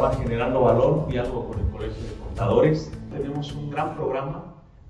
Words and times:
programa 0.00 0.22
Generando 0.22 0.60
Valor, 0.62 1.08
diálogo 1.08 1.48
con 1.48 1.58
el 1.60 1.66
Colegio 1.66 2.02
de 2.02 2.14
Contadores. 2.24 2.90
Tenemos 3.12 3.52
un 3.52 3.70
gran 3.70 3.94
programa 3.96 4.44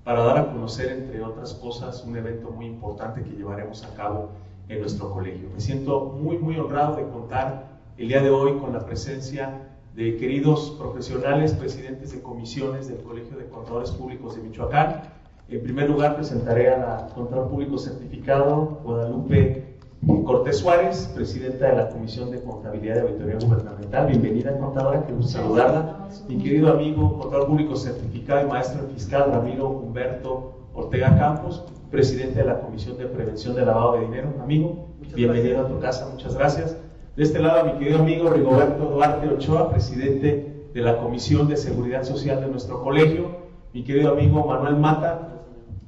para 0.05 0.23
dar 0.23 0.37
a 0.37 0.45
conocer, 0.53 0.89
entre 0.89 1.21
otras 1.21 1.53
cosas, 1.55 2.05
un 2.05 2.15
evento 2.15 2.49
muy 2.49 2.67
importante 2.67 3.21
que 3.21 3.31
llevaremos 3.31 3.83
a 3.83 3.93
cabo 3.93 4.29
en 4.69 4.79
nuestro 4.79 5.11
colegio. 5.11 5.49
Me 5.53 5.59
siento 5.59 6.17
muy, 6.17 6.37
muy 6.37 6.57
honrado 6.57 6.95
de 6.95 7.03
contar 7.09 7.67
el 7.97 8.07
día 8.07 8.21
de 8.21 8.29
hoy 8.29 8.57
con 8.59 8.71
la 8.71 8.85
presencia 8.85 9.67
de 9.95 10.15
queridos 10.15 10.77
profesionales, 10.79 11.55
presidentes 11.55 12.13
de 12.13 12.21
comisiones 12.21 12.87
del 12.87 13.01
Colegio 13.01 13.37
de 13.37 13.47
Contadores 13.47 13.91
Públicos 13.91 14.37
de 14.37 14.43
Michoacán. 14.43 15.01
En 15.49 15.61
primer 15.61 15.89
lugar, 15.89 16.15
presentaré 16.15 16.73
a 16.73 16.77
la 16.77 17.07
Contador 17.13 17.49
Público 17.49 17.77
Certificado 17.77 18.79
Guadalupe 18.85 19.70
Cortés 20.07 20.57
Suárez, 20.57 21.11
presidenta 21.13 21.67
de 21.67 21.75
la 21.75 21.89
Comisión 21.89 22.31
de 22.31 22.41
Contabilidad 22.41 22.95
y 22.95 22.99
Auditoría 23.01 23.35
Gubernamental. 23.39 24.07
Bienvenida, 24.07 24.57
contadora, 24.57 25.05
gusto 25.15 25.33
saludarla. 25.33 26.07
Mi 26.27 26.39
querido 26.39 26.73
amigo, 26.73 27.19
contador 27.19 27.45
público 27.45 27.75
certificado 27.75 28.41
y 28.41 28.49
maestro 28.49 28.87
fiscal 28.87 29.31
Ramiro 29.31 29.69
Humberto 29.69 30.53
Ortega 30.73 31.15
Campos, 31.19 31.63
presidente 31.91 32.39
de 32.39 32.45
la 32.45 32.61
Comisión 32.61 32.97
de 32.97 33.05
Prevención 33.05 33.55
de 33.55 33.63
Lavado 33.63 33.93
de 33.93 34.01
Dinero. 34.01 34.33
Amigo, 34.41 34.87
bienvenido 35.13 35.61
a 35.61 35.67
tu 35.67 35.79
casa, 35.79 36.09
muchas 36.11 36.33
gracias. 36.33 36.75
De 37.15 37.21
este 37.21 37.37
lado, 37.37 37.71
mi 37.71 37.73
querido 37.77 37.99
amigo 37.99 38.31
Rigoberto 38.31 38.85
Duarte 38.85 39.27
Ochoa, 39.27 39.69
presidente 39.69 40.65
de 40.73 40.81
la 40.81 40.97
Comisión 40.97 41.47
de 41.47 41.57
Seguridad 41.57 42.03
Social 42.03 42.41
de 42.41 42.47
nuestro 42.47 42.81
colegio. 42.81 43.27
Mi 43.71 43.83
querido 43.83 44.13
amigo 44.13 44.47
Manuel 44.47 44.77
Mata 44.77 45.43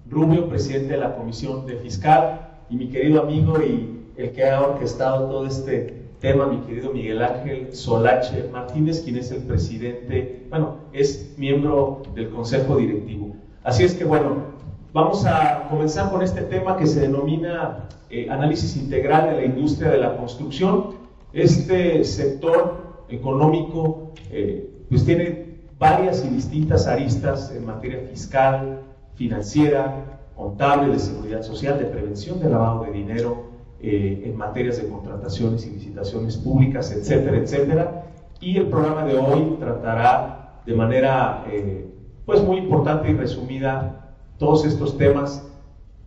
Rubio, 0.08 0.48
presidente 0.50 0.94
de 0.94 1.00
la 1.00 1.16
Comisión 1.16 1.66
de 1.66 1.78
Fiscal. 1.78 2.50
Y 2.70 2.76
mi 2.76 2.90
querido 2.90 3.22
amigo 3.22 3.62
y 3.62 4.03
el 4.18 4.32
que 4.32 4.50
ha 4.50 4.62
orquestado 4.62 5.28
todo 5.30 5.46
este 5.46 6.04
tema, 6.20 6.48
mi 6.48 6.58
querido 6.62 6.94
Miguel 6.94 7.22
Ángel 7.22 7.74
Solache 7.76 8.50
Martínez, 8.52 9.02
quien 9.02 9.18
es 9.18 9.32
el 9.32 9.44
presidente, 9.44 10.48
bueno, 10.50 10.78
es 10.94 11.34
miembro 11.38 12.02
del 12.16 12.30
Consejo 12.30 12.78
Directivo. 12.78 13.36
Así 13.64 13.84
es 13.84 13.94
que, 13.96 14.06
bueno, 14.06 14.54
vamos 14.94 15.26
a 15.26 15.68
comenzar 15.70 16.12
con 16.12 16.22
este 16.22 16.42
tema 16.42 16.78
que 16.78 16.88
se 16.88 17.02
denomina 17.02 17.90
eh, 18.10 18.30
análisis 18.30 18.78
integral 18.78 19.32
de 19.32 19.36
la 19.36 19.46
industria 19.46 19.92
de 19.92 19.98
la 19.98 20.16
construcción. 20.16 20.96
Este 21.34 22.04
sector 22.04 23.06
económico, 23.10 24.12
eh, 24.32 24.86
pues 24.90 25.04
tiene 25.04 25.54
varias 25.80 26.24
y 26.24 26.30
distintas 26.30 26.88
aristas 26.88 27.52
en 27.52 27.66
materia 27.66 28.00
fiscal, 28.10 28.82
financiera, 29.16 30.22
contable, 30.36 30.94
de 30.94 31.00
seguridad 31.00 31.42
social, 31.42 31.80
de 31.80 31.86
prevención 31.86 32.40
de 32.40 32.50
lavado 32.50 32.84
de 32.84 32.92
dinero, 32.92 33.53
eh, 33.86 34.24
en 34.26 34.38
materias 34.38 34.82
de 34.82 34.88
contrataciones 34.88 35.68
y 35.68 35.72
licitaciones 35.72 36.38
públicas, 36.38 36.90
etcétera, 36.94 37.36
etcétera. 37.36 38.06
Y 38.40 38.56
el 38.56 38.68
programa 38.68 39.04
de 39.04 39.18
hoy 39.18 39.58
tratará 39.60 40.62
de 40.66 40.74
manera 40.74 41.44
eh, 41.52 41.94
pues 42.26 42.42
muy 42.42 42.60
importante 42.60 43.12
y 43.12 43.14
resumida 43.14 44.16
todos 44.38 44.64
estos 44.64 44.98
temas 44.98 45.46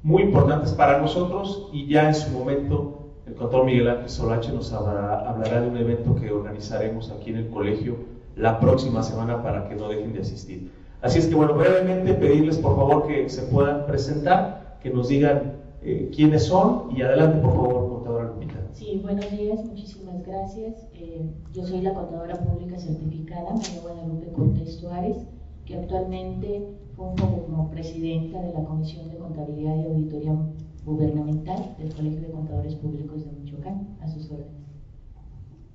muy 0.02 0.22
importantes 0.22 0.72
para 0.72 1.00
nosotros 1.00 1.68
y 1.70 1.86
ya 1.86 2.08
en 2.08 2.14
su 2.14 2.30
momento 2.30 3.10
el 3.26 3.34
contador 3.34 3.66
Miguel 3.66 3.88
Ángel 3.88 4.08
Solache 4.08 4.52
nos 4.52 4.72
hablará, 4.72 5.28
hablará 5.28 5.60
de 5.60 5.68
un 5.68 5.76
evento 5.76 6.14
que 6.14 6.32
organizaremos 6.32 7.10
aquí 7.10 7.28
en 7.28 7.36
el 7.36 7.48
colegio 7.50 7.96
la 8.36 8.58
próxima 8.58 9.02
semana 9.02 9.42
para 9.42 9.68
que 9.68 9.74
no 9.74 9.88
dejen 9.90 10.14
de 10.14 10.20
asistir. 10.20 10.70
Así 11.02 11.18
es 11.18 11.26
que 11.26 11.34
bueno, 11.34 11.52
brevemente 11.52 12.14
pedirles 12.14 12.56
por 12.56 12.74
favor 12.74 13.06
que 13.06 13.28
se 13.28 13.42
puedan 13.42 13.84
presentar, 13.84 14.78
que 14.82 14.88
nos 14.88 15.08
digan 15.08 15.55
eh, 15.86 16.10
quiénes 16.12 16.42
son 16.46 16.88
y 16.96 17.02
adelante, 17.02 17.38
por 17.38 17.52
favor, 17.54 17.88
contadora 17.90 18.24
Lupita. 18.24 18.54
Sí, 18.72 19.00
buenos 19.04 19.30
días, 19.30 19.64
muchísimas 19.64 20.20
gracias. 20.26 20.88
Eh, 20.92 21.30
yo 21.54 21.64
soy 21.64 21.80
la 21.80 21.94
contadora 21.94 22.34
pública 22.34 22.76
certificada, 22.76 23.52
María 23.52 23.80
Guadalupe 23.80 24.32
Cortés 24.32 24.74
Suárez, 24.80 25.16
que 25.64 25.76
actualmente 25.76 26.74
funjo 26.96 27.44
como 27.44 27.70
presidenta 27.70 28.42
de 28.42 28.52
la 28.52 28.64
Comisión 28.64 29.08
de 29.10 29.16
Contabilidad 29.16 29.76
y 29.76 29.84
Auditoría 29.84 30.36
Gubernamental 30.84 31.76
del 31.78 31.94
Colegio 31.94 32.20
de 32.20 32.30
Contadores 32.32 32.74
Públicos 32.74 33.24
de 33.24 33.30
Michoacán, 33.40 33.96
a 34.00 34.08
sus 34.08 34.28
órdenes. 34.30 34.66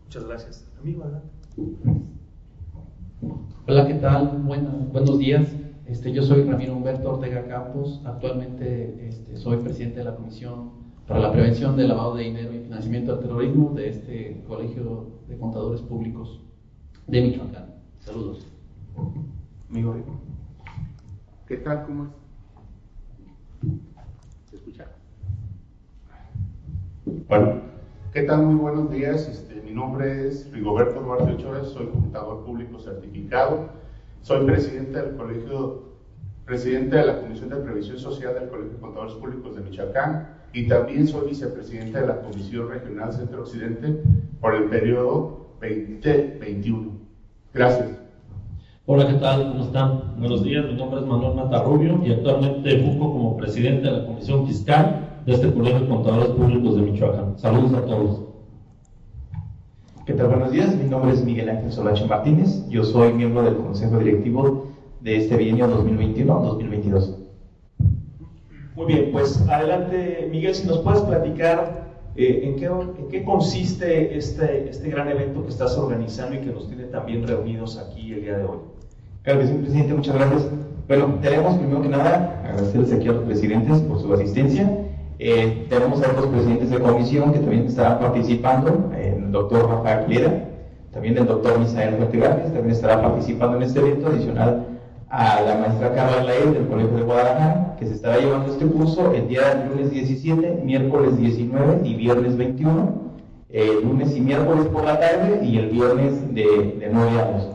Muchas 0.03 0.25
gracias. 0.25 0.67
Amigo, 0.81 1.03
adelante. 1.03 1.29
Hola, 3.65 3.87
¿qué 3.87 3.93
tal? 3.93 4.41
buenos 4.91 5.19
días. 5.19 5.47
Este, 5.91 6.13
yo 6.13 6.23
soy 6.23 6.43
Ramiro 6.43 6.73
Humberto 6.73 7.15
Ortega 7.15 7.45
Campos, 7.47 8.01
actualmente 8.05 9.09
este, 9.09 9.35
soy 9.35 9.57
presidente 9.57 9.99
de 9.99 10.05
la 10.05 10.15
Comisión 10.15 10.71
para 11.05 11.19
la 11.19 11.33
Prevención 11.33 11.75
del 11.75 11.89
Lavado 11.89 12.15
de 12.15 12.23
Dinero 12.23 12.53
y 12.53 12.59
Financiamiento 12.59 13.11
del 13.11 13.25
Terrorismo 13.25 13.71
de 13.71 13.89
este 13.89 14.41
Colegio 14.47 15.07
de 15.27 15.37
Contadores 15.37 15.81
Públicos 15.81 16.39
de 17.07 17.21
Michoacán. 17.21 17.75
Saludos. 17.99 18.47
Amigo 19.69 19.91
Rico. 19.91 20.17
¿Qué 21.45 21.57
tal? 21.57 21.85
¿Cómo 21.85 22.05
es? 22.05 22.09
¿Se 24.49 24.55
escucha? 24.55 24.87
Bueno, 27.27 27.55
¿qué 28.13 28.21
tal? 28.21 28.43
Muy 28.45 28.55
buenos 28.55 28.89
días. 28.89 29.27
Este, 29.27 29.61
mi 29.61 29.73
nombre 29.73 30.29
es 30.29 30.49
Rigoberto 30.53 31.01
Duarte 31.01 31.33
Ochoa, 31.33 31.65
soy 31.65 31.87
contador 31.87 32.45
público 32.45 32.79
certificado 32.79 33.80
soy 34.21 34.45
presidente 34.45 35.01
del 35.01 35.15
Colegio, 35.15 35.83
presidente 36.45 36.95
de 36.95 37.05
la 37.05 37.21
Comisión 37.21 37.49
de 37.49 37.55
Previsión 37.57 37.97
Social 37.97 38.33
del 38.35 38.49
Colegio 38.49 38.73
de 38.73 38.79
Contadores 38.79 39.13
Públicos 39.15 39.55
de 39.55 39.61
Michoacán 39.61 40.29
y 40.53 40.67
también 40.67 41.07
soy 41.07 41.29
vicepresidente 41.29 41.99
de 41.99 42.07
la 42.07 42.21
Comisión 42.21 42.69
Regional 42.69 43.13
Centro 43.13 43.41
Occidente 43.41 44.01
por 44.39 44.55
el 44.55 44.65
periodo 44.65 45.47
2021. 45.61 46.91
Gracias. 47.53 47.89
Hola, 48.85 49.07
¿qué 49.07 49.13
tal? 49.15 49.47
¿Cómo 49.51 49.63
están? 49.63 50.15
Buenos 50.19 50.43
días, 50.43 50.65
mi 50.65 50.73
nombre 50.73 50.99
es 50.99 51.05
Manuel 51.05 51.35
Matarrubio 51.35 52.01
y 52.03 52.11
actualmente 52.11 52.79
funjo 52.79 53.11
como 53.11 53.37
presidente 53.37 53.87
de 53.87 53.91
la 53.91 54.05
Comisión 54.05 54.45
Fiscal 54.45 55.21
de 55.25 55.33
este 55.33 55.53
Colegio 55.53 55.81
de 55.81 55.87
Contadores 55.87 56.29
Públicos 56.29 56.75
de 56.75 56.81
Michoacán. 56.81 57.39
Saludos 57.39 57.73
a 57.73 57.85
todos. 57.85 58.30
¿Qué 60.03 60.13
tal? 60.13 60.29
Buenos 60.29 60.51
días. 60.51 60.75
Mi 60.75 60.89
nombre 60.89 61.13
es 61.13 61.23
Miguel 61.23 61.47
Ángel 61.47 61.71
Solache 61.71 62.07
Martínez. 62.07 62.67
Yo 62.69 62.83
soy 62.83 63.13
miembro 63.13 63.43
del 63.43 63.55
Consejo 63.55 63.99
Directivo 63.99 64.65
de 64.99 65.17
este 65.17 65.37
bienio 65.37 65.67
2021-2022. 65.67 67.17
Muy 68.75 68.85
bien, 68.87 69.09
pues 69.11 69.47
adelante, 69.47 70.27
Miguel, 70.31 70.55
si 70.55 70.65
nos 70.65 70.79
puedes 70.79 71.01
platicar 71.01 71.91
eh, 72.15 72.41
¿en, 72.45 72.55
qué, 72.55 72.65
en, 72.65 73.09
qué, 73.11 73.23
consiste 73.23 74.17
este, 74.17 74.69
este 74.69 74.89
gran 74.89 75.07
evento 75.07 75.43
que 75.43 75.49
estás 75.49 75.77
organizando 75.77 76.35
y 76.35 76.39
que 76.39 76.51
nos 76.51 76.67
tiene 76.67 76.85
también 76.85 77.27
reunidos 77.27 77.77
aquí 77.77 78.11
el 78.13 78.21
día 78.21 78.39
de 78.39 78.45
hoy. 78.45 78.57
Claro 79.21 79.41
que 79.41 79.47
sí, 79.47 79.53
presidente, 79.53 79.93
muchas 79.93 80.15
gracias. 80.15 80.47
Bueno, 80.87 81.19
tenemos 81.21 81.59
primero 81.59 81.79
que 81.83 81.89
nada 81.89 82.41
agradecerles 82.43 82.91
aquí 82.91 83.07
a 83.07 83.11
los 83.11 83.23
presidentes 83.25 83.79
por 83.81 84.01
su 84.01 84.11
asistencia 84.11 84.67
eh, 85.23 85.67
tenemos 85.69 86.01
a 86.01 86.09
otros 86.13 86.25
presidentes 86.29 86.71
de 86.71 86.79
comisión 86.79 87.31
que 87.31 87.37
también 87.37 87.67
estarán 87.67 87.99
participando, 87.99 88.91
el 88.99 89.31
doctor 89.31 89.69
Rafael 89.69 90.09
Lira, 90.09 90.45
también 90.91 91.15
el 91.15 91.27
doctor 91.27 91.59
Misael 91.59 91.93
Fertigares, 91.97 92.45
también 92.45 92.71
estará 92.71 93.03
participando 93.03 93.57
en 93.57 93.63
este 93.63 93.81
evento, 93.81 94.07
adicional 94.07 94.65
a 95.09 95.41
la 95.41 95.57
maestra 95.57 95.93
Carla 95.93 96.23
Laer 96.23 96.53
del 96.53 96.67
Colegio 96.67 96.97
de 96.97 97.03
Guadalajara, 97.03 97.75
que 97.77 97.85
se 97.85 97.93
estará 97.93 98.17
llevando 98.17 98.51
este 98.51 98.65
curso 98.65 99.13
el 99.13 99.27
día 99.27 99.63
lunes 99.69 99.91
17, 99.91 100.63
miércoles 100.65 101.15
19 101.19 101.81
y 101.83 101.93
viernes 101.93 102.35
21, 102.35 102.91
eh, 103.51 103.79
lunes 103.83 104.17
y 104.17 104.21
miércoles 104.21 104.65
por 104.73 104.85
la 104.85 104.99
tarde 104.99 105.45
y 105.45 105.59
el 105.59 105.69
viernes 105.69 106.33
de, 106.33 106.77
de 106.79 106.89
9 106.91 107.19
a 107.19 107.31
2. 107.31 107.49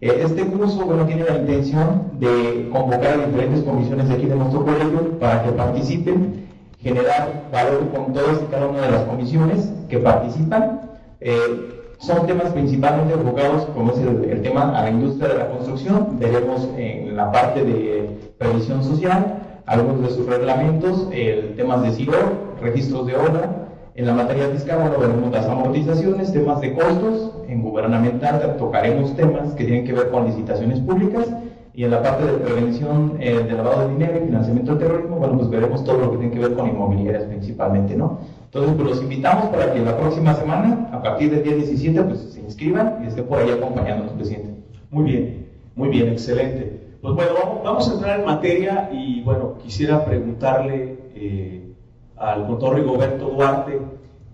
Eh, 0.00 0.22
este 0.24 0.46
curso 0.46 0.86
bueno, 0.86 1.04
tiene 1.04 1.24
la 1.24 1.36
intención 1.36 2.12
de 2.18 2.70
convocar 2.72 3.20
a 3.20 3.26
diferentes 3.26 3.62
comisiones 3.62 4.08
de 4.08 4.14
aquí 4.14 4.24
de 4.24 4.36
nuestro 4.36 4.64
colegio 4.64 5.18
para 5.18 5.42
que 5.42 5.50
participen 5.52 6.48
generar 6.82 7.48
valor 7.52 7.90
con 7.94 8.12
todas 8.12 8.40
y 8.42 8.50
cada 8.50 8.66
una 8.66 8.82
de 8.82 8.90
las 8.90 9.02
comisiones 9.04 9.72
que 9.88 9.98
participan. 9.98 10.80
Eh, 11.20 11.76
son 11.98 12.26
temas 12.26 12.50
principalmente 12.52 13.12
enfocados, 13.12 13.66
como 13.74 13.92
es 13.92 13.98
el, 13.98 14.40
tema 14.40 14.78
a 14.78 14.84
la 14.84 14.90
industria 14.90 15.28
de 15.28 15.38
la 15.38 15.50
construcción. 15.50 16.18
Veremos 16.18 16.66
en 16.78 17.14
la 17.14 17.30
parte 17.30 17.62
de 17.62 18.32
previsión 18.38 18.82
social 18.82 19.36
algunos 19.66 20.08
de 20.08 20.16
sus 20.16 20.26
reglamentos, 20.26 21.08
el 21.12 21.54
temas 21.56 21.82
de 21.82 21.92
CIRO, 21.92 22.56
registros 22.62 23.06
de 23.06 23.16
obra. 23.16 23.66
En 23.94 24.06
la 24.06 24.14
materia 24.14 24.48
fiscal, 24.48 24.78
bueno, 24.80 24.98
veremos 24.98 25.30
las 25.30 25.44
amortizaciones, 25.46 26.32
temas 26.32 26.62
de 26.62 26.72
costos. 26.72 27.32
En 27.48 27.60
gubernamental 27.60 28.56
tocaremos 28.56 29.14
temas 29.14 29.52
que 29.52 29.64
tienen 29.64 29.84
que 29.84 29.92
ver 29.92 30.10
con 30.10 30.24
licitaciones 30.24 30.80
públicas 30.80 31.26
y 31.72 31.84
en 31.84 31.90
la 31.90 32.02
parte 32.02 32.24
de 32.24 32.32
prevención 32.38 33.16
eh, 33.20 33.44
de 33.48 33.52
lavado 33.52 33.86
de 33.86 33.94
dinero 33.94 34.18
y 34.18 34.26
financiamiento 34.26 34.74
del 34.74 34.80
terrorismo, 34.80 35.16
bueno, 35.16 35.36
pues 35.36 35.50
veremos 35.50 35.84
todo 35.84 35.98
lo 35.98 36.10
que 36.10 36.18
tiene 36.18 36.32
que 36.32 36.40
ver 36.40 36.54
con 36.54 36.68
inmobiliarias 36.68 37.24
principalmente, 37.24 37.96
¿no? 37.96 38.18
Entonces, 38.44 38.74
pues 38.74 38.88
los 38.88 39.02
invitamos 39.02 39.46
para 39.46 39.72
que 39.72 39.78
la 39.78 39.96
próxima 39.96 40.34
semana, 40.34 40.88
a 40.92 41.00
partir 41.00 41.30
del 41.30 41.44
día 41.44 41.54
17, 41.54 42.02
pues 42.02 42.18
se 42.32 42.40
inscriban 42.40 42.98
y 43.04 43.06
estén 43.06 43.24
por 43.26 43.38
ahí 43.38 43.50
acompañándonos, 43.50 44.12
presidente. 44.14 44.50
Muy 44.90 45.04
bien, 45.04 45.46
muy 45.76 45.88
bien, 45.88 46.08
excelente. 46.08 46.80
Pues 47.00 47.14
bueno, 47.14 47.60
vamos 47.64 47.88
a 47.88 47.94
entrar 47.94 48.18
en 48.18 48.26
materia 48.26 48.90
y 48.92 49.22
bueno, 49.22 49.54
quisiera 49.62 50.04
preguntarle 50.04 50.98
eh, 51.14 51.72
al 52.16 52.48
doctor 52.48 52.74
Rigoberto 52.74 53.28
Duarte, 53.28 53.80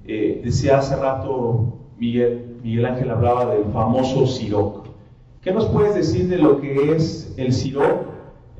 eh, 0.06 0.40
decía 0.42 0.78
hace 0.78 0.96
rato 0.96 1.74
Miguel, 1.98 2.58
Miguel 2.62 2.86
Ángel 2.86 3.10
hablaba 3.10 3.46
del 3.54 3.64
famoso 3.66 4.26
CIROC. 4.26 4.85
¿Qué 5.46 5.52
nos 5.52 5.66
puedes 5.66 5.94
decir 5.94 6.26
de 6.26 6.38
lo 6.38 6.60
que 6.60 6.96
es 6.96 7.32
el 7.36 7.52
CIRO, 7.52 8.06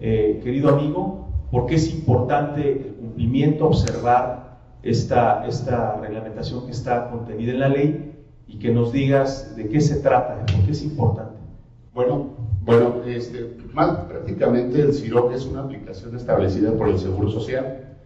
eh, 0.01 0.41
querido 0.45 0.69
amigo? 0.69 1.27
¿Por 1.51 1.67
qué 1.67 1.75
es 1.75 1.93
importante 1.93 2.71
el 2.71 2.95
cumplimiento, 2.95 3.67
observar 3.67 4.61
esta, 4.85 5.45
esta 5.49 5.97
reglamentación 5.97 6.65
que 6.65 6.71
está 6.71 7.11
contenida 7.11 7.51
en 7.51 7.59
la 7.59 7.69
ley 7.71 8.15
y 8.47 8.61
que 8.61 8.71
nos 8.71 8.93
digas 8.93 9.57
de 9.57 9.69
qué 9.69 9.81
se 9.81 9.97
trata, 9.97 10.47
por 10.47 10.65
qué 10.65 10.71
es 10.71 10.85
importante? 10.85 11.35
Bueno, 11.93 12.27
bueno, 12.63 13.03
este, 13.05 13.57
más 13.73 13.91
prácticamente 14.09 14.81
el 14.81 14.95
CIRO 14.95 15.33
es 15.33 15.45
una 15.45 15.63
aplicación 15.63 16.15
establecida 16.15 16.71
por 16.75 16.89
el 16.89 17.01
Seguro 17.01 17.29
Social. 17.29 17.97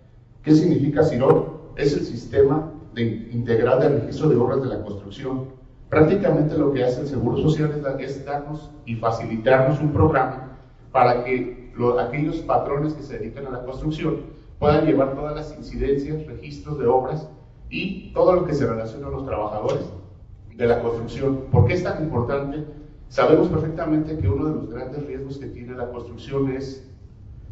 ¿Qué 0.42 0.54
significa 0.54 1.04
CIRO? 1.04 1.74
Es 1.76 1.92
el 1.92 2.06
sistema 2.06 2.72
de, 2.94 3.28
integral 3.30 3.78
de 3.78 3.88
registro 4.00 4.30
de 4.30 4.36
obras 4.36 4.62
de 4.62 4.68
la 4.68 4.82
construcción 4.82 5.59
Prácticamente 5.90 6.56
lo 6.56 6.72
que 6.72 6.84
hace 6.84 7.00
el 7.00 7.08
Seguro 7.08 7.36
Social 7.38 7.82
es, 7.98 8.24
darnos 8.24 8.70
y 8.86 8.94
facilitarnos 8.94 9.80
un 9.80 9.92
programa 9.92 10.56
para 10.92 11.24
que 11.24 11.72
aquellos 11.98 12.36
patrones 12.42 12.94
que 12.94 13.02
se 13.02 13.18
dedican 13.18 13.46
a 13.46 13.50
la 13.50 13.64
construcción 13.64 14.18
puedan 14.60 14.86
llevar 14.86 15.14
todas 15.14 15.34
las 15.34 15.56
incidencias, 15.56 16.26
registros 16.26 16.78
de 16.78 16.86
obras 16.86 17.28
y 17.70 18.12
todo 18.12 18.34
lo 18.34 18.44
que 18.44 18.54
se 18.54 18.66
relaciona 18.66 19.08
a 19.08 19.10
los 19.10 19.26
trabajadores 19.26 19.84
de 20.54 20.66
la 20.66 20.80
construcción. 20.80 21.46
¿Por 21.50 21.66
qué 21.66 21.74
es 21.74 21.82
tan 21.82 22.04
importante? 22.04 22.64
Sabemos 23.08 23.48
perfectamente 23.48 24.16
que 24.16 24.28
uno 24.28 24.44
de 24.44 24.54
los 24.54 24.70
grandes 24.70 25.04
riesgos 25.06 25.38
que 25.38 25.46
tiene 25.46 25.74
la 25.74 25.90
construcción 25.90 26.52
es 26.52 26.88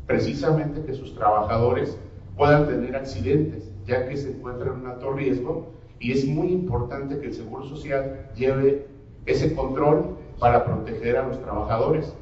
precisamente 0.06 0.85
que 0.85 0.94
sus 0.94 1.12
trabajadores 1.17 1.99
puedan 2.37 2.69
tener 2.69 2.94
accidentes, 2.94 3.73
ya 3.85 4.08
que 4.08 4.17
se 4.17 4.31
encuentran 4.31 4.81
en 4.81 4.87
alto 4.87 5.12
riesgo 5.12 5.78
y 6.00 6.12
es 6.12 6.27
muy 6.27 6.49
importante 6.49 7.19
que 7.19 7.27
el 7.27 7.35
Seguro 7.35 7.65
Social 7.65 8.31
lleve 8.37 8.87
ese 9.27 9.55
control 9.55 10.17
para 10.39 10.65
proteger 10.65 11.17
a 11.17 11.27
los 11.27 11.41
trabajadores. 11.41 12.15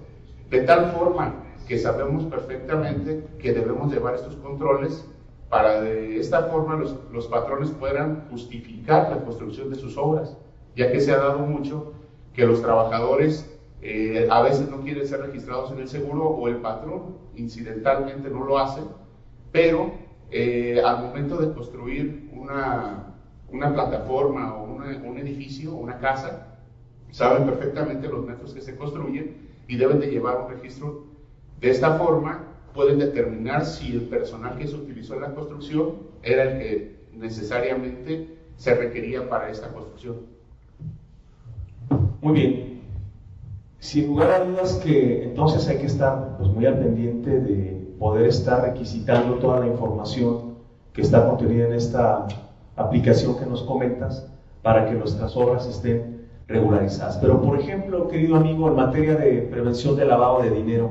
De 0.51 0.63
tal 0.63 0.93
forma 0.93 1.35
que 1.69 1.79
sabemos 1.79 2.25
perfectamente 2.25 3.25
que 3.39 3.53
debemos 3.53 3.93
llevar 3.93 4.15
estos 4.15 4.37
controles 4.37 5.07
para 5.49 5.81
de 5.81 6.19
esta 6.19 6.45
forma 6.45 6.77
los, 6.77 6.97
los 7.13 7.27
patrones 7.29 7.71
puedan 7.71 8.27
justificar 8.31 9.11
la 9.11 9.25
construcción 9.25 9.71
de 9.71 9.77
sus 9.77 9.97
obras, 9.97 10.37
ya 10.75 10.91
que 10.91 11.01
se 11.01 11.13
ha 11.13 11.19
dado 11.19 11.41
mucho 11.41 11.93
que 12.35 12.47
los 12.47 12.63
trabajadores 12.63 13.51
eh, 13.83 14.27
a 14.31 14.43
veces 14.43 14.69
no 14.69 14.81
quieren 14.81 15.07
ser 15.07 15.21
registrados 15.21 15.71
en 15.73 15.79
el 15.79 15.89
seguro 15.89 16.29
o 16.29 16.49
el 16.49 16.57
patrón 16.57 17.17
incidentalmente 17.37 18.29
no 18.29 18.45
lo 18.45 18.59
hace, 18.59 18.81
pero 19.53 19.93
eh, 20.31 20.81
al 20.85 21.03
momento 21.03 21.37
de 21.37 21.53
construir 21.55 22.31
una, 22.35 23.16
una 23.51 23.73
plataforma 23.73 24.55
o 24.55 24.65
un 24.65 25.19
edificio 25.19 25.75
o 25.75 25.79
una 25.79 25.99
casa, 25.99 26.57
saben 27.11 27.47
perfectamente 27.47 28.09
los 28.09 28.27
metros 28.27 28.53
que 28.53 28.61
se 28.61 28.77
construyen 28.77 29.37
y 29.69 29.77
deben 29.77 30.01
de 30.01 30.09
llevar 30.09 30.43
un 30.43 30.51
registro. 30.51 31.05
De 31.61 31.71
esta 31.71 31.99
forma 31.99 32.45
pueden 32.75 32.99
determinar 32.99 33.65
si 33.65 33.93
el 33.93 34.03
personal 34.03 34.59
que 34.59 34.67
se 34.67 34.77
utilizó 34.77 35.15
en 35.15 35.23
la 35.23 35.35
construcción 35.35 35.95
era 36.23 36.43
el 36.43 36.59
que 36.59 36.97
necesariamente 37.15 38.37
se 38.57 38.75
requería 38.75 39.29
para 39.29 39.51
esta 39.51 39.73
construcción. 39.73 40.17
Muy 42.21 42.35
bien. 42.35 42.81
Sin 43.79 44.09
lugar 44.09 44.31
a 44.31 44.45
dudas 44.45 44.75
que 44.85 45.25
entonces 45.25 45.67
hay 45.69 45.79
que 45.79 45.87
estar 45.87 46.37
pues, 46.39 46.51
muy 46.51 46.67
al 46.67 46.79
pendiente 46.79 47.41
de 47.41 47.95
poder 47.99 48.27
estar 48.27 48.63
requisitando 48.63 49.37
toda 49.37 49.61
la 49.61 49.69
información 49.69 50.57
que 50.93 51.03
está 51.03 51.27
contenida 51.27 51.67
en 51.67 51.73
esta 51.75 52.27
aplicación 52.77 53.39
que 53.39 53.47
nos 53.47 53.63
comentas 53.63 54.27
para 54.63 54.87
que 54.87 54.95
nuestras 54.95 55.37
obras 55.37 55.67
estén 55.67 56.27
regularizadas. 56.49 57.17
Pero, 57.19 57.41
por 57.41 57.59
ejemplo, 57.59 58.09
querido 58.09 58.37
amigo, 58.37 58.69
en 58.69 58.77
materia 58.77 59.17
de 59.17 59.43
prevención 59.51 59.97
de 59.97 60.05
lavado 60.05 60.43
de 60.43 60.51
dinero, 60.51 60.91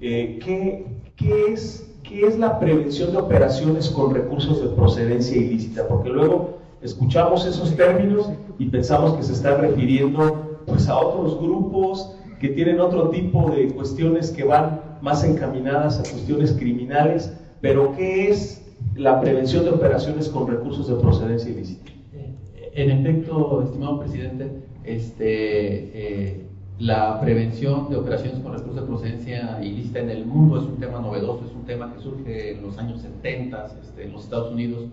eh, 0.00 0.38
¿qué, 0.42 0.86
qué, 1.16 1.52
es, 1.52 1.90
¿qué 2.02 2.26
es 2.26 2.38
la 2.38 2.58
prevención 2.58 3.12
de 3.12 3.18
operaciones 3.18 3.90
con 3.90 4.14
recursos 4.14 4.62
de 4.62 4.68
procedencia 4.68 5.36
ilícita? 5.36 5.86
Porque 5.86 6.08
luego 6.08 6.58
escuchamos 6.80 7.44
esos 7.44 7.74
términos 7.76 8.30
y 8.58 8.66
pensamos 8.66 9.14
que 9.14 9.22
se 9.22 9.32
están 9.32 9.60
refiriendo 9.60 10.60
pues, 10.66 10.88
a 10.88 10.96
otros 10.96 11.38
grupos 11.40 12.14
que 12.40 12.48
tienen 12.50 12.80
otro 12.80 13.10
tipo 13.10 13.50
de 13.50 13.68
cuestiones 13.68 14.30
que 14.30 14.44
van 14.44 14.80
más 15.02 15.24
encaminadas 15.24 15.98
a 15.98 16.02
cuestiones 16.02 16.52
criminales, 16.52 17.32
pero 17.60 17.94
¿qué 17.96 18.30
es 18.30 18.67
la 18.98 19.20
prevención 19.20 19.64
de 19.64 19.70
operaciones 19.70 20.28
con 20.28 20.48
recursos 20.48 20.88
de 20.88 20.96
procedencia 20.96 21.50
ilícita. 21.50 21.92
Eh, 22.12 22.70
en 22.74 22.90
efecto, 22.90 23.62
estimado 23.62 24.00
presidente, 24.00 24.50
este, 24.84 26.26
eh, 26.26 26.46
la 26.80 27.20
prevención 27.20 27.88
de 27.90 27.96
operaciones 27.96 28.40
con 28.40 28.52
recursos 28.52 28.82
de 28.82 28.86
procedencia 28.86 29.60
ilícita 29.62 30.00
en 30.00 30.10
el 30.10 30.26
mundo 30.26 30.58
es 30.58 30.64
un 30.64 30.76
tema 30.76 31.00
novedoso, 31.00 31.44
es 31.46 31.52
un 31.52 31.64
tema 31.64 31.92
que 31.94 32.00
surge 32.00 32.56
en 32.56 32.62
los 32.62 32.76
años 32.78 33.00
70 33.00 33.78
este, 33.82 34.04
en 34.04 34.12
los 34.12 34.24
Estados 34.24 34.52
Unidos 34.52 34.86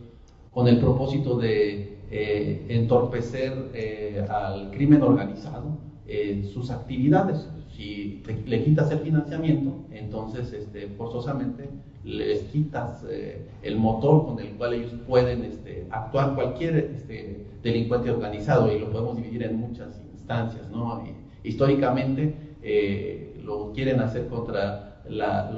con 0.51 0.68
el 0.68 0.80
propósito 0.80 1.38
de 1.38 1.98
eh, 2.12 2.66
entorpecer 2.69 3.72
al 4.30 4.72
crimen 4.72 5.01
organizado 5.01 5.78
sus 6.54 6.69
actividades. 6.69 7.50
Si 7.75 8.24
le 8.46 8.63
quitas 8.63 8.92
el 8.92 9.00
financiamiento, 9.00 9.74
entonces 9.92 10.54
este, 10.54 10.88
forzosamente 10.90 11.68
les 12.06 12.44
quitas 12.44 13.04
eh, 13.10 13.50
el 13.63 13.78
motor 13.78 14.28
con 14.28 14.40
el 14.40 14.52
cual 14.52 14.75
ellos 14.75 14.94
pueden 15.07 15.44
este, 15.44 15.88
actuar 15.90 16.36
cualquier 16.36 16.78
este, 16.96 17.48
delincuente 17.63 18.12
organizado 18.12 18.72
y 18.72 18.80
lo 18.80 18.92
podemos 18.92 19.18
dividir 19.18 19.44
en 19.44 19.60
muchas 19.60 20.00
instancias. 20.13 20.69
¿no? 20.69 21.04
históricamente 21.44 22.57
eh, 22.63 23.40
lo 23.44 23.72
quieren 23.72 24.00
hacer 24.00 24.28
contra 24.28 25.02
la, 25.07 25.52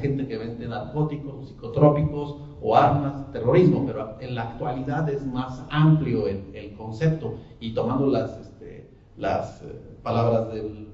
gente 0.00 0.26
que 0.26 0.38
vende 0.38 0.68
narcóticos, 0.68 1.48
psicotrópicos 1.48 2.36
o 2.60 2.76
armas, 2.76 3.30
terrorismo, 3.32 3.84
pero 3.86 4.16
en 4.20 4.34
la 4.34 4.50
actualidad 4.50 5.08
es 5.08 5.24
más 5.26 5.64
amplio 5.70 6.28
el, 6.28 6.74
concepto 6.76 7.38
y 7.58 7.72
tomando 7.72 8.06
las, 8.06 8.38
este, 8.38 8.90
las 9.16 9.62
eh, 9.62 9.80
palabras 10.02 10.52
del 10.52 10.88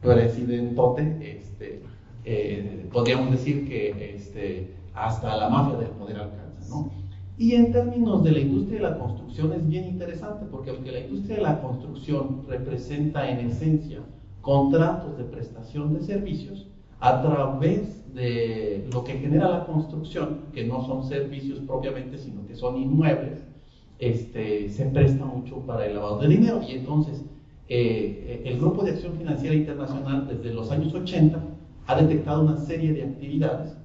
presidentote, 0.00 1.36
este, 1.38 1.82
eh, 2.24 2.88
podríamos 2.92 3.30
decir 3.32 3.68
que 3.68 4.14
este, 4.14 4.74
hasta 4.94 5.36
la 5.36 5.48
mafia 5.48 5.78
del 5.78 5.90
poder 5.90 6.16
alcanza. 6.16 6.68
¿no? 6.68 6.90
Y 7.38 7.54
en 7.54 7.72
términos 7.72 8.22
de 8.22 8.32
la 8.32 8.40
industria 8.40 8.80
de 8.80 8.90
la 8.90 8.98
construcción 8.98 9.52
es 9.52 9.66
bien 9.66 9.86
interesante 9.86 10.46
porque 10.50 10.70
aunque 10.70 10.92
la 10.92 11.00
industria 11.00 11.36
de 11.36 11.42
la 11.42 11.60
construcción 11.60 12.42
representa 12.48 13.28
en 13.28 13.48
esencia 13.48 14.00
contratos 14.40 15.16
de 15.18 15.24
prestación 15.24 15.94
de 15.94 16.02
servicios, 16.02 16.68
a 17.00 17.20
través 17.20 18.14
de 18.14 18.88
lo 18.92 19.02
que 19.02 19.14
genera 19.14 19.48
la 19.48 19.66
construcción, 19.66 20.42
que 20.52 20.64
no 20.64 20.86
son 20.86 21.02
servicios 21.04 21.58
propiamente, 21.66 22.18
sino 22.18 22.46
que 22.46 22.54
son 22.54 22.76
inmuebles, 22.76 23.44
este, 23.98 24.68
se 24.68 24.86
presta 24.86 25.24
mucho 25.24 25.56
para 25.60 25.86
el 25.86 25.94
lavado 25.94 26.18
de 26.18 26.28
dinero. 26.28 26.60
Y 26.68 26.72
entonces, 26.72 27.24
eh, 27.68 28.42
el 28.44 28.58
Grupo 28.58 28.84
de 28.84 28.92
Acción 28.92 29.14
Financiera 29.14 29.54
Internacional 29.54 30.28
desde 30.28 30.54
los 30.54 30.70
años 30.70 30.94
80 30.94 31.42
ha 31.86 31.96
detectado 31.96 32.42
una 32.42 32.56
serie 32.56 32.92
de 32.92 33.04
actividades 33.04 33.76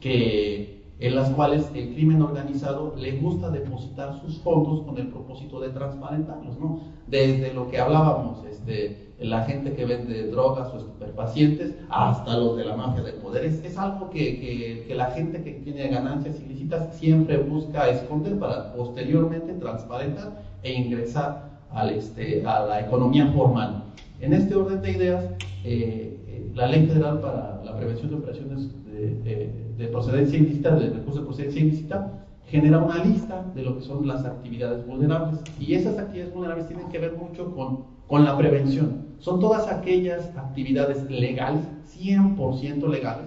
que, 0.00 0.84
en 0.98 1.14
las 1.14 1.30
cuales 1.30 1.70
el 1.74 1.92
crimen 1.92 2.22
organizado 2.22 2.94
le 2.96 3.12
gusta 3.18 3.50
depositar 3.50 4.18
sus 4.20 4.38
fondos 4.38 4.82
con 4.82 4.96
el 4.98 5.08
propósito 5.08 5.60
de 5.60 5.70
transparentarlos, 5.70 6.58
¿no? 6.58 6.80
Desde 7.06 7.52
lo 7.52 7.70
que 7.70 7.78
hablábamos, 7.78 8.44
este, 8.46 9.12
la 9.18 9.44
gente 9.44 9.74
que 9.74 9.84
vende 9.84 10.28
drogas 10.28 10.72
o 10.72 10.78
estupefacientes, 10.78 11.74
hasta 11.88 12.36
los 12.36 12.56
de 12.56 12.64
la 12.64 12.76
mafia 12.76 13.02
del 13.02 13.14
poder. 13.16 13.44
Es, 13.44 13.76
algo 13.78 14.10
que, 14.10 14.40
que, 14.40 14.84
que, 14.86 14.94
la 14.94 15.10
gente 15.10 15.42
que 15.42 15.52
tiene 15.52 15.88
ganancias 15.88 16.40
ilícitas 16.40 16.96
siempre 16.96 17.38
busca 17.38 17.88
esconder 17.88 18.38
para 18.38 18.74
posteriormente 18.74 19.54
transparentar 19.54 20.42
e 20.62 20.72
ingresar 20.72 21.60
al, 21.72 21.90
este, 21.90 22.44
a 22.46 22.60
la 22.66 22.80
economía 22.80 23.26
formal. 23.32 23.84
En 24.20 24.32
este 24.32 24.54
orden 24.54 24.80
de 24.80 24.90
ideas, 24.90 25.24
eh, 25.64 26.25
la 26.56 26.66
Ley 26.68 26.86
Federal 26.86 27.20
para 27.20 27.62
la 27.64 27.76
Prevención 27.76 28.08
de 28.08 28.16
Operaciones 28.16 28.70
de, 28.86 29.88
Procedencia 29.92 30.38
Ilícita, 30.38 30.74
de 30.74 30.88
recursos 30.88 31.16
de 31.16 31.26
procedencia 31.26 31.60
ilícita, 31.60 32.26
genera 32.46 32.78
una 32.78 33.04
lista 33.04 33.44
de 33.54 33.62
lo 33.62 33.76
que 33.76 33.84
son 33.84 34.06
las 34.06 34.24
actividades 34.24 34.86
vulnerables. 34.86 35.40
Y 35.60 35.74
esas 35.74 35.98
actividades 35.98 36.32
vulnerables 36.32 36.66
tienen 36.66 36.88
que 36.88 36.98
ver 36.98 37.12
mucho 37.12 37.54
con, 37.54 37.84
con 38.06 38.24
la 38.24 38.38
prevención. 38.38 39.04
Son 39.18 39.38
todas 39.38 39.68
aquellas 39.68 40.34
actividades 40.34 41.08
legales, 41.10 41.60
100% 41.94 42.88
legales, 42.88 43.26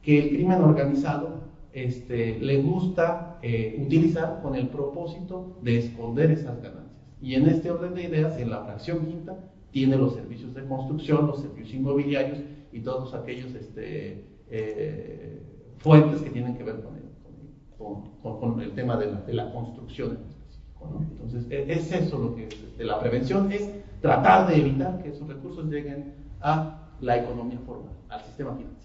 que 0.00 0.20
el 0.20 0.28
crimen 0.28 0.62
organizado 0.62 1.40
este, 1.72 2.38
le 2.38 2.62
gusta 2.62 3.38
eh, 3.42 3.82
utilizar 3.84 4.40
con 4.40 4.54
el 4.54 4.68
propósito 4.68 5.58
de 5.62 5.78
esconder 5.78 6.30
esas 6.30 6.62
ganancias. 6.62 6.86
Y 7.20 7.34
en 7.34 7.48
este 7.48 7.72
orden 7.72 7.94
de 7.94 8.04
ideas, 8.04 8.38
en 8.38 8.50
la 8.50 8.62
fracción 8.62 9.04
quinta, 9.04 9.36
tiene 9.72 9.96
los 9.96 10.14
servicios 10.14 10.54
de 10.54 10.64
construcción, 10.64 11.26
los 11.26 11.40
servicios 11.40 11.74
inmobiliarios 11.74 12.38
y 12.72 12.80
todos 12.80 13.14
aquellos 13.14 13.54
este, 13.54 14.24
eh, 14.50 15.42
fuentes 15.78 16.20
que 16.22 16.30
tienen 16.30 16.56
que 16.56 16.64
ver 16.64 16.82
con 16.82 16.96
el, 16.96 17.08
con, 18.22 18.60
el 18.60 18.72
tema 18.72 18.96
de 18.96 19.32
la, 19.32 19.52
construcción 19.52 20.18
Entonces, 21.12 21.46
e, 21.50 21.72
es 21.72 21.92
eso 21.92 22.18
lo 22.18 22.34
que 22.34 22.48
es 22.48 22.78
de 22.78 22.84
la 22.84 23.00
prevención, 23.00 23.50
es 23.52 23.70
tratar 24.00 24.48
de 24.48 24.56
evitar 24.56 25.02
que 25.02 25.10
esos 25.10 25.26
recursos 25.28 25.66
lleguen 25.66 26.14
a 26.40 26.88
la 27.00 27.16
economía 27.16 27.58
formal, 27.66 27.92
al 28.08 28.20
sistema 28.22 28.54
financiero. 28.54 28.78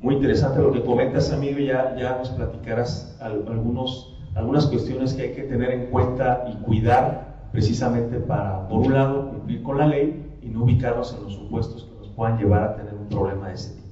Muy 0.00 0.16
interesante 0.16 0.60
lo 0.60 0.72
que 0.72 0.82
comentas, 0.82 1.32
amigo, 1.32 1.58
ya, 1.58 1.96
ya 1.96 2.18
nos 2.18 2.30
platicarás 2.30 3.18
algunos, 3.20 4.18
algunas 4.34 4.66
cuestiones 4.66 5.14
que 5.14 5.22
hay 5.22 5.32
que 5.32 5.42
tener 5.44 5.70
en 5.70 5.86
cuenta 5.86 6.44
y 6.52 6.62
cuidar 6.64 7.48
precisamente 7.52 8.18
para, 8.20 8.68
por 8.68 8.80
un 8.80 8.92
lado, 8.92 9.30
cumplir 9.30 9.62
con 9.62 9.78
la 9.78 9.86
ley 9.86 10.38
y 10.42 10.48
no 10.48 10.64
ubicarnos 10.64 11.14
en 11.14 11.24
los 11.24 11.34
supuestos 11.34 11.84
que 11.84 11.95
puedan 12.16 12.38
llevar 12.38 12.62
a 12.64 12.76
tener 12.76 12.94
un 12.94 13.08
problema 13.08 13.48
de 13.48 13.54
ese 13.54 13.74
tipo. 13.74 13.86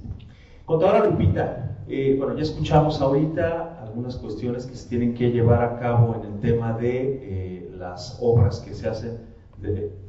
Contadora 0.65 1.05
Lupita, 1.05 1.77
eh, 1.87 2.15
bueno, 2.17 2.35
ya 2.35 2.41
escuchamos 2.41 2.99
ahorita 2.99 3.79
algunas 3.83 4.15
cuestiones 4.17 4.65
que 4.65 4.75
se 4.75 4.89
tienen 4.89 5.13
que 5.13 5.29
llevar 5.29 5.63
a 5.63 5.79
cabo 5.79 6.15
en 6.15 6.33
el 6.33 6.39
tema 6.39 6.73
de 6.73 7.19
eh, 7.21 7.75
las 7.77 8.17
obras 8.19 8.59
que 8.59 8.73
se 8.73 8.89
hacen 8.89 9.19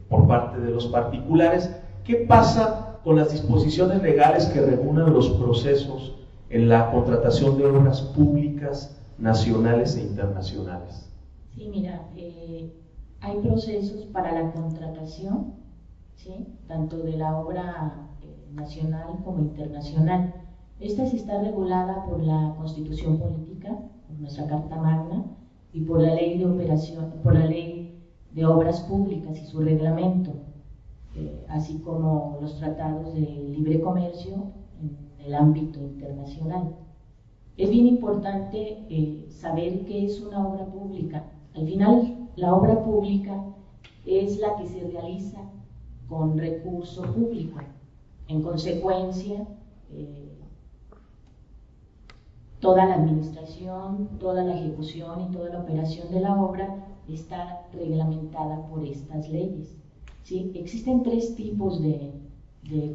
por 0.08 0.26
parte 0.26 0.58
de 0.58 0.70
los 0.70 0.86
particulares. 0.86 1.70
¿Qué 2.04 2.16
pasa 2.16 2.98
con 3.04 3.16
las 3.16 3.30
disposiciones 3.30 4.02
legales 4.02 4.46
que 4.46 4.60
regulan 4.60 5.12
los 5.12 5.28
procesos 5.30 6.16
en 6.48 6.68
la 6.68 6.90
contratación 6.90 7.58
de 7.58 7.66
obras 7.66 8.00
públicas 8.00 8.96
nacionales 9.18 9.96
e 9.96 10.02
internacionales? 10.02 11.10
Sí, 11.54 11.68
mira, 11.68 12.08
eh, 12.16 12.72
hay 13.20 13.38
procesos 13.40 14.06
para 14.06 14.32
la 14.32 14.52
contratación, 14.52 15.54
¿sí? 16.14 16.46
tanto 16.66 16.98
de 16.98 17.16
la 17.16 17.36
obra 17.36 18.05
nacional 18.56 19.20
como 19.24 19.38
internacional. 19.38 20.34
Esta 20.80 21.06
sí 21.06 21.16
está 21.18 21.40
regulada 21.42 22.04
por 22.04 22.22
la 22.22 22.54
Constitución 22.56 23.18
Política, 23.18 23.78
por 24.06 24.18
nuestra 24.18 24.46
Carta 24.46 24.76
Magna, 24.76 25.24
y 25.72 25.80
por 25.82 26.00
la 26.00 26.14
Ley 26.14 26.38
de 26.38 26.46
Operación, 26.46 27.12
por 27.22 27.34
la 27.34 27.46
Ley 27.46 28.02
de 28.32 28.46
Obras 28.46 28.80
Públicas 28.80 29.38
y 29.38 29.44
su 29.44 29.60
reglamento, 29.60 30.32
eh, 31.14 31.44
así 31.48 31.78
como 31.78 32.38
los 32.40 32.58
tratados 32.58 33.14
de 33.14 33.20
libre 33.20 33.80
comercio 33.80 34.52
en 34.80 34.96
el 35.18 35.34
ámbito 35.34 35.80
internacional. 35.80 36.76
Es 37.56 37.70
bien 37.70 37.86
importante 37.86 38.86
eh, 38.88 39.26
saber 39.28 39.84
qué 39.84 40.06
es 40.06 40.20
una 40.20 40.46
obra 40.46 40.66
pública. 40.66 41.24
Al 41.54 41.66
final, 41.66 42.28
la 42.36 42.54
obra 42.54 42.82
pública 42.84 43.44
es 44.04 44.38
la 44.38 44.56
que 44.56 44.66
se 44.66 44.80
realiza 44.80 45.40
con 46.08 46.38
recurso 46.38 47.02
público. 47.02 47.58
En 48.28 48.42
consecuencia, 48.42 49.46
eh, 49.92 50.36
toda 52.60 52.86
la 52.86 52.94
administración, 52.94 54.08
toda 54.18 54.42
la 54.42 54.58
ejecución 54.58 55.28
y 55.28 55.32
toda 55.32 55.50
la 55.50 55.60
operación 55.60 56.10
de 56.10 56.20
la 56.20 56.34
obra 56.40 56.86
está 57.08 57.66
reglamentada 57.72 58.66
por 58.66 58.84
estas 58.84 59.28
leyes. 59.28 59.76
¿sí? 60.24 60.50
Existen 60.54 61.02
tres 61.02 61.36
tipos 61.36 61.80
de, 61.80 62.12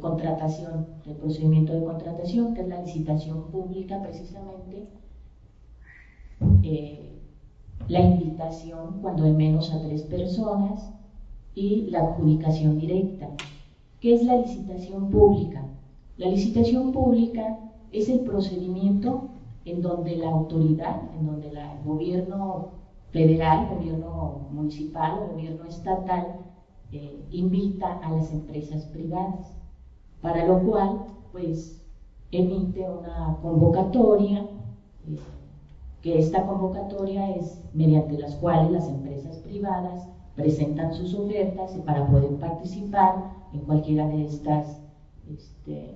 contratación, 0.00 0.86
de 1.06 1.14
procedimiento 1.14 1.72
de 1.72 1.84
contratación, 1.84 2.54
que 2.54 2.60
es 2.60 2.68
la 2.68 2.82
licitación 2.82 3.50
pública 3.50 4.02
precisamente, 4.02 4.88
eh, 6.62 7.18
la 7.88 8.00
invitación 8.00 9.00
cuando 9.00 9.24
de 9.24 9.32
menos 9.32 9.72
a 9.72 9.80
tres 9.80 10.02
personas 10.02 10.92
y 11.54 11.90
la 11.90 12.00
adjudicación 12.00 12.78
directa. 12.78 13.28
¿Qué 14.02 14.14
es 14.14 14.24
la 14.24 14.34
licitación 14.34 15.10
pública? 15.10 15.62
La 16.16 16.26
licitación 16.26 16.90
pública 16.90 17.56
es 17.92 18.08
el 18.08 18.22
procedimiento 18.22 19.28
en 19.64 19.80
donde 19.80 20.16
la 20.16 20.28
autoridad, 20.28 21.14
en 21.16 21.24
donde 21.24 21.50
el 21.50 21.56
gobierno 21.84 22.70
federal, 23.12 23.68
gobierno 23.76 24.48
municipal 24.50 25.28
gobierno 25.32 25.66
estatal 25.66 26.34
eh, 26.90 27.28
invita 27.30 28.00
a 28.02 28.10
las 28.10 28.32
empresas 28.32 28.86
privadas, 28.86 29.56
para 30.20 30.48
lo 30.48 30.64
cual 30.64 31.04
pues 31.30 31.80
emite 32.32 32.80
una 32.80 33.38
convocatoria, 33.40 34.40
eh, 35.06 35.16
que 36.02 36.18
esta 36.18 36.44
convocatoria 36.44 37.36
es 37.36 37.62
mediante 37.72 38.18
las 38.18 38.34
cuales 38.34 38.68
las 38.72 38.88
empresas 38.88 39.36
privadas 39.38 40.08
presentan 40.34 40.92
sus 40.92 41.14
ofertas 41.14 41.76
para 41.86 42.04
poder 42.08 42.32
participar 42.40 43.41
en 43.52 43.60
cualquiera 43.60 44.06
de 44.08 44.26
estas 44.26 44.80
este, 45.28 45.94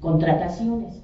contrataciones 0.00 1.02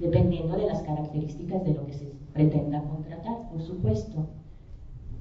dependiendo 0.00 0.56
de 0.56 0.66
las 0.66 0.82
características 0.82 1.64
de 1.64 1.74
lo 1.74 1.86
que 1.86 1.94
se 1.94 2.12
pretenda 2.32 2.82
contratar, 2.82 3.48
por 3.50 3.62
supuesto. 3.62 4.26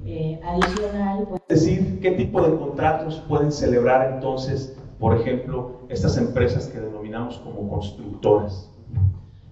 Eh, 0.06 0.40
adicional. 0.44 1.28
Pues, 1.30 1.42
decir 1.48 2.00
qué 2.02 2.12
tipo 2.12 2.42
de 2.42 2.58
contratos 2.58 3.24
pueden 3.30 3.52
celebrar 3.52 4.14
entonces, 4.14 4.78
por 5.00 5.16
ejemplo, 5.16 5.82
estas 5.90 6.18
empresas 6.18 6.68
que 6.68 6.80
denominamos 6.80 7.38
como 7.38 7.70
constructoras. 7.70 8.70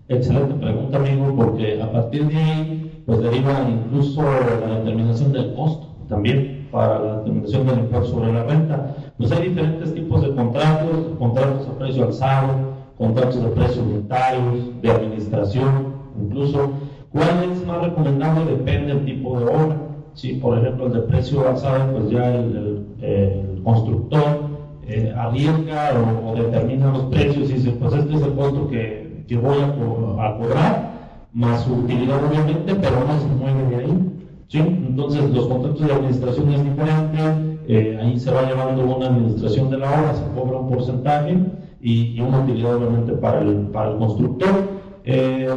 Excelente 0.08 0.56
pregunta, 0.56 0.98
amigo, 0.98 1.34
porque 1.36 1.82
a 1.82 1.92
partir 1.92 2.28
de 2.28 2.36
ahí, 2.36 3.04
pues 3.06 3.20
deriva 3.20 3.70
incluso 3.70 4.24
la 4.24 4.80
determinación 4.80 5.32
del 5.32 5.54
costo 5.54 5.88
también 6.10 6.59
para 6.72 7.00
la 7.00 7.16
determinación 7.18 7.68
del 7.68 7.80
impuesto 7.80 8.10
sobre 8.10 8.34
la 8.34 8.44
renta. 8.44 8.96
Pues 9.18 9.32
hay 9.32 9.50
diferentes 9.50 9.94
tipos 9.94 10.22
de 10.22 10.36
contratos, 10.36 11.18
contratos 11.18 11.68
a 11.68 11.78
precio 11.78 12.06
alzado, 12.06 12.54
contratos 12.98 13.42
de 13.42 13.50
precios 13.50 13.86
unitarios, 13.86 14.82
de 14.82 14.92
administración, 14.92 15.94
incluso. 16.22 16.72
¿Cuál 17.12 17.52
es 17.52 17.66
más 17.66 17.82
recomendable? 17.82 18.46
Depende 18.52 18.94
del 18.94 19.06
tipo 19.06 19.40
de 19.40 19.46
obra. 19.46 19.78
Si, 20.14 20.34
por 20.34 20.58
ejemplo, 20.58 20.88
el 20.88 20.94
de 20.94 21.00
precio 21.02 21.48
alzado, 21.48 21.94
pues 21.94 22.10
ya 22.10 22.36
el, 22.36 23.62
constructor 23.64 24.50
eh, 24.88 25.14
arriesga 25.16 25.92
o, 26.26 26.34
determina 26.36 26.92
los 26.92 27.04
precios 27.04 27.50
y 27.50 27.54
dice, 27.54 27.72
pues 27.72 27.94
este 27.94 28.16
es 28.16 28.22
el 28.22 28.34
costo 28.34 28.68
que, 28.70 29.24
que 29.28 29.38
voy 29.38 29.58
a, 29.60 30.38
cobrar, 30.38 30.92
más 31.34 31.64
su 31.64 31.74
utilidad 31.74 32.24
obviamente, 32.26 32.76
pero 32.76 33.04
no 33.06 33.20
se 33.20 33.28
mueve 33.28 33.64
de 33.70 33.76
ahí. 33.76 34.19
¿Sí? 34.50 34.60
Entonces, 34.60 35.30
los 35.30 35.48
contratos 35.48 35.88
de 35.88 35.94
administración 35.94 36.54
es 36.54 36.64
diferente, 36.64 37.20
eh, 37.68 37.98
ahí 38.02 38.20
se 38.20 38.32
va 38.32 38.44
llevando 38.44 38.84
una 38.84 39.08
administración 39.08 39.70
de 39.70 39.78
la 39.78 39.88
obra, 39.88 40.14
se 40.14 40.26
cobra 40.34 40.60
un 40.60 40.70
porcentaje 40.70 41.38
y, 41.82 42.20
una 42.20 42.42
utilidad 42.42 42.76
obviamente 42.76 43.14
para 43.14 43.42
el, 43.42 43.68
para 43.68 43.92
el 43.92 43.98
constructor. 43.98 44.80
Eh, 45.06 45.48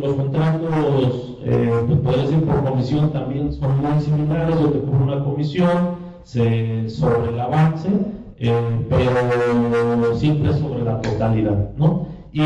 los, 0.00 0.14
contratos, 0.14 1.36
eh, 1.44 1.70
pues 2.02 2.16
decir 2.22 2.44
por 2.44 2.64
comisión 2.64 3.12
también 3.12 3.52
son 3.52 3.78
muy 3.80 4.00
similares, 4.00 4.54
donde 4.60 4.78
por 4.78 4.94
una 4.94 5.24
comisión 5.24 5.96
se, 6.22 6.88
sobre 6.88 7.30
el 7.30 7.40
avance, 7.40 7.88
eh, 8.38 8.86
pero 8.88 10.14
siempre 10.14 10.52
sobre 10.54 10.84
la 10.84 11.00
totalidad, 11.00 11.74
¿no? 11.76 12.06
Y 12.32 12.42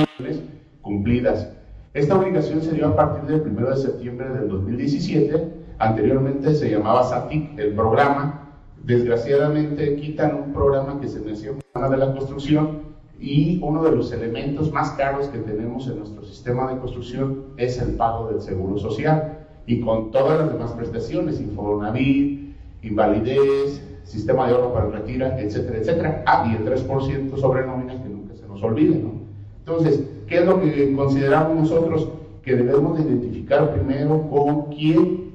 cumplidas. 0.80 1.52
Esta 1.94 2.18
obligación 2.18 2.62
se 2.62 2.72
dio 2.72 2.88
a 2.88 2.96
partir 2.96 3.25
del 3.30 3.52
1 3.52 3.70
de 3.70 3.76
septiembre 3.76 4.28
del 4.28 4.48
2017. 4.48 5.55
Anteriormente 5.78 6.54
se 6.54 6.71
llamaba 6.71 7.02
SATIC, 7.02 7.59
el 7.59 7.75
programa. 7.75 8.54
Desgraciadamente 8.83 9.97
quitan 9.97 10.35
un 10.35 10.52
programa 10.52 11.00
que 11.00 11.09
se 11.09 11.21
mencionó 11.21 11.59
de 11.75 11.97
la 11.97 12.12
construcción 12.12 12.97
y 13.21 13.61
uno 13.62 13.83
de 13.83 13.95
los 13.95 14.12
elementos 14.12 14.73
más 14.73 14.90
caros 14.92 15.28
que 15.28 15.38
tenemos 15.38 15.87
en 15.88 15.99
nuestro 15.99 16.23
sistema 16.25 16.73
de 16.73 16.78
construcción 16.78 17.47
es 17.56 17.78
el 17.78 17.95
pago 17.97 18.28
del 18.28 18.40
seguro 18.40 18.78
social. 18.78 19.38
Y 19.66 19.80
con 19.80 20.12
todas 20.12 20.38
las 20.38 20.52
demás 20.52 20.73
prestaciones, 20.73 21.40
Infonavit, 21.40 22.54
invalidez, 22.83 23.83
sistema 24.04 24.47
de 24.47 24.54
ahorro 24.54 24.73
para 24.73 24.87
el 24.87 24.92
retira, 24.92 25.38
etcétera, 25.40 25.78
etcétera. 25.78 26.23
Ah, 26.26 26.47
y 26.49 26.56
el 26.56 26.64
3% 26.64 27.37
sobre 27.37 27.66
nómina 27.66 28.00
que 28.00 28.09
nunca 28.09 28.35
se 28.35 28.47
nos 28.47 28.62
olvide, 28.62 28.97
¿no? 28.97 29.11
Entonces, 29.59 30.04
¿qué 30.28 30.38
es 30.38 30.47
lo 30.47 30.61
que 30.61 30.95
consideramos 30.95 31.56
nosotros? 31.56 32.09
Que 32.42 32.54
debemos 32.54 32.97
de 32.97 33.02
identificar 33.02 33.75
primero 33.75 34.30
con 34.30 34.66
quién 34.66 35.25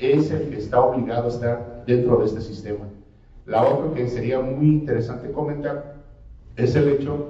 es 0.00 0.30
el 0.30 0.48
que 0.48 0.58
está 0.58 0.80
obligado 0.80 1.26
a 1.26 1.28
estar 1.28 1.84
dentro 1.86 2.18
de 2.18 2.26
este 2.26 2.40
sistema. 2.40 2.86
La 3.46 3.62
otra 3.62 3.94
que 3.94 4.08
sería 4.08 4.40
muy 4.40 4.66
interesante 4.66 5.30
comentar 5.30 5.96
es 6.56 6.74
el 6.76 6.88
hecho 6.88 7.28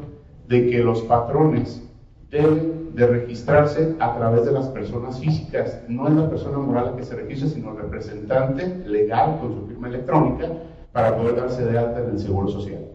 de 0.48 0.68
que 0.68 0.78
los 0.78 1.02
patrones 1.02 1.82
deben 2.30 2.94
de 2.94 3.06
registrarse 3.06 3.94
a 3.98 4.16
través 4.16 4.44
de 4.44 4.52
las 4.52 4.68
personas 4.68 5.20
físicas. 5.20 5.82
No 5.88 6.08
es 6.08 6.14
la 6.14 6.28
persona 6.28 6.58
moral 6.58 6.86
la 6.86 6.96
que 6.96 7.04
se 7.04 7.16
registra, 7.16 7.48
sino 7.48 7.70
el 7.72 7.78
representante 7.78 8.66
legal 8.86 9.38
con 9.40 9.54
su 9.54 9.66
firma 9.66 9.88
electrónica 9.88 10.48
para 10.92 11.16
poder 11.16 11.36
darse 11.36 11.64
de 11.64 11.78
alta 11.78 12.00
en 12.00 12.10
el 12.10 12.18
Seguro 12.18 12.48
Social. 12.48 12.86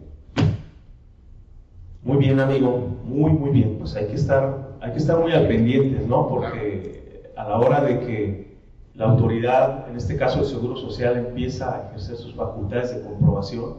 Muy 2.03 2.17
bien, 2.17 2.39
amigo, 2.39 2.77
muy, 3.03 3.31
muy 3.31 3.49
bien. 3.49 3.77
Pues 3.79 3.95
hay 3.95 4.07
que 4.07 4.15
estar, 4.15 4.77
hay 4.79 4.91
que 4.91 4.97
estar 4.99 5.19
muy 5.19 5.31
al 5.31 5.47
pendientes, 5.47 6.05
¿no? 6.07 6.27
Porque 6.27 7.31
a 7.35 7.49
la 7.49 7.59
hora 7.59 7.81
de 7.81 7.99
que 8.01 8.54
la 8.95 9.05
autoridad, 9.05 9.89
en 9.89 9.97
este 9.97 10.15
caso 10.17 10.39
el 10.39 10.45
Seguro 10.45 10.77
Social, 10.77 11.17
empieza 11.17 11.75
a 11.75 11.87
ejercer 11.87 12.15
sus 12.15 12.33
facultades 12.33 12.95
de 12.95 13.01
comprobación, 13.01 13.75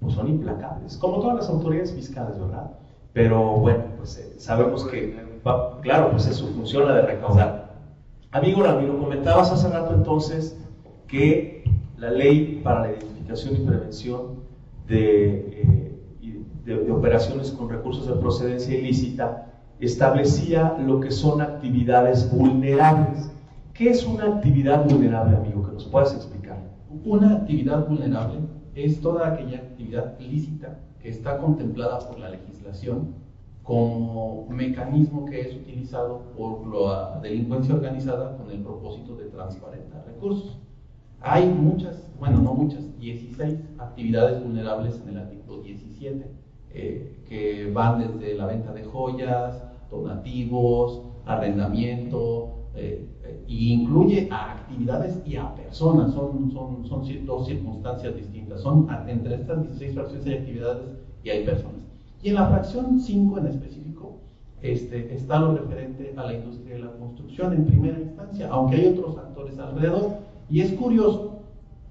pues 0.00 0.14
son 0.14 0.28
implacables, 0.28 0.96
como 0.96 1.20
todas 1.20 1.36
las 1.36 1.48
autoridades 1.48 1.92
fiscales, 1.92 2.38
¿verdad? 2.38 2.70
Pero 3.12 3.54
bueno, 3.54 3.84
pues 3.96 4.18
eh, 4.18 4.34
sabemos 4.38 4.84
que, 4.84 5.18
claro, 5.82 6.10
pues 6.10 6.26
es 6.26 6.36
su 6.36 6.48
función 6.48 6.86
la 6.86 6.94
de 6.96 7.02
recaudar. 7.02 7.70
Amigo 8.30 8.62
Ramiro, 8.62 8.98
comentabas 8.98 9.50
hace 9.50 9.68
rato 9.68 9.94
entonces 9.94 10.56
que 11.08 11.64
la 11.96 12.10
ley 12.10 12.60
para 12.62 12.82
la 12.82 12.90
identificación 12.90 13.56
y 13.56 13.66
prevención 13.66 14.40
de, 14.86 15.98
eh, 16.22 16.44
de, 16.64 16.90
operaciones 16.92 17.50
con 17.50 17.68
recursos 17.68 18.06
de 18.06 18.14
procedencia 18.14 18.78
ilícita 18.78 19.46
establecía 19.80 20.76
lo 20.78 21.00
que 21.00 21.10
son 21.10 21.40
actividades 21.40 22.30
vulnerables. 22.30 23.30
¿Qué 23.80 23.88
es 23.88 24.06
una 24.06 24.26
actividad 24.26 24.84
vulnerable, 24.84 25.38
amigo? 25.38 25.64
Que 25.64 25.72
nos 25.72 25.86
puedas 25.86 26.14
explicar. 26.14 26.58
Una 27.02 27.36
actividad 27.36 27.88
vulnerable 27.88 28.40
es 28.74 29.00
toda 29.00 29.26
aquella 29.26 29.56
actividad 29.56 30.20
ilícita 30.20 30.80
que 31.00 31.08
está 31.08 31.38
contemplada 31.38 31.98
por 32.00 32.18
la 32.18 32.28
legislación 32.28 33.14
como 33.62 34.46
mecanismo 34.50 35.24
que 35.24 35.40
es 35.40 35.54
utilizado 35.54 36.24
por 36.36 36.66
la 36.66 37.20
delincuencia 37.22 37.74
organizada 37.74 38.36
con 38.36 38.50
el 38.50 38.60
propósito 38.60 39.16
de 39.16 39.30
transparentar 39.30 40.04
recursos. 40.06 40.58
Hay 41.22 41.48
muchas, 41.48 42.06
bueno, 42.18 42.42
no 42.42 42.52
muchas, 42.52 42.84
16 43.00 43.60
actividades 43.78 44.44
vulnerables 44.44 45.00
en 45.02 45.08
el 45.08 45.22
artículo 45.22 45.62
17, 45.62 46.30
eh, 46.74 47.24
que 47.26 47.72
van 47.72 47.98
desde 47.98 48.34
la 48.34 48.44
venta 48.44 48.74
de 48.74 48.84
joyas, 48.84 49.64
donativos, 49.90 51.00
arrendamiento, 51.24 52.60
eh, 52.74 53.06
e 53.50 53.72
incluye 53.72 54.28
a 54.30 54.52
actividades 54.52 55.20
y 55.26 55.34
a 55.34 55.52
personas, 55.56 56.14
son, 56.14 56.52
son, 56.52 56.86
son 56.86 57.26
dos 57.26 57.46
circunstancias 57.46 58.14
distintas. 58.14 58.60
Son, 58.60 58.86
entre 59.08 59.34
estas 59.34 59.62
16 59.62 59.94
fracciones 59.94 60.26
hay 60.26 60.34
actividades 60.34 60.82
y 61.24 61.30
hay 61.30 61.44
personas. 61.44 61.80
Y 62.22 62.28
en 62.28 62.34
la 62.36 62.46
fracción 62.46 63.00
5 63.00 63.38
en 63.38 63.46
específico 63.46 64.18
este, 64.62 65.12
está 65.14 65.40
lo 65.40 65.56
referente 65.56 66.14
a 66.16 66.26
la 66.26 66.34
industria 66.34 66.76
de 66.76 66.82
la 66.82 66.92
construcción 66.92 67.52
en 67.52 67.64
primera 67.66 67.98
instancia, 67.98 68.48
aunque 68.50 68.76
hay 68.76 68.86
otros 68.86 69.18
actores 69.18 69.58
alrededor. 69.58 70.10
Y 70.48 70.60
es 70.60 70.72
curioso 70.74 71.40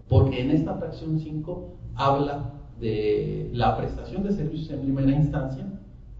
porque 0.07 0.41
en 0.41 0.51
esta 0.51 0.75
fracción 0.75 1.19
5 1.19 1.73
habla 1.95 2.53
de 2.79 3.49
la 3.53 3.75
prestación 3.75 4.23
de 4.23 4.31
servicios 4.31 4.71
en 4.71 4.81
primera 4.81 5.11
instancia, 5.11 5.65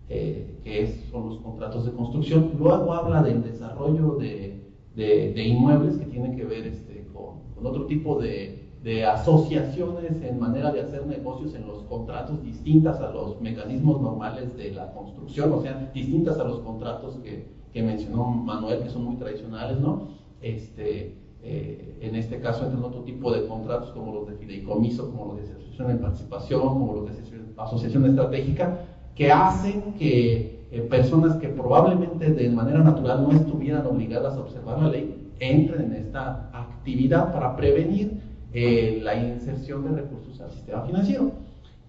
eh, 0.10 0.60
que 0.65 0.84
es, 0.84 1.05
son 1.10 1.29
los 1.29 1.38
contratos 1.38 1.86
de 1.86 1.91
construcción. 1.91 2.51
Luego 2.60 2.91
habla 2.93 3.24
del 3.24 3.41
desarrollo 3.41 4.15
de, 4.15 4.59
de, 5.00 5.44
inmuebles 5.44 5.98
que 5.98 6.06
tiene 6.06 6.36
que 6.36 6.44
ver 6.46 6.68
este, 6.68 7.08
con, 7.13 7.65
otro 7.65 7.86
tipo 7.86 8.20
de, 8.20 8.58
asociaciones 9.06 10.22
en 10.22 10.39
manera 10.39 10.72
de 10.72 10.82
hacer 10.82 11.06
negocios 11.06 11.53
en 11.53 11.68
los 11.68 11.84
contratos 11.84 12.41
distintas 12.44 13.00
a 13.00 13.12
los 13.12 13.39
mecanismos 13.39 14.01
normales 14.01 14.56
de 14.58 14.72
la 14.72 14.91
construcción, 14.94 15.51
o 15.53 15.62
sea, 15.62 15.91
distintas 15.94 16.39
a 16.39 16.44
los 16.44 16.60
contratos 16.62 17.18
que, 17.18 17.46
que 17.72 17.84
mencionó 17.84 18.25
Manuel, 18.25 18.82
que 18.82 18.89
son 18.89 19.03
muy 19.03 19.18
tradicionales, 19.18 19.79
¿no? 19.79 20.08
Este, 20.41 21.13
eh, 21.44 21.98
en 22.01 22.15
este 22.15 22.39
caso 22.39 22.63
entran 22.65 22.84
otro 22.84 23.01
tipo 23.01 23.32
de 23.32 23.46
contratos 23.48 23.91
como 23.91 24.13
los 24.13 24.27
de 24.27 24.36
fideicomiso, 24.36 25.12
como 25.12 25.34
los 25.34 25.38
de 25.38 25.53
asociación 25.53 25.88
de 25.89 25.96
participación, 25.96 26.62
como 26.62 26.94
los 26.96 27.06
de 27.06 27.13
asociación 27.58 28.06
estratégica, 28.06 28.79
que 29.13 29.32
hacen 29.32 29.94
que 30.00 30.59
eh, 30.72 30.82
personas 30.82 31.38
que 31.38 31.50
probablemente 31.50 32.32
de 32.32 32.50
manera 32.50 32.80
natural 32.80 33.24
no 33.24 33.32
estuvieran 33.32 33.86
obligadas 33.88 34.36
a 34.36 34.42
observar 34.42 34.82
la 34.82 34.90
ley 34.90 35.16
entren 35.40 35.86
en 35.86 35.94
esta 35.94 36.50
actividad 36.54 37.34
para 37.34 37.56
prevenir 37.56 38.20
eh, 38.54 39.00
la 39.04 39.16
inserción 39.16 39.84
de 39.84 40.02
recursos 40.02 40.40
al 40.42 40.52
sistema 40.52 40.82
financiero. 40.84 41.32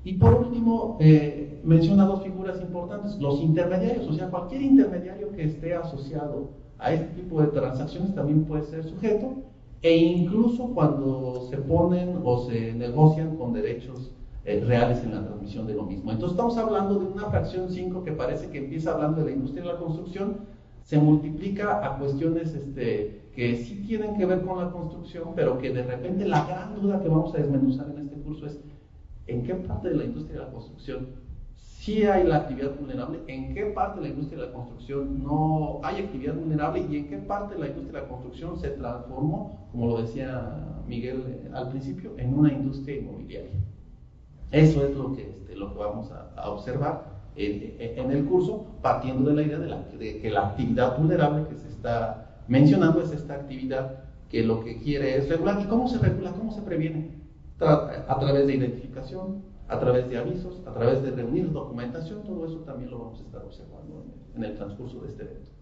Y 0.04 0.14
por 0.14 0.34
último, 0.34 0.96
eh, 1.00 1.60
menciona 1.62 2.06
dos 2.06 2.22
figuras 2.22 2.60
importantes, 2.60 3.18
los 3.18 3.40
intermediarios, 3.40 4.08
o 4.08 4.14
sea, 4.14 4.30
cualquier 4.30 4.62
intermediario 4.62 5.30
que 5.32 5.44
esté 5.44 5.74
asociado 5.74 6.50
a 6.78 6.92
este 6.92 7.20
tipo 7.20 7.40
de 7.42 7.48
transacciones 7.48 8.14
también 8.14 8.44
puede 8.44 8.64
ser 8.64 8.84
sujeto, 8.84 9.34
e 9.82 9.96
incluso 9.96 10.68
cuando 10.68 11.46
se 11.50 11.58
ponen 11.58 12.20
o 12.24 12.46
se 12.46 12.72
negocian 12.74 13.36
con 13.36 13.52
derechos 13.52 14.10
eh, 14.44 14.62
reales 14.66 15.02
en 15.04 15.14
la 15.14 15.24
transmisión 15.24 15.66
de 15.66 15.74
lo 15.74 15.84
mismo. 15.84 16.10
Entonces 16.10 16.32
estamos 16.32 16.56
hablando 16.56 16.98
de 16.98 17.06
una 17.06 17.26
fracción 17.26 17.70
5 17.70 18.04
que 18.04 18.12
parece 18.12 18.50
que 18.50 18.58
empieza 18.58 18.92
hablando 18.92 19.20
de 19.20 19.26
la 19.26 19.36
industria 19.36 19.62
de 19.62 19.72
la 19.72 19.78
construcción, 19.78 20.38
se 20.82 20.98
multiplica 20.98 21.84
a 21.86 21.98
cuestiones 21.98 22.54
este, 22.54 23.28
que 23.34 23.56
sí 23.56 23.84
tienen 23.86 24.16
que 24.16 24.26
ver 24.26 24.42
con 24.42 24.58
la 24.58 24.70
construcción, 24.70 25.34
pero 25.36 25.58
que 25.58 25.72
de 25.72 25.82
repente 25.82 26.26
la 26.26 26.44
gran 26.46 26.80
duda 26.80 27.00
que 27.00 27.08
vamos 27.08 27.34
a 27.34 27.38
desmenuzar 27.38 27.90
en 27.90 28.06
este 28.06 28.16
curso 28.16 28.46
es 28.46 28.60
en 29.26 29.44
qué 29.44 29.54
parte 29.54 29.90
de 29.90 29.96
la 29.96 30.04
industria 30.04 30.40
de 30.40 30.46
la 30.46 30.52
construcción 30.52 31.20
sí 31.80 32.04
hay 32.04 32.26
la 32.26 32.36
actividad 32.36 32.74
vulnerable, 32.78 33.20
en 33.26 33.54
qué 33.54 33.66
parte 33.66 34.00
de 34.00 34.08
la 34.08 34.12
industria 34.12 34.40
de 34.40 34.46
la 34.48 34.52
construcción 34.52 35.22
no 35.22 35.80
hay 35.82 36.02
actividad 36.02 36.34
vulnerable 36.34 36.86
y 36.90 36.96
en 36.96 37.08
qué 37.08 37.16
parte 37.16 37.54
de 37.54 37.60
la 37.60 37.68
industria 37.68 38.00
de 38.00 38.02
la 38.02 38.08
construcción 38.08 38.58
se 38.58 38.68
transformó, 38.70 39.66
como 39.72 39.86
lo 39.86 40.02
decía 40.02 40.82
Miguel 40.86 41.24
eh, 41.26 41.50
al 41.54 41.70
principio, 41.70 42.12
en 42.18 42.38
una 42.38 42.52
industria 42.52 42.98
inmobiliaria. 42.98 43.52
Eso 44.50 44.84
es 44.84 44.96
lo 44.96 45.14
que, 45.14 45.28
este, 45.28 45.54
lo 45.56 45.72
que 45.72 45.78
vamos 45.78 46.10
a, 46.10 46.50
observar 46.50 47.20
en, 47.36 48.10
el 48.10 48.24
curso, 48.24 48.66
partiendo 48.82 49.30
de 49.30 49.36
la 49.36 49.42
idea 49.42 49.58
de, 49.58 50.18
que 50.20 50.30
la 50.30 50.48
actividad 50.48 50.98
vulnerable 50.98 51.46
que 51.48 51.56
se 51.56 51.68
está 51.68 52.42
mencionando 52.48 53.00
es 53.00 53.12
esta 53.12 53.34
actividad 53.34 54.04
que 54.28 54.42
lo 54.42 54.60
que 54.60 54.78
quiere 54.80 55.16
es 55.16 55.28
regular. 55.28 55.60
¿Y 55.62 55.66
cómo 55.66 55.88
se 55.88 55.98
regula? 55.98 56.32
¿Cómo 56.32 56.52
se 56.52 56.62
previene? 56.62 57.20
a 57.60 58.18
través 58.18 58.46
de 58.46 58.54
identificación, 58.54 59.42
a 59.68 59.78
través 59.78 60.08
de 60.08 60.16
avisos, 60.16 60.62
a 60.66 60.72
través 60.72 61.02
de 61.02 61.10
reunir 61.10 61.52
documentación, 61.52 62.22
todo 62.22 62.46
eso 62.46 62.60
también 62.60 62.90
lo 62.90 62.98
vamos 62.98 63.20
a 63.20 63.22
estar 63.22 63.42
observando 63.42 64.02
en 64.34 64.44
el, 64.44 64.56
transcurso 64.56 65.02
de 65.02 65.08
este 65.08 65.24
evento. 65.24 65.52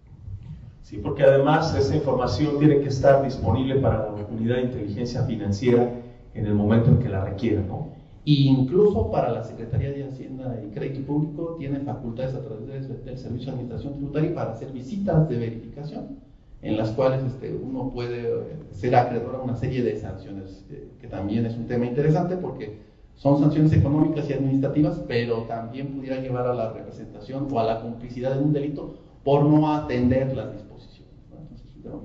Sí, 0.81 0.97
porque 0.97 1.23
además 1.23 1.75
esa 1.75 1.93
información 1.93 2.57
tiene 2.57 2.79
que 2.79 2.87
estar 2.87 3.21
disponible 3.21 3.75
para 3.81 3.97
la 3.97 4.25
unidad 4.31 4.55
de 4.55 4.61
inteligencia 4.61 5.23
financiera 5.23 5.91
en 6.33 6.45
el 6.45 6.55
momento 6.55 6.89
en 6.89 6.99
que 6.99 7.09
la 7.09 7.25
requiera, 7.25 7.61
¿no? 7.61 7.98
Incluso 8.25 9.09
para 9.09 9.31
la 9.31 9.43
Secretaría 9.43 9.91
de 9.91 10.03
Hacienda 10.03 10.61
y 10.63 10.69
Crédito 10.71 11.05
Público 11.05 11.55
tiene 11.57 11.79
facultades 11.79 12.35
a 12.35 12.43
través 12.43 12.67
del 12.67 13.17
Servicio 13.17 13.47
de 13.47 13.51
Administración 13.51 13.93
Tributaria 13.93 14.35
para 14.35 14.51
hacer 14.51 14.71
visitas 14.71 15.27
de 15.29 15.37
verificación 15.37 16.29
en 16.61 16.77
las 16.77 16.91
cuales 16.91 17.23
este, 17.23 17.55
uno 17.55 17.89
puede 17.89 18.21
eh, 18.21 18.43
ser 18.71 18.95
acreedor 18.95 19.35
a 19.35 19.41
una 19.41 19.55
serie 19.55 19.81
de 19.81 19.97
sanciones, 19.97 20.65
eh, 20.69 20.89
que 20.99 21.07
también 21.07 21.45
es 21.45 21.55
un 21.55 21.67
tema 21.67 21.85
interesante 21.85 22.35
porque 22.35 22.77
son 23.15 23.39
sanciones 23.39 23.71
económicas 23.73 24.29
y 24.29 24.33
administrativas, 24.33 25.01
pero 25.07 25.43
también 25.43 25.87
pudiera 25.87 26.19
llevar 26.19 26.47
a 26.47 26.53
la 26.53 26.73
representación 26.73 27.47
o 27.51 27.59
a 27.59 27.63
la 27.63 27.81
complicidad 27.81 28.35
de 28.35 28.43
un 28.43 28.53
delito 28.53 28.95
por 29.23 29.45
no 29.45 29.73
atender 29.73 30.35
las 30.35 30.53
disposiciones. 30.53 31.13
Entonces 31.25 31.65
es 31.65 31.75
un 31.75 31.81
tema 31.81 31.95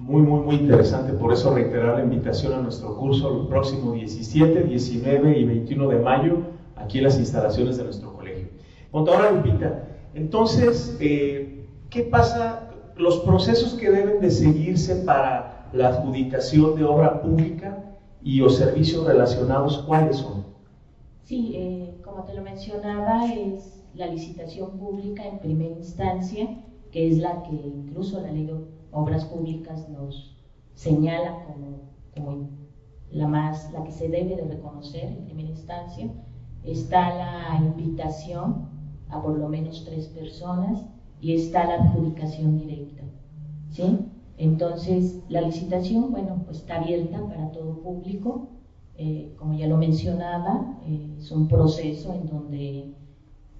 muy. 0.00 0.22
Muy, 0.22 0.40
muy, 0.40 0.54
interesante. 0.56 1.12
Por 1.12 1.32
eso 1.32 1.54
reiterar 1.54 1.98
la 1.98 2.04
invitación 2.04 2.54
a 2.54 2.62
nuestro 2.62 2.96
curso 2.96 3.42
el 3.42 3.48
próximo 3.48 3.92
17, 3.92 4.64
19 4.64 5.38
y 5.38 5.44
21 5.44 5.88
de 5.88 5.98
mayo, 5.98 6.38
aquí 6.74 6.98
en 6.98 7.04
las 7.04 7.18
instalaciones 7.18 7.76
de 7.76 7.84
nuestro 7.84 8.12
colegio. 8.14 8.48
Contadora 8.90 9.30
Lupita, 9.30 9.84
entonces, 10.14 10.96
eh, 11.00 11.66
¿qué 11.90 12.02
pasa 12.02 12.70
los 12.96 13.20
procesos 13.20 13.74
que 13.74 13.90
deben 13.90 14.20
de 14.20 14.30
seguirse 14.30 14.96
para 14.96 15.68
la 15.72 15.88
adjudicación 15.88 16.76
de 16.76 16.84
obra 16.84 17.22
pública 17.22 17.96
y 18.22 18.38
los 18.38 18.56
servicios 18.56 19.06
relacionados, 19.06 19.78
¿cuáles 19.86 20.16
son? 20.16 20.44
Sí, 21.24 21.52
eh, 21.54 21.94
como 22.02 22.24
te 22.24 22.34
lo 22.34 22.42
mencionaba, 22.42 23.32
es 23.32 23.84
la 23.94 24.06
licitación 24.06 24.78
pública 24.78 25.24
en 25.26 25.38
primera 25.38 25.74
instancia, 25.76 26.62
que 26.90 27.08
es 27.08 27.18
la 27.18 27.42
que 27.44 27.54
incluso 27.54 28.20
la 28.20 28.32
ley 28.32 28.50
obras 28.92 29.24
públicas 29.24 29.88
nos 29.88 30.36
señala 30.74 31.44
como, 31.44 31.90
como 32.14 32.48
la 33.10 33.26
más, 33.26 33.72
la 33.72 33.84
que 33.84 33.92
se 33.92 34.08
debe 34.08 34.36
de 34.36 34.44
reconocer 34.44 35.04
en 35.04 35.24
primera 35.24 35.48
instancia. 35.50 36.10
Está 36.64 37.14
la 37.14 37.58
invitación 37.64 38.68
a 39.08 39.22
por 39.22 39.36
lo 39.36 39.48
menos 39.48 39.84
tres 39.84 40.08
personas 40.08 40.84
y 41.20 41.34
está 41.34 41.66
la 41.66 41.74
adjudicación 41.74 42.58
directa. 42.58 43.02
¿sí? 43.70 43.98
Entonces, 44.36 45.20
la 45.28 45.42
licitación, 45.42 46.10
bueno, 46.10 46.42
pues 46.44 46.58
está 46.58 46.76
abierta 46.76 47.26
para 47.26 47.52
todo 47.52 47.80
público. 47.82 48.48
Eh, 48.96 49.34
como 49.38 49.54
ya 49.54 49.66
lo 49.66 49.76
mencionaba, 49.76 50.78
eh, 50.86 51.16
es 51.18 51.30
un 51.30 51.48
proceso 51.48 52.12
en 52.14 52.26
donde, 52.26 52.94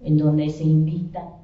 en 0.00 0.16
donde 0.16 0.50
se 0.50 0.64
invita 0.64 1.40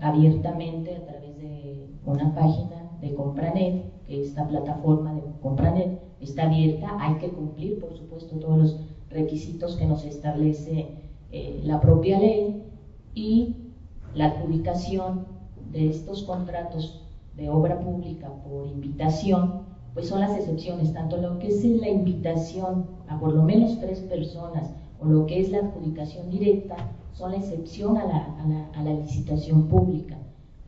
abiertamente 0.00 0.96
a 0.96 1.04
través 1.04 1.36
de 1.38 1.86
una 2.04 2.34
página 2.34 2.90
de 3.00 3.14
Compranet, 3.14 3.84
que 4.06 4.22
esta 4.22 4.46
plataforma 4.46 5.14
de 5.14 5.22
Compranet 5.42 6.00
está 6.20 6.44
abierta, 6.44 6.96
hay 6.98 7.16
que 7.18 7.28
cumplir, 7.28 7.80
por 7.80 7.96
supuesto, 7.96 8.36
todos 8.36 8.58
los 8.58 8.76
requisitos 9.10 9.76
que 9.76 9.86
nos 9.86 10.04
establece 10.04 10.88
eh, 11.32 11.60
la 11.64 11.80
propia 11.80 12.18
ley 12.18 12.62
y 13.14 13.56
la 14.14 14.26
adjudicación 14.26 15.26
de 15.72 15.88
estos 15.88 16.24
contratos 16.24 17.06
de 17.36 17.48
obra 17.48 17.80
pública 17.80 18.28
por 18.44 18.66
invitación, 18.66 19.62
pues 19.94 20.08
son 20.08 20.20
las 20.20 20.36
excepciones, 20.36 20.92
tanto 20.92 21.16
lo 21.16 21.38
que 21.38 21.48
es 21.48 21.64
la 21.64 21.88
invitación 21.88 22.86
a 23.08 23.18
por 23.18 23.32
lo 23.32 23.42
menos 23.42 23.78
tres 23.80 24.00
personas 24.00 24.70
o 25.00 25.06
lo 25.06 25.26
que 25.26 25.40
es 25.40 25.50
la 25.50 25.58
adjudicación 25.58 26.30
directa, 26.30 26.76
son 27.20 27.32
la 27.32 27.36
excepción 27.36 27.98
a 27.98 28.06
la, 28.06 28.70
a 28.74 28.82
la, 28.82 28.94
licitación 28.94 29.68
pública, 29.68 30.16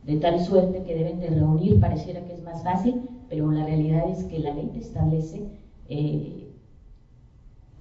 de 0.03 0.17
tal 0.17 0.39
suerte 0.39 0.83
que 0.83 0.93
deben 0.93 1.19
de 1.19 1.29
reunir, 1.29 1.79
pareciera 1.79 2.23
que 2.25 2.33
es 2.33 2.43
más 2.43 2.63
fácil, 2.63 3.09
pero 3.27 3.51
la 3.51 3.65
realidad 3.65 4.07
es 4.07 4.23
que 4.25 4.37
la 4.37 4.53
ley 4.53 4.69
establece 4.75 5.47
eh, 5.89 6.53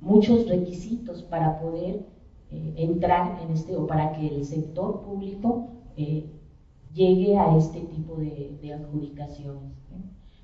muchos 0.01 0.49
requisitos 0.49 1.23
para 1.23 1.61
poder 1.61 2.07
eh, 2.51 2.75
entrar 2.79 3.43
en 3.43 3.53
este 3.53 3.77
o 3.77 3.87
para 3.87 4.13
que 4.13 4.27
el 4.29 4.43
sector 4.47 5.03
público 5.03 5.69
eh, 5.99 6.31
llegue 6.95 7.37
a 7.37 7.55
este 7.59 7.81
tipo 7.81 8.17
de, 8.17 8.73
adjudicaciones. 8.73 9.75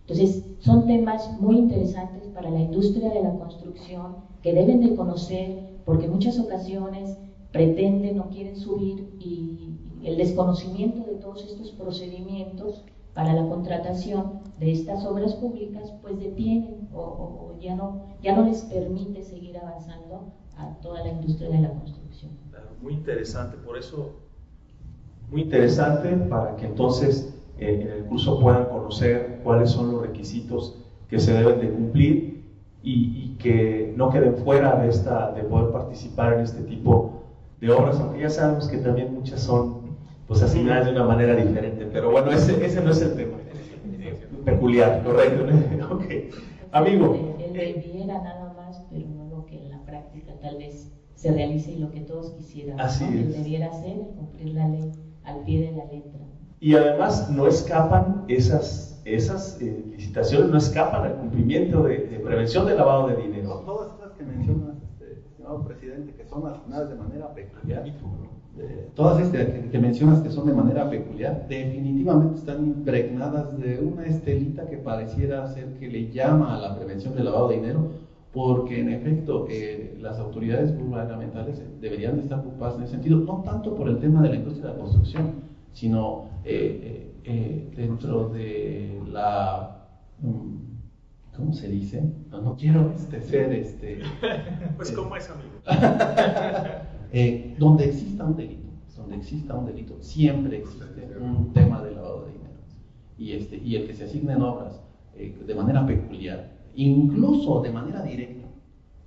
Entonces, 0.03 0.45
son 0.59 0.87
temas 0.87 1.41
muy 1.41 1.57
interesantes 1.57 2.25
para 2.35 2.51
la 2.51 2.61
industria 2.61 3.09
de 3.09 3.23
la 3.23 3.39
construcción 3.39 4.17
que 4.43 4.53
deben 4.53 4.81
de 4.81 4.95
conocer 4.97 5.79
porque 5.87 6.09
muchas 6.09 6.39
ocasiones 6.39 7.17
pretenden 7.53 8.21
o 8.21 8.29
quieren 8.29 8.57
subir 8.57 9.09
y 9.19 9.71
el 10.05 10.17
desconocimiento 10.17 11.03
de 11.05 11.17
todos 11.17 11.45
estos 11.45 11.73
procedimientos 11.73 12.85
para 13.15 13.33
la 13.33 13.49
contratación 13.49 14.41
de 14.61 14.73
estas 14.73 15.05
obras 15.05 15.35
públicas 15.35 15.93
pues 16.03 16.19
detienen 16.21 16.89
o, 16.93 17.57
ya, 17.61 17.75
no, 17.75 18.03
ya 18.23 18.37
no 18.37 18.45
les 18.45 18.63
permite 18.63 19.23
seguir 19.23 19.59
avanzando 19.59 20.33
a 20.57 20.75
toda 20.81 21.03
la 21.03 21.11
industria 21.11 21.51
de 21.51 21.61
la 21.61 21.71
construcción. 21.71 22.33
Muy 22.81 22.93
interesante, 22.95 23.57
por 23.57 23.77
eso, 23.77 24.21
muy 25.31 25.43
interesante 25.43 26.11
para 26.11 26.55
que 26.57 26.67
entonces 26.67 27.35
eh, 27.59 27.81
en 27.83 27.89
el 27.89 28.05
curso 28.05 28.39
puedan 28.39 28.67
conocer 28.67 29.41
cuáles 29.43 29.71
son 29.71 29.91
los 29.93 30.03
requisitos 30.03 30.77
que 31.09 31.19
se 31.19 31.33
deben 31.33 31.61
de 31.61 31.71
cumplir 31.73 32.45
y, 32.85 32.93
y, 32.93 33.37
que 33.41 33.93
no 33.97 34.11
queden 34.11 34.37
fuera 34.37 34.77
de, 34.81 34.89
esta, 34.89 35.33
de 35.33 35.43
poder 35.43 35.73
participar 35.73 36.35
en 36.35 36.41
este 36.41 36.63
tipo 36.63 37.18
de 37.61 37.71
obras, 37.71 37.99
aunque 38.01 38.21
ya 38.21 38.31
sabemos 38.31 38.69
que 38.69 38.79
también 38.79 39.15
muchas 39.15 39.41
son 39.41 39.97
pues 40.27 40.43
asignadas 40.43 40.87
de 40.87 40.93
una 40.93 41.05
manera 41.05 41.35
diferente. 41.35 41.89
Pero 41.93 42.11
bueno, 42.11 42.31
ese, 42.31 42.65
ese 42.65 42.83
no 42.83 42.91
es 42.91 43.01
el 43.03 43.17
tema. 43.17 43.39
Peculiar, 44.45 45.03
correcto. 45.03 45.47
ok. 45.95 46.05
Amigo. 46.73 47.37
Él 47.39 47.53
debiera 47.53 48.23
nada 48.23 48.53
más, 48.57 48.83
pero 48.91 49.09
no 49.09 49.29
lo 49.29 49.47
que 49.47 49.59
en 49.59 49.71
la 49.71 49.85
práctica 49.85 50.33
tal 50.41 50.59
vez 50.59 50.93
se 51.15 51.33
realice 51.33 51.73
y 51.73 51.79
lo 51.79 51.91
que 51.91 52.01
todos 52.01 52.31
quisieran. 52.33 52.81
Así 52.81 53.05
es. 53.05 53.33
debiera 53.33 53.67
hacer, 53.71 53.97
cumplir 54.17 54.55
la 54.55 54.69
ley 54.69 54.93
al 55.25 55.43
pie 55.45 55.71
de 55.71 55.73
la 55.77 55.85
letra. 55.87 56.21
Y 56.61 56.75
además 56.75 57.31
no 57.31 57.47
escapan 57.47 58.25
esas, 58.29 59.01
esas 59.05 59.61
eh, 59.61 59.85
licitaciones, 59.91 60.51
no 60.51 60.59
escapan 60.59 61.03
al 61.05 61.17
cumplimiento 61.17 61.83
de, 61.83 61.99
prevención 62.25 62.67
de 62.67 62.77
lavado 62.77 63.09
de 63.09 63.17
dinero. 63.17 63.63
Todas 63.65 63.99
esas 63.99 64.13
que 64.13 64.25
mencionas, 64.25 64.68
presidente, 65.65 66.15
que 66.15 66.25
son 66.25 66.47
asignadas 66.47 66.91
de 66.91 66.97
manera 66.97 67.35
peculiar 67.35 67.85
todas 68.95 69.21
estas 69.21 69.47
que, 69.71 69.79
mencionas 69.79 70.21
que 70.21 70.31
son 70.31 70.47
de 70.47 70.53
manera 70.53 70.89
peculiar, 70.91 71.47
definitivamente 71.49 72.39
están 72.39 72.65
impregnadas 72.65 73.57
de 73.59 73.79
una 73.79 74.05
estelita 74.07 74.67
que 74.67 74.77
pareciera 74.79 75.47
ser 75.47 75.75
que 75.79 75.89
le 75.89 76.11
llama 76.11 76.57
a 76.57 76.61
la 76.61 76.77
prevención 76.77 77.15
del 77.15 77.27
lavado 77.27 77.49
de 77.49 77.57
dinero, 77.57 77.91
porque 78.33 78.81
en 78.81 78.91
efecto 78.91 79.47
eh, 79.49 79.97
las 80.01 80.19
autoridades 80.19 80.77
gubernamentales 80.77 81.63
deberían 81.81 82.19
estar 82.19 82.41
ocupadas 82.41 82.77
en 82.77 82.83
ese 82.83 82.93
sentido, 82.93 83.19
no 83.19 83.43
tanto 83.45 83.75
por 83.75 83.89
el 83.89 83.99
tema 83.99 84.23
de 84.23 84.31
la 84.31 84.37
industria 84.37 84.69
de 84.69 84.73
la 84.73 84.79
construcción, 84.81 85.33
sino 85.73 86.25
eh, 86.45 87.13
eh, 87.25 87.73
dentro 87.77 88.29
de 88.31 89.01
la... 89.11 89.87
Mm, 90.21 90.68
¿Cómo 91.39 91.53
se 91.53 91.69
dice? 91.69 92.03
No, 92.33 92.57
quiero 92.57 92.93
este, 92.93 93.23
ser 93.23 93.53
este... 93.53 94.01
pues 94.77 94.91
¿cómo 94.91 95.17
es, 95.17 95.31
amigo? 95.31 95.61
Eh, 97.11 97.57
donde 97.59 97.87
exista 97.87 98.23
un 98.23 98.37
delito, 98.37 98.69
donde 98.95 99.17
exista 99.17 99.55
un 99.55 99.65
delito, 99.65 99.97
siempre 100.03 100.59
existe 100.59 101.17
un 101.19 101.55
tema 101.55 101.83
de 101.83 101.93
lavado 101.93 102.27
de 102.27 102.33
dinero. 102.33 102.55
Y, 103.17 103.33
este, 103.33 103.57
y 103.57 103.77
el 103.77 103.87
que 103.87 103.95
se 103.95 104.05
asignen 104.05 104.43
obras 104.43 104.83
eh, 105.15 105.35
de 105.47 105.55
manera 105.55 105.87
peculiar, 105.87 106.53
incluso 106.75 107.63
de 107.63 107.73
manera 107.73 108.03
directa, 108.03 108.47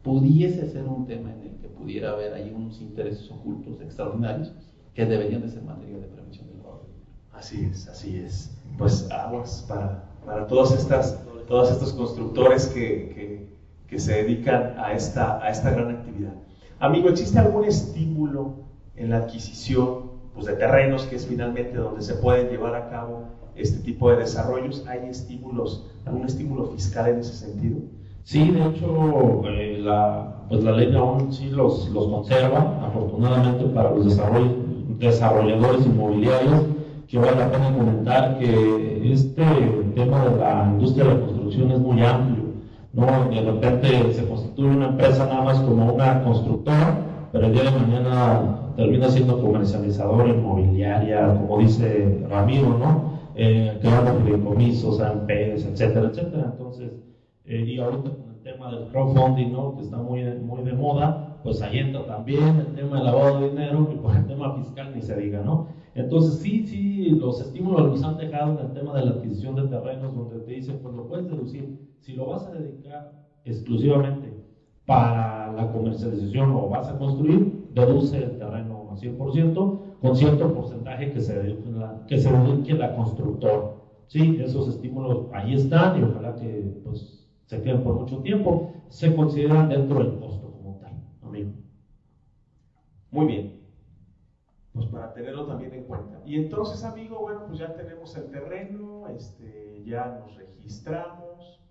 pudiese 0.02 0.68
ser 0.68 0.88
un 0.88 1.06
tema 1.06 1.32
en 1.32 1.42
el 1.42 1.56
que 1.58 1.68
pudiera 1.68 2.14
haber 2.14 2.34
ahí 2.34 2.52
unos 2.56 2.82
intereses 2.82 3.30
ocultos 3.30 3.80
extraordinarios 3.82 4.52
que 4.96 5.06
deberían 5.06 5.44
de 5.44 5.50
ser 5.50 5.62
materia 5.62 6.00
de 6.00 6.08
prevención 6.08 6.48
del 6.48 6.58
lavado 6.58 6.80
de 6.80 6.94
dinero. 6.94 7.12
Así 7.34 7.66
es, 7.66 7.88
así 7.88 8.18
es. 8.18 8.58
Pues 8.80 9.08
aguas 9.12 9.64
para, 9.70 10.10
para 10.26 10.48
todas 10.48 10.72
estas, 10.72 11.24
todos 11.52 11.70
estos 11.70 11.92
constructores 11.92 12.68
que, 12.68 13.12
que, 13.14 13.48
que 13.90 14.00
se 14.00 14.24
dedican 14.24 14.76
a 14.78 14.94
esta, 14.94 15.44
a 15.44 15.50
esta 15.50 15.70
gran 15.70 15.90
actividad. 15.90 16.32
Amigo, 16.80 17.10
¿existe 17.10 17.38
algún 17.40 17.66
estímulo 17.66 18.54
en 18.96 19.10
la 19.10 19.18
adquisición 19.18 20.12
pues, 20.34 20.46
de 20.46 20.54
terrenos, 20.54 21.04
que 21.04 21.18
es 21.18 21.28
finalmente 21.28 21.76
donde 21.76 22.02
se 22.04 22.14
pueden 22.16 22.48
llevar 22.48 22.76
a 22.76 22.90
cabo 22.90 23.24
este 23.54 23.80
tipo 23.80 24.10
de 24.10 24.18
desarrollos? 24.20 24.86
¿Hay 24.88 25.10
estímulos, 25.10 25.92
algún 26.06 26.26
estímulo 26.26 26.68
fiscal 26.68 27.10
en 27.10 27.20
ese 27.20 27.34
sentido? 27.34 27.80
Sí, 28.24 28.50
de 28.50 28.68
hecho, 28.68 29.42
eh, 29.50 29.78
la, 29.82 30.46
pues 30.48 30.64
la 30.64 30.72
ley 30.72 30.96
aún 30.96 31.34
sí 31.34 31.50
los, 31.50 31.90
los 31.90 32.08
conserva, 32.08 32.80
afortunadamente 32.82 33.66
para 33.66 33.92
los 33.92 34.06
desarrolladores 35.00 35.86
inmobiliarios, 35.86 36.62
que 37.10 37.18
vale 37.18 37.36
la 37.36 37.52
pena 37.52 37.76
comentar 37.76 38.40
que 38.40 39.12
este 39.12 39.44
tema 39.96 40.26
de 40.30 40.38
la 40.38 40.70
industria 40.72 41.04
de 41.04 41.10
la 41.10 41.20
es 41.54 41.80
muy 41.80 42.02
amplio 42.02 42.52
¿no? 42.94 43.30
De 43.30 43.42
repente 43.42 44.14
se 44.14 44.28
constituye 44.28 44.70
una 44.70 44.88
empresa 44.88 45.26
nada 45.26 45.44
más 45.44 45.60
como 45.62 45.94
una 45.94 46.24
constructora, 46.24 46.98
pero 47.32 47.48
el 47.48 47.54
día 47.54 47.64
de 47.64 47.72
mañana 47.72 48.74
termina 48.76 49.10
siendo 49.10 49.42
comercializadora 49.42 50.30
inmobiliaria, 50.30 51.28
como 51.28 51.60
dice 51.60 52.26
Ramiro, 52.30 52.78
¿no? 52.78 53.22
Eh, 53.36 53.78
creando 53.82 54.16
fideicomisos, 54.16 55.00
AMPs, 55.00 55.66
etcétera, 55.66 56.08
etcétera. 56.08 56.50
Entonces, 56.52 56.92
eh, 57.46 57.64
y 57.66 57.80
ahorita 57.80 58.10
con 58.10 58.30
el 58.36 58.44
tema 58.44 58.72
del 58.72 58.88
crowdfunding, 58.88 59.54
¿no? 59.54 59.78
Que 59.78 59.84
está 59.84 59.98
muy, 59.98 60.24
muy 60.24 60.64
de 60.64 60.74
moda, 60.74 61.38
pues 61.44 61.62
ahí 61.62 61.80
entra 61.80 62.06
también 62.06 62.58
el 62.58 62.76
tema 62.76 62.98
del 62.98 63.06
lavado 63.06 63.40
de 63.40 63.50
dinero 63.50 63.90
y 63.94 63.96
por 63.96 64.16
el 64.16 64.28
tema 64.28 64.56
fiscal 64.56 64.92
ni 64.94 65.02
se 65.02 65.16
diga, 65.16 65.42
¿no? 65.42 65.68
Entonces, 65.94 66.36
sí, 66.36 66.62
sí, 66.64 67.10
los 67.16 67.40
estímulos 67.40 67.86
los 67.86 68.04
han 68.04 68.16
dejado 68.16 68.52
en 68.52 68.60
el 68.60 68.72
tema 68.72 68.94
de 68.94 69.02
la 69.04 69.12
adquisición 69.12 69.56
de 69.56 69.64
terrenos, 69.64 70.14
donde 70.14 70.40
te 70.40 70.52
dicen, 70.52 70.78
pues 70.80 70.94
lo 70.94 71.04
puedes 71.04 71.26
deducir. 71.26 71.68
Si 72.00 72.14
lo 72.14 72.26
vas 72.26 72.46
a 72.46 72.52
dedicar 72.52 73.08
exclusivamente 73.44 74.36
para 74.86 75.50
la 75.50 75.66
comercialización 75.66 76.50
o 76.52 76.68
vas 76.68 76.88
a 76.88 76.94
construir, 76.94 77.46
deduce 77.70 78.22
el 78.22 78.34
terreno 78.36 78.90
al 78.90 78.98
100%, 78.98 79.72
con 80.00 80.16
cierto 80.16 80.48
porcentaje 80.52 81.08
que 81.10 81.20
se 81.20 81.34
dedique 81.38 81.70
la, 81.70 81.96
que 82.06 82.18
se 82.18 82.30
la 82.76 82.90
constructora. 82.90 83.64
Sí, 84.08 84.34
esos 84.38 84.68
estímulos 84.68 85.22
ahí 85.30 85.54
están 85.54 85.96
y 85.96 86.02
ojalá 86.02 86.34
que 86.34 86.74
pues, 86.82 87.28
se 87.46 87.60
queden 87.60 87.80
por 87.80 87.94
mucho 87.94 88.20
tiempo. 88.20 88.60
Se 88.88 89.12
consideran 89.12 89.68
dentro 89.68 90.00
del 90.00 90.14
costo 90.14 90.50
como 90.50 90.74
tal, 90.76 90.94
amigo. 91.22 91.50
Muy 93.12 93.26
bien 93.26 93.46
pues 94.74 94.86
para 94.88 95.14
tenerlo 95.14 95.46
también 95.46 95.74
en 95.74 95.84
cuenta. 95.84 96.22
Y 96.26 96.36
entonces, 96.36 96.84
amigo, 96.84 97.20
bueno, 97.20 97.46
pues 97.48 97.60
ya 97.60 97.76
tenemos 97.76 98.16
el 98.16 98.32
terreno, 98.32 99.08
este, 99.10 99.84
ya 99.84 100.20
nos 100.20 100.36
registramos. 100.36 101.62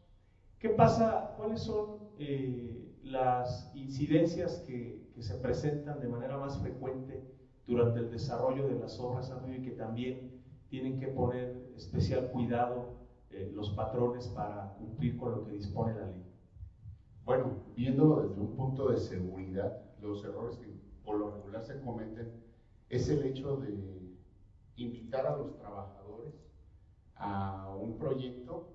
¿Qué 0.59 0.71
pasa? 0.71 1.35
¿Cuáles 1.39 1.63
son 1.63 1.99
eh, 2.19 2.99
las 3.03 3.73
incidencias 3.75 4.63
que, 4.67 5.11
que, 5.15 5.23
se 5.23 5.35
presentan 5.37 6.01
de 6.01 6.09
manera 6.09 6.37
más 6.37 6.59
frecuente 6.59 7.25
durante 7.67 8.01
el 8.01 8.11
desarrollo 8.11 8.69
de 8.69 8.79
las 8.79 9.01
obras, 9.01 9.31
amigo, 9.31 9.63
y 9.63 9.63
que 9.63 9.71
también 9.71 10.43
tienen 10.69 11.01
que 11.01 11.09
poner 11.09 11.73
especial 11.77 12.31
cuidado 12.31 13.01
eh, 13.31 13.51
los 13.55 13.71
patrones 13.71 14.29
para 14.29 14.75
cumplir 14.75 15.17
con 15.17 15.33
lo 15.33 15.45
que 15.47 15.53
dispone 15.53 15.95
la 15.95 16.07
ley? 16.07 16.25
Bueno, 17.25 17.65
viéndolo 17.75 18.23
desde 18.23 18.41
un 18.41 18.55
punto 18.57 18.91
de 18.91 18.99
seguridad, 18.99 19.81
los 20.01 20.25
errores 20.25 20.57
que 20.59 20.67
por 21.05 21.19
lo 21.19 21.31
regular 21.31 21.63
se 21.63 21.81
cometen 21.81 22.50
es 22.91 23.09
el 23.09 23.25
hecho 23.25 23.57
de 23.57 23.73
invitar 24.77 25.27
a 25.27 25.37
los 25.37 25.57
trabajadores 25.57 26.35
a 27.17 27.69
un 27.81 27.97
proyecto, 27.97 28.69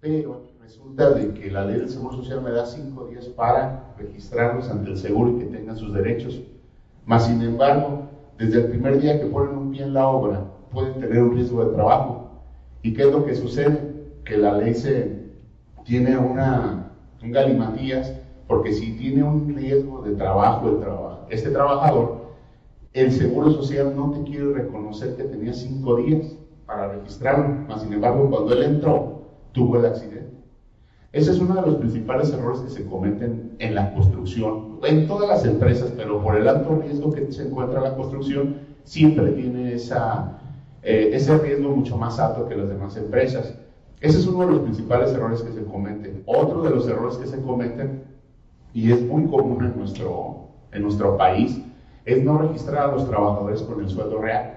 pero 0.00 0.48
resulta 0.60 1.10
de 1.10 1.34
que 1.34 1.50
la 1.50 1.66
ley 1.66 1.76
del 1.76 1.90
Seguro 1.90 2.16
Social 2.16 2.40
me 2.42 2.50
da 2.52 2.64
cinco 2.64 3.06
días 3.06 3.26
para 3.28 3.94
registrarlos 3.98 4.70
ante 4.70 4.90
el 4.90 4.96
seguro 4.96 5.32
y 5.32 5.40
que 5.40 5.44
tengan 5.44 5.76
sus 5.76 5.92
derechos. 5.92 6.42
Más 7.04 7.26
sin 7.26 7.42
embargo, 7.42 8.04
desde 8.38 8.60
el 8.60 8.70
primer 8.70 8.98
día 8.98 9.20
que 9.20 9.26
ponen 9.26 9.56
un 9.56 9.70
pie 9.70 9.82
en 9.82 9.94
la 9.94 10.08
obra, 10.08 10.42
pueden 10.70 10.98
tener 11.00 11.22
un 11.22 11.34
riesgo 11.34 11.64
de 11.64 11.74
trabajo. 11.74 12.30
¿Y 12.82 12.94
qué 12.94 13.02
es 13.02 13.12
lo 13.12 13.26
que 13.26 13.34
sucede? 13.34 14.12
Que 14.24 14.38
la 14.38 14.56
ley 14.56 14.72
se 14.72 15.20
tiene 15.84 16.16
una, 16.16 16.92
un 17.22 17.30
galimatías, 17.30 18.14
porque 18.46 18.72
si 18.72 18.96
tiene 18.96 19.22
un 19.22 19.54
riesgo 19.54 20.00
de 20.02 20.14
trabajo, 20.14 21.26
este 21.28 21.50
trabajador, 21.50 22.19
el 22.92 23.12
Seguro 23.12 23.52
Social 23.52 23.94
no 23.94 24.10
te 24.10 24.22
quiere 24.24 24.52
reconocer 24.52 25.16
que 25.16 25.24
tenía 25.24 25.52
cinco 25.52 25.96
días 25.96 26.36
para 26.66 26.92
registrarlo, 26.92 27.66
mas 27.68 27.82
sin 27.82 27.92
embargo 27.92 28.28
cuando 28.28 28.52
él 28.52 28.64
entró 28.64 29.22
tuvo 29.52 29.78
el 29.78 29.86
accidente. 29.86 30.30
Ese 31.12 31.32
es 31.32 31.40
uno 31.40 31.54
de 31.56 31.62
los 31.62 31.76
principales 31.76 32.32
errores 32.32 32.60
que 32.60 32.70
se 32.70 32.86
cometen 32.86 33.56
en 33.58 33.74
la 33.74 33.92
construcción, 33.94 34.78
en 34.84 35.08
todas 35.08 35.28
las 35.28 35.44
empresas, 35.44 35.92
pero 35.96 36.22
por 36.22 36.36
el 36.36 36.46
alto 36.46 36.80
riesgo 36.80 37.12
que 37.12 37.32
se 37.32 37.48
encuentra 37.48 37.80
la 37.80 37.96
construcción, 37.96 38.58
siempre 38.84 39.32
tiene 39.32 39.74
esa, 39.74 40.38
eh, 40.82 41.10
ese 41.12 41.36
riesgo 41.38 41.70
mucho 41.70 41.96
más 41.96 42.20
alto 42.20 42.48
que 42.48 42.54
las 42.54 42.68
demás 42.68 42.96
empresas. 42.96 43.56
Ese 44.00 44.18
es 44.18 44.26
uno 44.26 44.46
de 44.46 44.52
los 44.52 44.60
principales 44.62 45.12
errores 45.12 45.42
que 45.42 45.52
se 45.52 45.64
cometen. 45.64 46.22
Otro 46.26 46.62
de 46.62 46.70
los 46.70 46.88
errores 46.88 47.16
que 47.16 47.26
se 47.26 47.40
cometen, 47.42 48.04
y 48.72 48.92
es 48.92 49.02
muy 49.02 49.26
común 49.26 49.64
en 49.64 49.76
nuestro, 49.76 50.46
en 50.70 50.82
nuestro 50.82 51.16
país, 51.16 51.60
es 52.04 52.24
no 52.24 52.38
registrar 52.38 52.90
a 52.90 52.92
los 52.92 53.08
trabajadores 53.08 53.62
con 53.62 53.80
el 53.80 53.88
sueldo 53.88 54.18
real. 54.18 54.56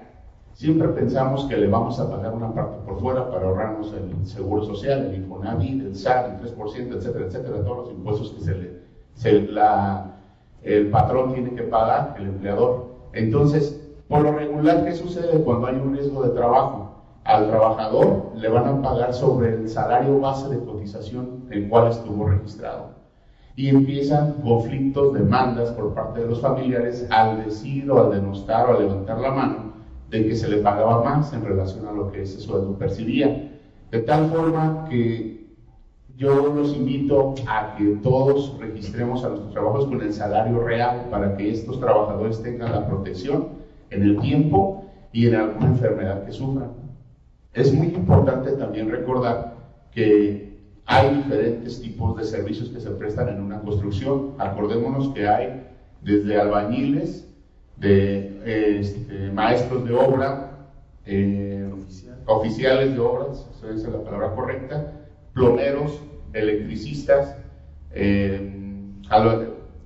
Siempre 0.54 0.88
pensamos 0.88 1.44
que 1.46 1.56
le 1.56 1.66
vamos 1.66 1.98
a 1.98 2.08
pagar 2.08 2.32
una 2.32 2.54
parte 2.54 2.78
por 2.86 3.00
fuera 3.00 3.28
para 3.28 3.46
ahorrarnos 3.46 3.92
el 3.92 4.24
seguro 4.24 4.62
social, 4.62 5.06
el 5.06 5.16
Infonavit, 5.16 5.82
el 5.82 5.96
SAT, 5.96 6.44
el 6.44 6.56
3%, 6.56 6.94
etcétera, 6.94 7.24
etcétera, 7.26 7.64
todos 7.64 7.78
los 7.78 7.90
impuestos 7.90 8.30
que 8.32 8.40
se 8.40 9.32
le, 9.32 9.50
el 10.62 10.90
patrón 10.90 11.34
tiene 11.34 11.54
que 11.54 11.64
pagar, 11.64 12.14
el 12.18 12.26
empleador. 12.26 12.86
Entonces, 13.12 13.80
por 14.08 14.22
lo 14.22 14.32
regular, 14.32 14.84
¿qué 14.84 14.92
sucede 14.92 15.42
cuando 15.42 15.66
hay 15.66 15.76
un 15.76 15.94
riesgo 15.94 16.22
de 16.22 16.30
trabajo? 16.30 17.02
Al 17.24 17.48
trabajador 17.48 18.32
le 18.36 18.48
van 18.48 18.68
a 18.68 18.82
pagar 18.82 19.12
sobre 19.12 19.54
el 19.54 19.68
salario 19.68 20.20
base 20.20 20.48
de 20.48 20.64
cotización 20.64 21.48
el 21.50 21.68
cual 21.68 21.88
estuvo 21.88 22.28
registrado. 22.28 22.93
Y 23.56 23.68
empiezan 23.68 24.34
conflictos, 24.42 25.14
demandas 25.14 25.70
por 25.72 25.94
parte 25.94 26.20
de 26.20 26.26
los 26.26 26.40
familiares 26.40 27.06
al 27.10 27.44
decir 27.44 27.90
o 27.90 28.04
al 28.04 28.10
denostar 28.10 28.68
o 28.68 28.76
al 28.76 28.82
levantar 28.86 29.20
la 29.20 29.30
mano 29.30 29.74
de 30.10 30.26
que 30.26 30.36
se 30.36 30.48
le 30.48 30.58
pagaba 30.58 31.02
más 31.02 31.32
en 31.32 31.44
relación 31.44 31.86
a 31.86 31.92
lo 31.92 32.10
que 32.10 32.22
ese 32.22 32.40
sueldo 32.40 32.76
percibía. 32.78 33.52
De 33.90 34.00
tal 34.00 34.30
forma 34.30 34.86
que 34.88 35.34
yo 36.16 36.54
los 36.54 36.74
invito 36.74 37.34
a 37.48 37.74
que 37.76 37.96
todos 38.02 38.56
registremos 38.60 39.24
a 39.24 39.28
nuestros 39.30 39.52
trabajos 39.52 39.86
con 39.86 40.00
el 40.00 40.12
salario 40.12 40.62
real 40.62 41.08
para 41.10 41.36
que 41.36 41.50
estos 41.50 41.80
trabajadores 41.80 42.42
tengan 42.42 42.72
la 42.72 42.86
protección 42.86 43.48
en 43.90 44.02
el 44.02 44.20
tiempo 44.20 44.84
y 45.12 45.26
en 45.26 45.34
alguna 45.36 45.66
enfermedad 45.66 46.24
que 46.24 46.32
sufran. 46.32 46.70
Es 47.52 47.72
muy 47.72 47.88
importante 47.88 48.52
también 48.52 48.90
recordar 48.90 49.56
que 49.92 50.43
hay 50.86 51.14
diferentes 51.14 51.80
tipos 51.80 52.16
de 52.16 52.24
servicios 52.24 52.68
que 52.68 52.80
se 52.80 52.90
prestan 52.90 53.28
en 53.28 53.40
una 53.40 53.60
construcción. 53.60 54.34
Acordémonos 54.38 55.14
que 55.14 55.26
hay 55.26 55.66
desde 56.02 56.38
albañiles, 56.38 57.26
de 57.76 58.78
este, 58.78 59.30
maestros 59.32 59.84
de 59.84 59.94
obra, 59.94 60.68
eh, 61.06 61.68
oficiales 62.26 62.94
de 62.94 63.00
obras, 63.00 63.46
esa 63.56 63.70
es 63.70 63.82
la 63.84 64.02
palabra 64.02 64.34
correcta, 64.34 64.92
plomeros, 65.32 66.00
electricistas, 66.32 67.36
eh, 67.92 68.50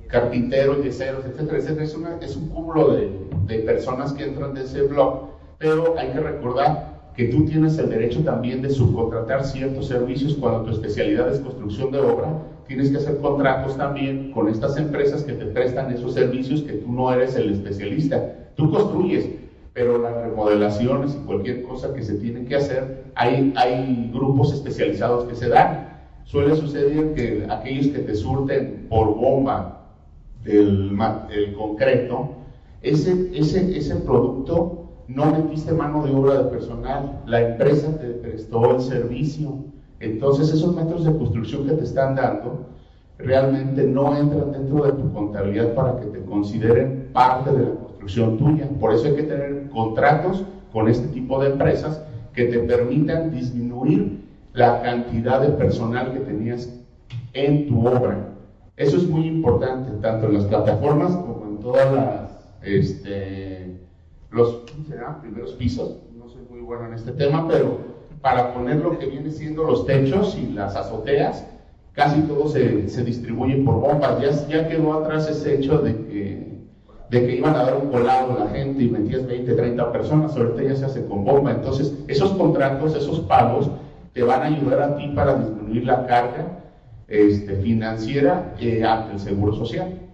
carpinteros, 0.08 0.82
yeseros, 0.84 1.24
etcétera, 1.24 1.58
etcétera. 1.58 1.84
Es, 1.84 2.30
es 2.30 2.36
un 2.36 2.48
cúmulo 2.48 2.94
de, 2.94 3.10
de, 3.46 3.58
personas 3.60 4.12
que 4.12 4.24
entran 4.24 4.54
de 4.54 4.64
ese 4.64 4.82
blog, 4.82 5.30
pero 5.58 5.98
hay 5.98 6.10
que 6.10 6.20
recordar 6.20 6.97
que 7.18 7.24
tú 7.24 7.44
tienes 7.46 7.76
el 7.78 7.90
derecho 7.90 8.20
también 8.20 8.62
de 8.62 8.70
subcontratar 8.70 9.44
ciertos 9.44 9.88
servicios 9.88 10.36
cuando 10.36 10.62
tu 10.62 10.70
especialidad 10.70 11.28
es 11.34 11.40
construcción 11.40 11.90
de 11.90 11.98
obra. 11.98 12.28
Tienes 12.68 12.90
que 12.90 12.98
hacer 12.98 13.18
contratos 13.18 13.76
también 13.76 14.30
con 14.30 14.48
estas 14.48 14.76
empresas 14.76 15.24
que 15.24 15.32
te 15.32 15.46
prestan 15.46 15.92
esos 15.92 16.14
servicios 16.14 16.62
que 16.62 16.74
tú 16.74 16.92
no 16.92 17.12
eres 17.12 17.34
el 17.34 17.50
especialista. 17.50 18.52
Tú 18.54 18.70
construyes, 18.70 19.28
pero 19.72 19.98
las 19.98 20.14
remodelaciones 20.14 21.16
y 21.16 21.26
cualquier 21.26 21.64
cosa 21.64 21.92
que 21.92 22.04
se 22.04 22.14
tiene 22.18 22.44
que 22.44 22.54
hacer, 22.54 23.06
hay, 23.16 23.52
hay 23.56 24.12
grupos 24.14 24.54
especializados 24.54 25.24
que 25.24 25.34
se 25.34 25.48
dan. 25.48 25.88
Suele 26.22 26.54
suceder 26.54 27.14
que 27.14 27.48
aquellos 27.50 27.88
que 27.88 27.98
te 27.98 28.14
surten 28.14 28.86
por 28.88 29.16
bomba 29.16 29.88
el, 30.44 30.96
el 31.32 31.52
concreto, 31.54 32.28
ese, 32.80 33.28
ese, 33.34 33.76
ese 33.76 33.96
producto 33.96 34.77
no 35.08 35.32
metiste 35.32 35.72
mano 35.72 36.04
de 36.04 36.14
obra 36.14 36.42
de 36.42 36.50
personal, 36.50 37.22
la 37.26 37.40
empresa 37.40 37.98
te 37.98 38.08
prestó 38.08 38.76
el 38.76 38.80
servicio. 38.82 39.64
Entonces 40.00 40.52
esos 40.52 40.76
metros 40.76 41.04
de 41.04 41.16
construcción 41.16 41.66
que 41.66 41.72
te 41.72 41.84
están 41.84 42.14
dando 42.14 42.66
realmente 43.18 43.84
no 43.84 44.16
entran 44.16 44.52
dentro 44.52 44.84
de 44.84 44.92
tu 44.92 45.12
contabilidad 45.12 45.74
para 45.74 45.98
que 45.98 46.06
te 46.06 46.20
consideren 46.24 47.08
parte 47.12 47.50
de 47.50 47.64
la 47.64 47.74
construcción 47.74 48.38
tuya. 48.38 48.68
Por 48.78 48.92
eso 48.92 49.06
hay 49.06 49.16
que 49.16 49.22
tener 49.24 49.68
contratos 49.70 50.44
con 50.72 50.88
este 50.88 51.08
tipo 51.08 51.42
de 51.42 51.50
empresas 51.50 52.02
que 52.34 52.44
te 52.44 52.58
permitan 52.60 53.30
disminuir 53.30 54.24
la 54.52 54.82
cantidad 54.82 55.40
de 55.40 55.48
personal 55.48 56.12
que 56.12 56.20
tenías 56.20 56.72
en 57.32 57.66
tu 57.66 57.80
obra. 57.86 58.34
Eso 58.76 58.96
es 58.96 59.08
muy 59.08 59.26
importante, 59.26 59.90
tanto 60.00 60.26
en 60.26 60.34
las 60.34 60.44
plataformas 60.44 61.16
como 61.16 61.46
en 61.46 61.58
todas 61.58 61.92
las, 61.92 62.54
este, 62.62 63.57
los 64.30 64.64
primeros 65.20 65.52
pisos. 65.52 65.98
No 66.16 66.28
soy 66.28 66.42
muy 66.50 66.60
bueno 66.60 66.86
en 66.86 66.94
este 66.94 67.12
tema, 67.12 67.46
pero 67.48 67.78
para 68.20 68.52
poner 68.52 68.76
lo 68.76 68.98
que 68.98 69.06
viene 69.06 69.30
siendo 69.30 69.64
los 69.64 69.86
techos 69.86 70.36
y 70.36 70.52
las 70.52 70.76
azoteas, 70.76 71.46
casi 71.92 72.20
todo 72.22 72.48
se, 72.48 72.88
se 72.88 73.04
distribuye 73.04 73.62
por 73.62 73.80
bombas. 73.80 74.20
Ya, 74.20 74.30
ya 74.48 74.68
quedó 74.68 74.92
atrás 74.94 75.28
ese 75.28 75.56
hecho 75.56 75.78
de 75.78 75.94
que, 75.94 76.58
de 77.10 77.26
que 77.26 77.36
iban 77.36 77.54
a 77.54 77.64
dar 77.64 77.76
un 77.76 77.90
colado 77.90 78.32
a 78.32 78.44
la 78.44 78.50
gente 78.50 78.82
y 78.82 78.90
metías 78.90 79.26
20, 79.26 79.52
30 79.54 79.92
personas, 79.92 80.36
ahorita 80.36 80.62
ya 80.62 80.76
se 80.76 80.84
hace 80.84 81.06
con 81.06 81.24
bomba. 81.24 81.52
Entonces, 81.52 81.94
esos 82.08 82.32
contratos, 82.32 82.94
esos 82.94 83.20
pagos, 83.20 83.70
te 84.12 84.22
van 84.22 84.42
a 84.42 84.46
ayudar 84.46 84.82
a 84.82 84.96
ti 84.96 85.08
para 85.14 85.36
disminuir 85.36 85.86
la 85.86 86.06
carga 86.06 86.58
este, 87.06 87.56
financiera 87.56 88.54
eh, 88.60 88.84
ante 88.84 89.14
el 89.14 89.20
Seguro 89.20 89.54
Social. 89.54 90.07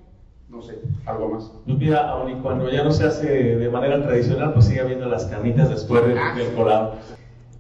No 0.55 0.63
sé, 0.63 0.81
algo 1.05 1.29
más. 1.31 1.53
Pues 1.65 1.79
mira, 1.79 2.09
aun 2.11 2.31
y 2.31 2.35
cuando 2.37 2.71
ya 2.71 2.85
no 2.85 2.93
se 2.93 3.05
hace 3.05 3.57
de 3.57 3.69
manera 3.71 4.03
tradicional, 4.03 4.53
pues 4.53 4.67
sigue 4.67 4.81
habiendo 4.81 5.07
las 5.07 5.27
carnitas 5.27 5.69
después 5.69 6.07
del, 6.07 6.17
ah, 6.17 6.35
colado. 6.57 6.95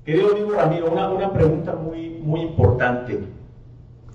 Querido 0.05 0.33
amigo 0.33 0.53
Ramiro, 0.53 0.93
una, 0.93 1.11
una 1.11 1.33
pregunta 1.33 1.75
muy, 1.75 2.11
muy 2.11 2.41
importante. 2.43 3.21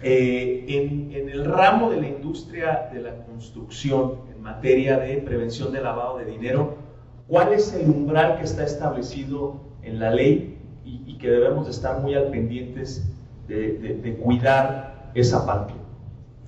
Eh, 0.02 0.66
en, 0.68 1.12
en, 1.14 1.30
el 1.30 1.44
ramo 1.44 1.90
de 1.90 2.00
la 2.00 2.08
industria 2.08 2.90
de 2.94 3.02
la 3.02 3.16
construcción, 3.26 4.14
en 4.34 4.42
materia 4.42 4.98
de 4.98 5.18
prevención 5.18 5.74
de 5.74 5.82
lavado 5.82 6.20
de 6.20 6.26
dinero, 6.26 6.76
¿cuál 7.28 7.52
es 7.52 7.74
el 7.74 7.90
umbral 7.90 8.38
que 8.38 8.46
está 8.46 8.64
establecido 8.64 9.58
en 9.84 10.00
la 10.00 10.12
ley 10.12 10.58
y, 10.86 11.04
y 11.06 11.18
que 11.18 11.30
debemos 11.30 11.66
de 11.66 11.72
estar 11.72 12.00
muy 12.00 12.14
al 12.16 12.30
pendientes 12.30 13.04
de, 13.48 13.74
de, 13.74 13.96
de 13.96 14.16
cuidar 14.16 15.12
esa 15.16 15.46
parte. 15.46 15.74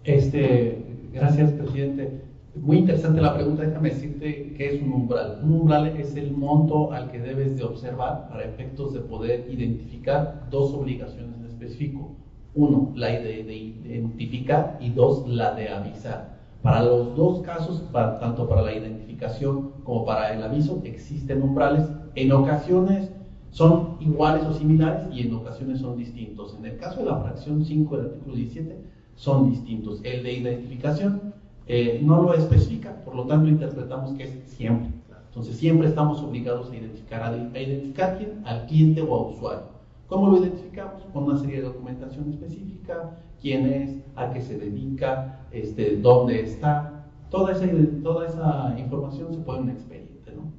Este, 0.04 0.78
gracias, 1.14 1.52
presidente. 1.52 2.22
Muy 2.56 2.78
interesante 2.80 3.22
la 3.22 3.34
pregunta. 3.34 3.64
Déjame 3.64 3.90
decirte 3.90 4.54
qué 4.58 4.76
es 4.76 4.82
un 4.82 4.92
umbral. 4.92 5.40
Un 5.44 5.54
umbral 5.54 5.88
es 5.98 6.16
el 6.16 6.32
monto 6.32 6.92
al 6.92 7.10
que 7.10 7.20
debes 7.20 7.58
de 7.58 7.64
observar 7.64 8.28
para 8.30 8.44
efectos 8.44 8.94
de 8.94 9.00
poder 9.00 9.48
identificar 9.50 10.48
dos 10.50 10.74
obligaciones 10.74 11.36
en 11.40 11.46
específico. 11.46 12.12
Uno, 12.54 12.92
la 12.96 13.08
de, 13.08 13.44
de 13.44 13.56
identificar 13.56 14.78
y 14.82 14.90
dos, 14.90 15.26
la 15.28 15.56
de 15.56 15.70
avisar. 15.70 16.42
Para 16.62 16.84
los 16.84 17.16
dos 17.16 17.42
casos, 17.42 17.84
tanto 17.92 18.48
para 18.48 18.62
la 18.62 18.76
identificación 18.76 19.72
como 19.84 20.06
para 20.06 20.34
el 20.34 20.44
aviso, 20.44 20.82
existen 20.84 21.42
umbrales. 21.42 21.90
En 22.16 22.32
ocasiones 22.32 23.10
son 23.50 23.98
iguales 24.00 24.44
o 24.46 24.54
similares 24.54 25.08
y 25.12 25.22
en 25.22 25.34
ocasiones 25.34 25.80
son 25.80 25.98
distintos. 25.98 26.56
En 26.60 26.66
el 26.66 26.78
caso 26.78 27.00
de 27.00 27.06
la 27.08 27.18
fracción 27.18 27.64
5 27.64 27.98
del 27.98 28.06
artículo 28.08 28.36
17, 28.36 28.78
son 29.16 29.52
distintos. 29.52 30.00
El 30.04 30.24
de 30.24 30.34
identificación 30.34 31.34
eh, 31.68 32.02
no 32.04 32.22
lo 32.22 32.34
especifica, 32.34 33.04
por 33.04 33.16
lo 33.16 33.26
tanto 33.26 33.48
interpretamos 33.48 34.14
que 34.14 34.24
es 34.24 34.32
siempre. 34.46 34.92
Entonces 35.32 35.56
siempre 35.56 35.88
estamos 35.88 36.22
obligados 36.22 36.70
a 36.70 36.76
identificar, 36.76 37.24
a, 37.24 37.60
identificar 37.60 38.18
quién, 38.18 38.42
al 38.46 38.66
cliente 38.66 39.02
o 39.02 39.16
al 39.16 39.34
usuario. 39.34 39.64
¿Cómo 40.08 40.28
lo 40.28 40.40
identificamos? 40.40 41.04
Con 41.14 41.24
una 41.24 41.38
serie 41.38 41.62
de 41.62 41.68
documentación 41.68 42.30
específica, 42.32 43.18
quién 43.42 43.66
es, 43.66 43.96
a 44.18 44.34
qué 44.34 44.42
se 44.42 44.58
dedica, 44.58 45.40
este, 45.52 45.96
dónde 45.96 46.42
está. 46.42 47.06
Toda 47.30 47.54
esa, 47.54 47.66
toda 48.04 48.28
esa 48.28 48.76
información 48.78 49.34
se 49.34 49.40
pone 49.40 49.60
en 49.60 49.64
un 49.64 49.70
expediente. 49.70 50.34
¿no? 50.36 50.52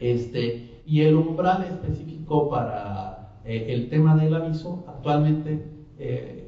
Este, 0.00 0.82
y 0.84 1.02
el 1.02 1.14
umbral 1.14 1.62
específico 1.62 2.50
para 2.50 3.38
eh, 3.44 3.66
el 3.68 3.88
tema 3.88 4.16
del 4.16 4.34
aviso, 4.34 4.84
actualmente, 4.88 5.64
eh, 5.96 6.47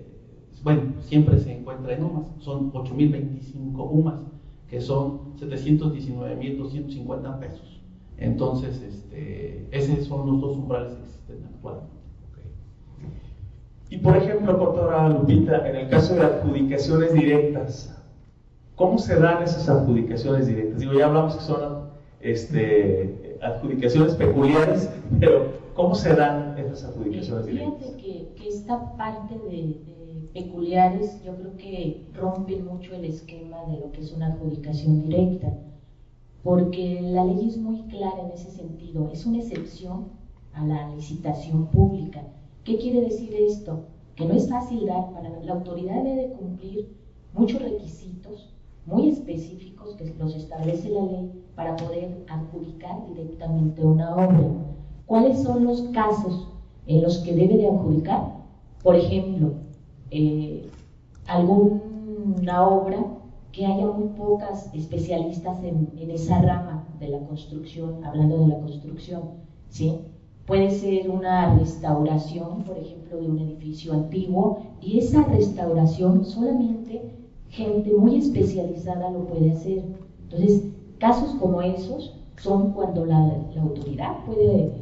bueno, 0.62 0.94
siempre 1.00 1.38
se 1.38 1.58
encuentra 1.58 1.94
en 1.94 2.04
UMAS, 2.04 2.26
son 2.38 2.72
8.025 2.72 3.88
UMAS, 3.90 4.20
que 4.68 4.80
son 4.80 5.34
719.250 5.36 7.38
pesos. 7.38 7.80
Entonces, 8.18 8.82
este, 8.82 9.66
esos 9.70 10.06
son 10.06 10.30
los 10.30 10.40
dos 10.40 10.56
umbrales 10.56 10.94
que 10.94 11.02
existen 11.02 11.44
actualmente. 11.54 11.90
Y 13.88 13.98
por 13.98 14.16
ejemplo, 14.16 14.52
doctora 14.52 15.08
Lupita, 15.08 15.68
en 15.68 15.74
el 15.74 15.88
caso 15.88 16.14
de 16.14 16.22
adjudicaciones 16.22 17.12
directas, 17.12 18.00
¿cómo 18.76 18.98
se 18.98 19.18
dan 19.18 19.42
esas 19.42 19.68
adjudicaciones 19.68 20.46
directas? 20.46 20.78
Digo, 20.78 20.92
ya 20.92 21.06
hablamos 21.06 21.34
que 21.34 21.42
son 21.42 21.90
este, 22.20 23.36
adjudicaciones 23.42 24.14
peculiares, 24.14 24.92
pero 25.18 25.54
¿cómo 25.74 25.96
se 25.96 26.14
dan 26.14 26.56
esas 26.56 26.84
adjudicaciones 26.84 27.46
directas? 27.46 27.80
Fíjate 27.80 28.00
que, 28.00 28.28
que 28.36 28.48
esta 28.48 28.96
parte 28.96 29.34
de, 29.50 29.99
peculiares 30.32 31.22
yo 31.24 31.36
creo 31.36 31.56
que 31.56 32.06
rompe 32.14 32.56
mucho 32.56 32.94
el 32.94 33.04
esquema 33.04 33.64
de 33.66 33.80
lo 33.80 33.92
que 33.92 34.00
es 34.00 34.12
una 34.12 34.28
adjudicación 34.28 35.02
directa, 35.02 35.52
porque 36.42 37.00
la 37.02 37.24
ley 37.24 37.48
es 37.48 37.58
muy 37.58 37.82
clara 37.82 38.22
en 38.22 38.32
ese 38.32 38.50
sentido, 38.50 39.10
es 39.12 39.26
una 39.26 39.38
excepción 39.38 40.08
a 40.52 40.64
la 40.64 40.94
licitación 40.94 41.66
pública 41.66 42.24
¿Qué 42.64 42.76
quiere 42.76 43.00
decir 43.00 43.34
esto? 43.34 43.80
Que 44.14 44.26
no 44.26 44.34
es 44.34 44.48
fácil 44.48 44.84
dar, 44.84 45.12
para 45.12 45.30
la 45.40 45.52
autoridad 45.54 46.04
debe 46.04 46.30
cumplir 46.32 46.94
muchos 47.32 47.62
requisitos 47.62 48.54
muy 48.84 49.08
específicos 49.08 49.94
que 49.94 50.14
los 50.18 50.34
establece 50.34 50.90
la 50.90 51.02
ley 51.02 51.42
para 51.54 51.74
poder 51.76 52.22
adjudicar 52.28 53.06
directamente 53.06 53.82
una 53.82 54.14
obra. 54.14 54.38
¿Cuáles 55.06 55.42
son 55.42 55.64
los 55.64 55.82
casos 55.94 56.48
en 56.86 57.02
los 57.02 57.18
que 57.18 57.34
debe 57.34 57.56
de 57.56 57.68
adjudicar? 57.68 58.44
Por 58.82 58.94
ejemplo, 58.94 59.54
eh, 60.10 60.68
alguna 61.26 62.66
obra 62.66 63.04
que 63.52 63.66
haya 63.66 63.86
muy 63.86 64.08
pocas 64.16 64.72
especialistas 64.74 65.62
en, 65.64 65.90
esa 66.10 66.40
rama 66.40 66.84
de 66.98 67.08
la 67.08 67.18
construcción, 67.20 68.04
hablando 68.04 68.38
de 68.38 68.46
la 68.48 68.60
construcción, 68.60 69.22
¿sí? 69.68 69.98
Puede 70.46 70.70
ser 70.70 71.10
una 71.10 71.54
restauración, 71.58 72.62
por 72.64 72.76
ejemplo, 72.78 73.18
de 73.18 73.28
un 73.28 73.38
edificio 73.38 73.92
antiguo, 73.92 74.58
y 74.80 74.98
esa 74.98 75.22
restauración 75.24 76.24
solamente 76.24 77.10
gente 77.48 77.92
muy 77.92 78.16
especializada 78.16 79.10
lo 79.10 79.26
puede 79.26 79.52
hacer. 79.52 79.82
Entonces, 80.22 80.64
casos 80.98 81.34
como 81.40 81.60
esos 81.62 82.16
son 82.36 82.72
cuando 82.72 83.04
la, 83.04 83.18
autoridad 83.60 84.24
puede, 84.24 84.72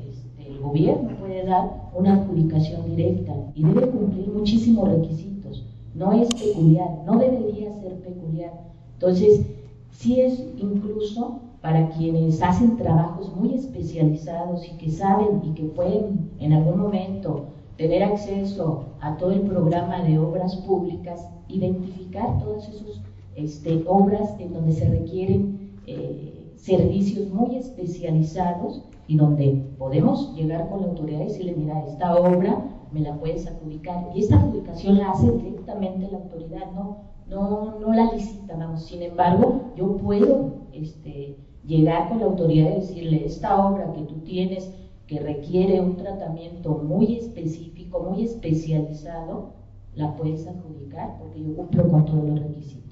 el 0.59 0.65
gobierno 0.65 1.11
puede 1.21 1.45
dar 1.45 1.91
una 1.95 2.15
adjudicación 2.15 2.85
directa 2.85 3.33
y 3.55 3.63
debe 3.63 3.89
cumplir 3.89 4.29
muchísimos 4.29 4.89
requisitos. 4.89 5.65
No 5.95 6.13
es 6.13 6.29
peculiar, 6.35 6.89
no 7.07 7.19
debería 7.19 7.73
ser 7.81 8.01
peculiar. 8.01 8.53
Entonces, 8.95 9.47
sí 9.93 10.21
es 10.21 10.45
incluso 10.59 11.41
para 11.61 11.89
quienes 11.91 12.43
hacen 12.43 12.77
trabajos 12.77 13.35
muy 13.37 13.55
especializados 13.55 14.67
y 14.67 14.77
que 14.79 14.91
saben 14.91 15.41
y 15.45 15.55
que 15.55 15.65
pueden 15.65 16.31
en 16.41 16.53
algún 16.53 16.79
momento 16.79 17.47
tener 17.77 18.03
acceso 18.03 18.85
a 19.01 19.17
todo 19.17 19.33
el 19.33 19.43
programa 19.43 20.03
de 20.03 20.19
obras 20.19 20.57
públicas, 20.57 21.29
identificar 21.49 22.39
todas 22.41 22.69
esas 22.69 23.01
este, 23.37 23.85
obras 23.87 24.35
en 24.41 24.53
donde 24.53 24.73
se 24.73 24.89
requieren 24.89 25.71
eh, 25.87 26.53
servicios 26.57 27.29
muy 27.31 27.57
especializados 27.57 28.83
y 29.09 29.17
donde 29.17 29.65
podemos 29.79 30.35
llegar 30.37 30.69
con 30.69 30.83
la 30.83 30.89
autoridad 30.89 31.23
y 31.23 31.25
decirle, 31.25 31.55
mira, 31.57 31.83
esta 31.87 32.15
obra 32.15 32.63
me 32.93 33.01
la 33.01 33.19
puedes 33.19 33.47
adjudicar. 33.47 34.11
Y 34.15 34.21
esta 34.21 34.37
adjudicación 34.37 34.99
la 34.99 35.11
hace 35.11 35.33
directamente 35.33 36.11
la 36.11 36.19
autoridad, 36.19 36.71
no, 36.73 36.99
no, 37.27 37.81
no 37.81 37.93
la 37.95 38.13
licita, 38.13 38.55
vamos. 38.55 38.85
Sin 38.85 39.03
embargo, 39.03 39.73
yo 39.77 39.97
puedo 39.97 40.53
este, 40.73 41.39
llegar 41.65 42.11
con 42.11 42.21
la 42.21 42.27
autoridad 42.27 42.71
y 42.71 42.81
decirle, 42.81 43.25
esta 43.25 43.67
obra 43.67 43.93
que 43.95 44.03
tú 44.03 44.17
tienes 44.21 44.71
que 45.07 45.21
requiere 45.21 45.81
un 45.81 45.97
tratamiento 45.97 46.83
muy 46.87 47.17
específico, 47.17 48.01
muy 48.01 48.25
especializado, 48.25 49.55
la 49.95 50.15
puedes 50.17 50.47
adjudicar 50.47 51.17
porque 51.19 51.43
yo 51.43 51.57
cumplo 51.57 51.89
con 51.89 52.05
todos 52.05 52.25
los 52.25 52.41
requisitos. 52.41 52.88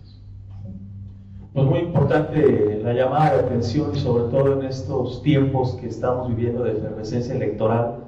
Pues 1.56 1.68
muy 1.68 1.78
importante 1.78 2.80
la 2.82 2.92
llamada 2.92 3.32
de 3.32 3.40
atención, 3.46 3.96
sobre 3.96 4.24
todo 4.24 4.60
en 4.60 4.66
estos 4.66 5.22
tiempos 5.22 5.72
que 5.76 5.86
estamos 5.86 6.28
viviendo 6.28 6.62
de 6.62 6.72
efervescencia 6.72 7.34
electoral, 7.34 8.04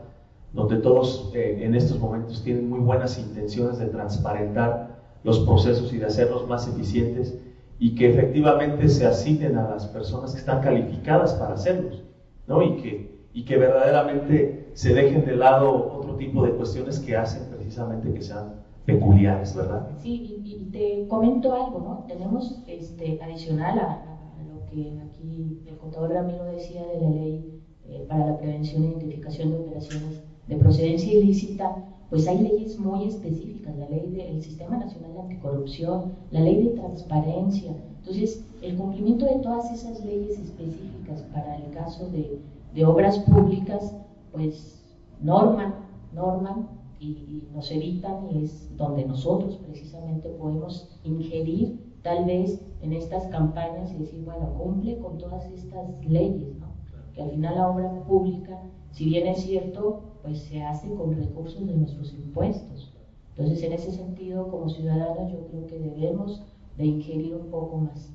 donde 0.52 0.76
todos 0.76 1.30
eh, 1.34 1.61
en 1.62 1.74
estos 1.74 1.98
momentos 1.98 2.44
tienen 2.44 2.68
muy 2.68 2.80
buenas 2.80 3.18
intenciones 3.18 3.78
de 3.78 3.87
transparentar 3.87 4.98
los 5.24 5.38
procesos 5.38 5.90
y 5.94 5.96
de 5.96 6.04
hacerlos 6.04 6.46
más 6.46 6.68
eficientes 6.68 7.38
y 7.78 7.94
que 7.94 8.11
efectivamente 8.11 8.87
se 8.87 9.06
asignen 9.06 9.56
a 9.56 9.66
las 9.66 9.87
personas 9.87 10.34
que 10.34 10.40
están 10.40 10.61
calificadas 10.61 11.32
para 11.32 11.54
hacerlos, 11.54 12.02
¿no? 12.46 12.61
Y 12.61 12.76
que 12.82 13.18
y 13.32 13.44
que 13.44 13.56
verdaderamente 13.56 14.68
se 14.74 14.92
dejen 14.92 15.24
de 15.24 15.37
lado 15.37 15.72
otro 15.96 16.16
tipo 16.16 16.44
de 16.44 16.52
cuestiones 16.52 16.98
que 16.98 17.16
hacen 17.16 17.44
precisamente 17.48 18.12
que 18.12 18.20
sean 18.20 18.57
peculiares, 18.88 19.55
¿verdad? 19.55 19.88
Sí, 20.03 20.42
y, 20.44 20.70
te 20.72 21.07
comento 21.09 21.53
algo, 21.53 21.79
¿no? 21.81 22.05
Tenemos 22.09 22.62
este, 22.66 23.18
adicional 23.22 23.79
a, 23.79 24.03
lo 24.51 24.66
que 24.66 24.98
aquí 25.01 25.62
el 25.66 25.77
contador 25.77 26.11
Ramiro 26.12 26.44
decía 26.44 26.87
de 26.87 27.01
la 27.01 27.11
ley 27.11 27.62
eh, 27.87 28.05
para 28.09 28.27
la 28.27 28.38
prevención 28.38 28.83
e 28.83 28.87
identificación 28.87 29.51
de 29.51 29.59
operaciones 29.59 30.22
de 30.46 30.57
procedencia 30.57 31.12
ilícita, 31.12 31.85
pues 32.11 32.27
hay 32.27 32.38
leyes 32.38 32.79
muy 32.79 33.09
específicas, 33.09 33.77
la 33.77 33.88
ley 33.88 34.11
del 34.11 34.42
Sistema 34.42 34.79
Nacional 34.79 35.12
de 35.12 35.20
Anticorrupción, 35.20 36.12
la 36.31 36.40
ley 36.40 36.62
de 36.64 36.70
transparencia. 36.70 37.77
Entonces, 37.98 38.44
el 38.62 38.77
cumplimiento 38.77 39.27
de 39.27 39.37
todas 39.40 39.70
esas 39.70 40.03
leyes 40.05 40.38
específicas 40.38 41.22
para 41.33 41.57
el 41.57 41.70
caso 41.70 42.09
de 42.11 42.40
de 42.74 42.85
obras 42.85 43.18
públicas, 43.20 43.94
pues 44.33 44.85
norman, 45.20 45.74
norman 46.14 46.68
y, 47.00 47.48
nos 47.52 47.70
evitan 47.70 48.30
y 48.30 48.44
es 48.44 48.76
donde 48.76 49.04
nosotros 49.04 49.56
precisamente 49.56 50.28
podemos 50.30 50.88
ingerir 51.04 51.80
tal 52.02 52.24
vez 52.24 52.61
en 52.82 52.92
estas 52.92 53.26
campañas 53.26 53.92
y 53.92 53.98
decir, 53.98 54.24
bueno, 54.24 54.54
cumple 54.56 54.98
con 54.98 55.18
todas 55.18 55.44
estas 55.46 55.88
leyes, 56.06 56.56
¿no? 56.58 56.68
Que 57.14 57.22
al 57.22 57.30
final 57.30 57.56
la 57.56 57.68
obra 57.68 58.04
pública, 58.04 58.61
si 58.92 59.06
bien 59.06 59.26
es 59.26 59.42
cierto, 59.42 60.02
pues 60.22 60.38
se 60.42 60.62
hace 60.62 60.88
con 60.94 61.16
recursos 61.16 61.66
de 61.66 61.74
nuestros 61.74 62.12
impuestos. 62.14 62.92
Entonces, 63.30 63.62
en 63.62 63.72
ese 63.72 63.92
sentido, 63.92 64.48
como 64.48 64.68
ciudadanos, 64.68 65.32
yo 65.32 65.46
creo 65.48 65.66
que 65.66 65.78
debemos 65.78 66.42
de 66.76 66.87
ingerir 66.87 67.34
un 67.34 67.50
poco 67.50 67.78
más. 67.78 68.11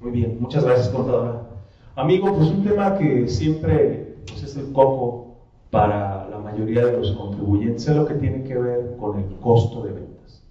Muy 0.00 0.12
bien, 0.12 0.38
muchas 0.40 0.64
gracias, 0.64 0.88
contadora. 0.88 1.48
Amigo, 1.96 2.32
pues 2.34 2.50
un 2.50 2.62
tema 2.62 2.96
que 2.96 3.26
siempre 3.26 4.16
pues, 4.26 4.44
es 4.44 4.56
el 4.56 4.72
coco 4.72 5.27
para 5.70 6.28
la 6.28 6.38
mayoría 6.38 6.86
de 6.86 6.96
los 6.96 7.12
contribuyentes 7.12 7.88
es 7.88 7.96
lo 7.96 8.06
que 8.06 8.14
tiene 8.14 8.44
que 8.44 8.56
ver 8.56 8.96
con 8.98 9.18
el 9.18 9.36
costo 9.40 9.82
de 9.82 9.92
ventas, 9.92 10.42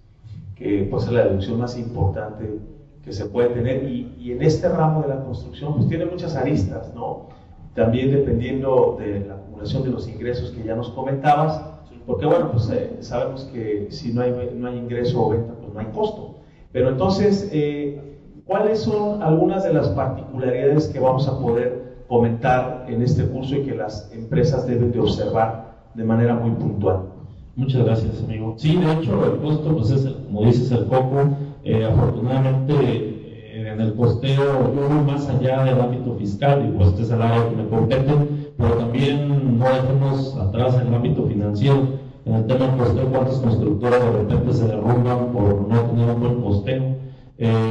que 0.54 0.86
pues 0.90 1.04
es 1.04 1.12
la 1.12 1.24
deducción 1.24 1.58
más 1.58 1.78
importante 1.78 2.60
que 3.04 3.12
se 3.12 3.26
puede 3.26 3.48
tener 3.48 3.84
y, 3.84 4.14
y 4.18 4.32
en 4.32 4.42
este 4.42 4.68
ramo 4.68 5.02
de 5.02 5.08
la 5.08 5.24
construcción 5.24 5.74
pues 5.74 5.88
tiene 5.88 6.06
muchas 6.06 6.36
aristas, 6.36 6.92
¿no? 6.94 7.28
También 7.74 8.10
dependiendo 8.10 8.96
de 8.98 9.20
la 9.20 9.34
acumulación 9.34 9.82
de 9.84 9.90
los 9.90 10.08
ingresos 10.08 10.50
que 10.50 10.64
ya 10.64 10.74
nos 10.74 10.90
comentabas, 10.90 11.62
porque 12.06 12.26
bueno, 12.26 12.50
pues 12.52 12.70
eh, 12.70 12.96
sabemos 13.00 13.44
que 13.52 13.88
si 13.90 14.12
no 14.12 14.22
hay, 14.22 14.52
no 14.54 14.68
hay 14.68 14.78
ingreso 14.78 15.26
o 15.26 15.30
venta, 15.30 15.54
pues 15.60 15.72
no 15.72 15.80
hay 15.80 15.86
costo. 15.86 16.36
Pero 16.72 16.88
entonces, 16.90 17.48
eh, 17.52 18.08
¿Cuáles 18.48 18.78
son 18.78 19.22
algunas 19.22 19.62
de 19.62 19.74
las 19.74 19.90
particularidades 19.90 20.86
que 20.88 20.98
vamos 20.98 21.28
a 21.28 21.38
poder 21.38 21.77
comentar 22.08 22.86
en 22.88 23.02
este 23.02 23.24
curso 23.24 23.54
y 23.54 23.62
que 23.62 23.74
las 23.74 24.10
empresas 24.12 24.66
deben 24.66 24.90
de 24.90 25.00
observar 25.00 25.76
de 25.94 26.04
manera 26.04 26.34
muy 26.34 26.50
puntual? 26.52 27.02
Muchas 27.54 27.84
gracias, 27.84 28.22
amigo. 28.22 28.54
Sí, 28.56 28.76
de 28.76 28.92
hecho, 28.92 29.32
el 29.32 29.40
costo, 29.40 29.76
pues 29.76 29.90
es, 29.90 30.06
como 30.06 30.44
dices, 30.44 30.70
el 30.70 30.86
coco. 30.86 31.36
Eh, 31.64 31.84
afortunadamente, 31.84 32.74
eh, 32.74 33.72
en 33.72 33.80
el 33.80 33.94
costeo, 33.94 34.74
yo 34.74 34.88
voy 34.88 35.12
más 35.12 35.28
allá 35.28 35.64
del 35.64 35.80
ámbito 35.80 36.14
fiscal, 36.14 36.64
y 36.64 36.76
pues 36.76 36.90
este 36.90 37.02
es 37.02 37.10
el 37.10 37.20
área 37.20 37.48
que 37.48 37.56
me 37.56 37.68
compete, 37.68 38.12
pero 38.56 38.74
también 38.74 39.58
no 39.58 39.64
dejemos 39.64 40.36
atrás 40.38 40.80
el 40.80 40.94
ámbito 40.94 41.26
financiero. 41.26 41.98
En 42.24 42.34
el 42.34 42.46
tema 42.46 42.66
del 42.66 42.76
costeo, 42.76 43.08
¿cuántas 43.10 43.38
constructoras 43.38 44.04
de 44.04 44.10
repente 44.12 44.52
se 44.52 44.68
derrumban 44.68 45.32
por 45.32 45.68
no 45.68 45.80
tener 45.80 46.10
un 46.10 46.20
buen 46.20 46.40
costeo? 46.42 46.82
Eh, 47.38 47.67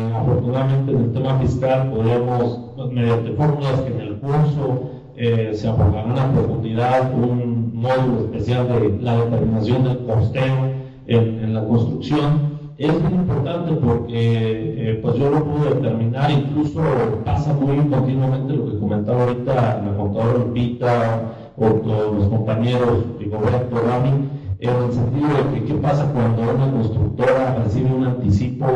afortunadamente 0.48 0.92
en 0.92 0.98
el 1.00 1.14
tema 1.14 1.40
fiscal 1.40 1.90
podemos, 1.90 2.60
mediante 2.92 3.32
fórmulas 3.32 3.82
que 3.82 3.94
en 3.94 4.02
el 4.02 4.16
curso 4.18 4.92
eh, 5.16 5.52
se 5.54 5.68
abordarán 5.68 6.18
a 6.18 6.32
profundidad, 6.32 7.14
un 7.14 7.72
módulo 7.74 8.26
especial 8.26 8.68
de 8.68 9.02
la 9.02 9.18
determinación 9.18 9.84
del 9.84 10.06
costeo 10.06 10.72
en, 11.08 11.54
la 11.54 11.66
construcción. 11.66 12.58
Es 12.78 12.94
muy 13.02 13.14
importante 13.14 13.74
porque 13.74 14.92
eh, 14.92 15.00
pues 15.02 15.16
yo 15.16 15.32
lo 15.32 15.44
pude 15.44 15.74
determinar, 15.76 16.30
incluso 16.30 16.82
pasa 17.26 17.52
muy 17.54 17.78
continuamente 17.90 18.54
lo 18.54 18.72
que 18.72 18.80
comentaba 18.80 19.24
ahorita 19.24 19.82
la 19.84 19.98
contadora 19.98 20.38
Lupita 20.38 21.22
o 21.58 22.14
los 22.14 22.28
compañeros 22.28 23.04
Rigoberto 23.20 23.76
Rami, 23.82 24.30
en 24.60 24.70
el 24.70 24.94
sentido 24.94 25.28
de 25.30 25.60
que 25.60 25.66
qué 25.66 25.74
pasa 25.76 26.12
cuando 26.14 26.44
una 26.44 26.72
constructora 26.72 27.56
recibe 27.64 27.92
un 27.92 28.06
anticipo 28.06 28.68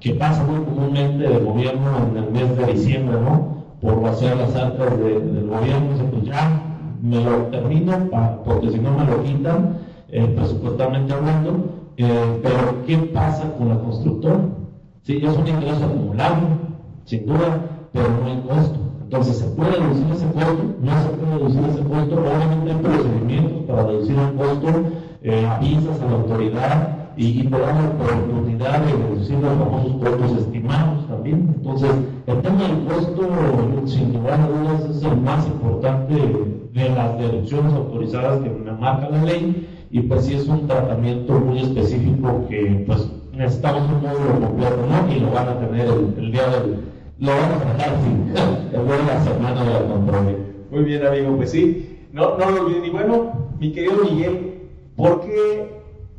que 0.00 0.14
pasa 0.14 0.44
muy 0.44 0.64
comúnmente 0.64 1.24
del 1.28 1.44
gobierno 1.44 1.90
en 2.10 2.16
el 2.16 2.30
mes 2.30 2.56
de 2.56 2.72
diciembre, 2.72 3.16
¿no? 3.20 3.56
Por 3.80 4.00
vaciar 4.02 4.36
las 4.36 4.54
arcas 4.54 4.98
del 4.98 5.46
gobierno, 5.48 6.10
pues 6.10 6.24
ya 6.24 6.62
me 7.02 7.22
lo 7.22 7.36
termino, 7.46 7.92
porque 8.44 8.70
si 8.70 8.78
no 8.78 8.92
me 8.92 9.04
lo 9.04 9.22
quitan, 9.22 9.78
eh, 10.08 10.26
presupuestalmente 10.36 11.12
hablando, 11.12 11.66
eh, 11.96 12.40
pero 12.42 12.84
¿qué 12.86 12.96
pasa 12.98 13.52
con 13.58 13.68
la 13.68 13.78
constructora? 13.78 14.38
Sí, 15.02 15.20
es 15.22 15.36
un 15.36 15.46
ingreso 15.46 15.84
acumulado, 15.84 16.36
sin 17.04 17.26
duda, 17.26 17.60
pero 17.92 18.08
no 18.08 18.26
hay 18.26 18.40
costo. 18.40 18.78
Entonces, 19.02 19.38
¿se 19.38 19.46
puede 19.46 19.72
reducir 19.72 20.06
ese 20.12 20.26
costo? 20.26 20.64
No 20.80 21.02
se 21.02 21.08
puede 21.10 21.38
reducir 21.38 21.60
ese 21.70 21.84
costo. 21.84 22.16
Obviamente 22.16 22.72
hay 22.72 22.78
procedimientos 22.78 23.62
para 23.66 23.86
reducir 23.86 24.18
el 24.18 24.34
costo, 24.34 24.68
eh, 25.22 25.46
avisas 25.46 26.00
a 26.00 26.06
la 26.06 26.12
autoridad, 26.12 26.95
y, 27.16 27.40
y 27.40 27.46
dar 27.48 27.60
la 27.60 27.88
oportunidad 27.88 28.80
de 28.80 28.92
reducir 28.92 29.38
los 29.38 29.58
famosos 29.58 29.92
costos 29.96 30.38
estimados 30.38 31.08
también. 31.08 31.54
Entonces, 31.56 31.90
el 32.26 32.42
tema 32.42 32.62
del 32.62 32.84
costo, 32.86 33.28
sin 33.86 34.12
lugar 34.12 34.40
a 34.40 34.48
dudas, 34.48 34.90
es 34.90 35.02
el 35.02 35.16
más 35.20 35.46
importante 35.46 36.14
de 36.72 36.88
las 36.90 37.18
deducciones 37.18 37.72
autorizadas 37.72 38.42
que 38.42 38.50
me 38.50 38.72
marca 38.72 39.08
la 39.08 39.24
ley 39.24 39.66
y 39.90 40.00
pues 40.00 40.26
sí 40.26 40.34
es 40.34 40.46
un 40.46 40.66
tratamiento 40.66 41.32
muy 41.34 41.60
específico 41.60 42.46
que 42.48 42.84
pues 42.86 43.08
necesitamos 43.32 43.82
un 43.90 44.02
módulo 44.02 44.46
completo, 44.46 44.76
¿no? 44.88 45.14
Y 45.14 45.20
lo 45.20 45.30
van 45.30 45.48
a 45.48 45.58
tener 45.58 45.86
el, 45.86 46.32
día 46.32 46.48
del, 46.48 46.84
lo 47.18 47.32
van 47.32 47.52
a 47.52 47.72
dejar 47.72 47.94
el 48.04 48.86
día 48.86 48.96
de 48.96 49.04
la 49.04 49.24
semana 49.24 49.64
de 49.64 49.70
la 49.70 49.86
control. 49.86 50.36
Muy 50.70 50.84
bien 50.84 51.06
amigo, 51.06 51.36
pues 51.36 51.50
sí, 51.50 51.98
no, 52.12 52.36
no 52.36 52.50
lo 52.50 52.66
olviden. 52.66 52.84
Y 52.84 52.90
bueno, 52.90 53.32
mi 53.58 53.72
querido 53.72 54.04
Miguel, 54.04 54.58
¿por 54.96 55.20
qué 55.22 55.75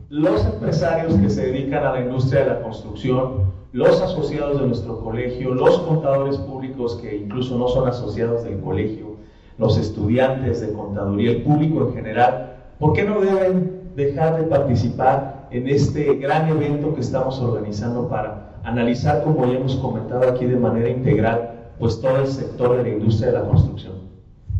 los 0.09 0.45
empresarios 0.45 1.15
que 1.15 1.29
se 1.29 1.47
dedican 1.47 1.83
a 1.83 1.91
la 1.91 1.99
industria 1.99 2.41
de 2.41 2.47
la 2.47 2.61
construcción, 2.61 3.51
los 3.73 4.01
asociados 4.01 4.61
de 4.61 4.67
nuestro 4.67 5.01
colegio, 5.01 5.53
los 5.53 5.79
contadores 5.79 6.37
públicos 6.37 6.97
que 7.01 7.17
incluso 7.17 7.57
no 7.57 7.67
son 7.67 7.89
asociados 7.89 8.45
del 8.45 8.61
colegio, 8.61 9.17
los 9.57 9.77
estudiantes 9.77 10.61
de 10.61 10.71
contaduría, 10.71 11.31
el 11.31 11.41
público 11.41 11.87
en 11.87 11.93
general, 11.93 12.55
¿por 12.79 12.93
qué 12.93 13.03
no 13.03 13.19
deben 13.19 13.91
dejar 13.95 14.37
de 14.37 14.43
participar 14.43 15.49
en 15.51 15.67
este 15.67 16.15
gran 16.15 16.47
evento 16.47 16.93
que 16.95 17.01
estamos 17.01 17.39
organizando 17.41 18.07
para 18.07 18.59
analizar, 18.63 19.23
como 19.23 19.45
ya 19.45 19.57
hemos 19.57 19.75
comentado 19.75 20.29
aquí 20.29 20.45
de 20.45 20.55
manera 20.55 20.89
integral, 20.89 21.71
pues 21.79 21.99
todo 21.99 22.17
el 22.17 22.27
sector 22.27 22.77
de 22.77 22.83
la 22.83 22.89
industria 22.89 23.31
de 23.31 23.39
la 23.39 23.49
construcción? 23.49 23.96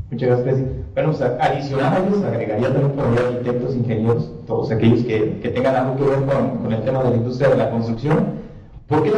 Muchas 0.10 0.30
gracias. 0.30 0.68
Bueno, 0.94 1.12
pues 1.12 1.22
adicional 1.22 1.94
a 1.94 2.08
ellos, 2.08 2.24
agregaría 2.24 2.74
también 2.74 2.92
por 2.94 3.06
ahí 3.06 3.18
arquitectos, 3.18 3.76
ingenieros, 3.76 4.32
todos 4.48 4.72
aquellos 4.72 5.02
que, 5.02 5.40
que 5.42 5.50
tengan 5.50 5.76
algo 5.76 5.98
que 5.98 6.04
ver 6.04 6.20
con, 6.24 6.58
con, 6.60 6.74
el 6.74 6.82
tema 6.84 7.04
de 7.04 7.10
la 7.10 7.16
industria 7.18 7.50
de 7.50 7.58
la 7.58 7.70
construcción. 7.70 8.38
¿Por 8.88 9.04
qué, 9.04 9.12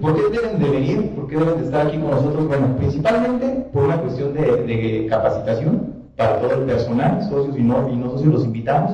¿Por 0.00 0.14
qué, 0.14 0.22
deben 0.40 0.62
de 0.62 0.70
venir? 0.70 1.10
¿Por 1.16 1.26
qué 1.26 1.36
deben 1.36 1.58
de 1.58 1.64
estar 1.64 1.88
aquí 1.88 1.98
con 1.98 2.12
nosotros? 2.12 2.46
Bueno, 2.46 2.76
principalmente 2.76 3.66
por 3.72 3.84
una 3.84 4.00
cuestión 4.00 4.34
de, 4.34 4.62
de 4.64 5.06
capacitación 5.10 5.94
para 6.16 6.40
todo 6.40 6.54
el 6.54 6.60
personal, 6.60 7.28
socios 7.28 7.58
y 7.58 7.62
no, 7.62 7.88
y 7.90 7.96
no 7.96 8.10
socios 8.10 8.34
los 8.34 8.44
invitamos. 8.44 8.92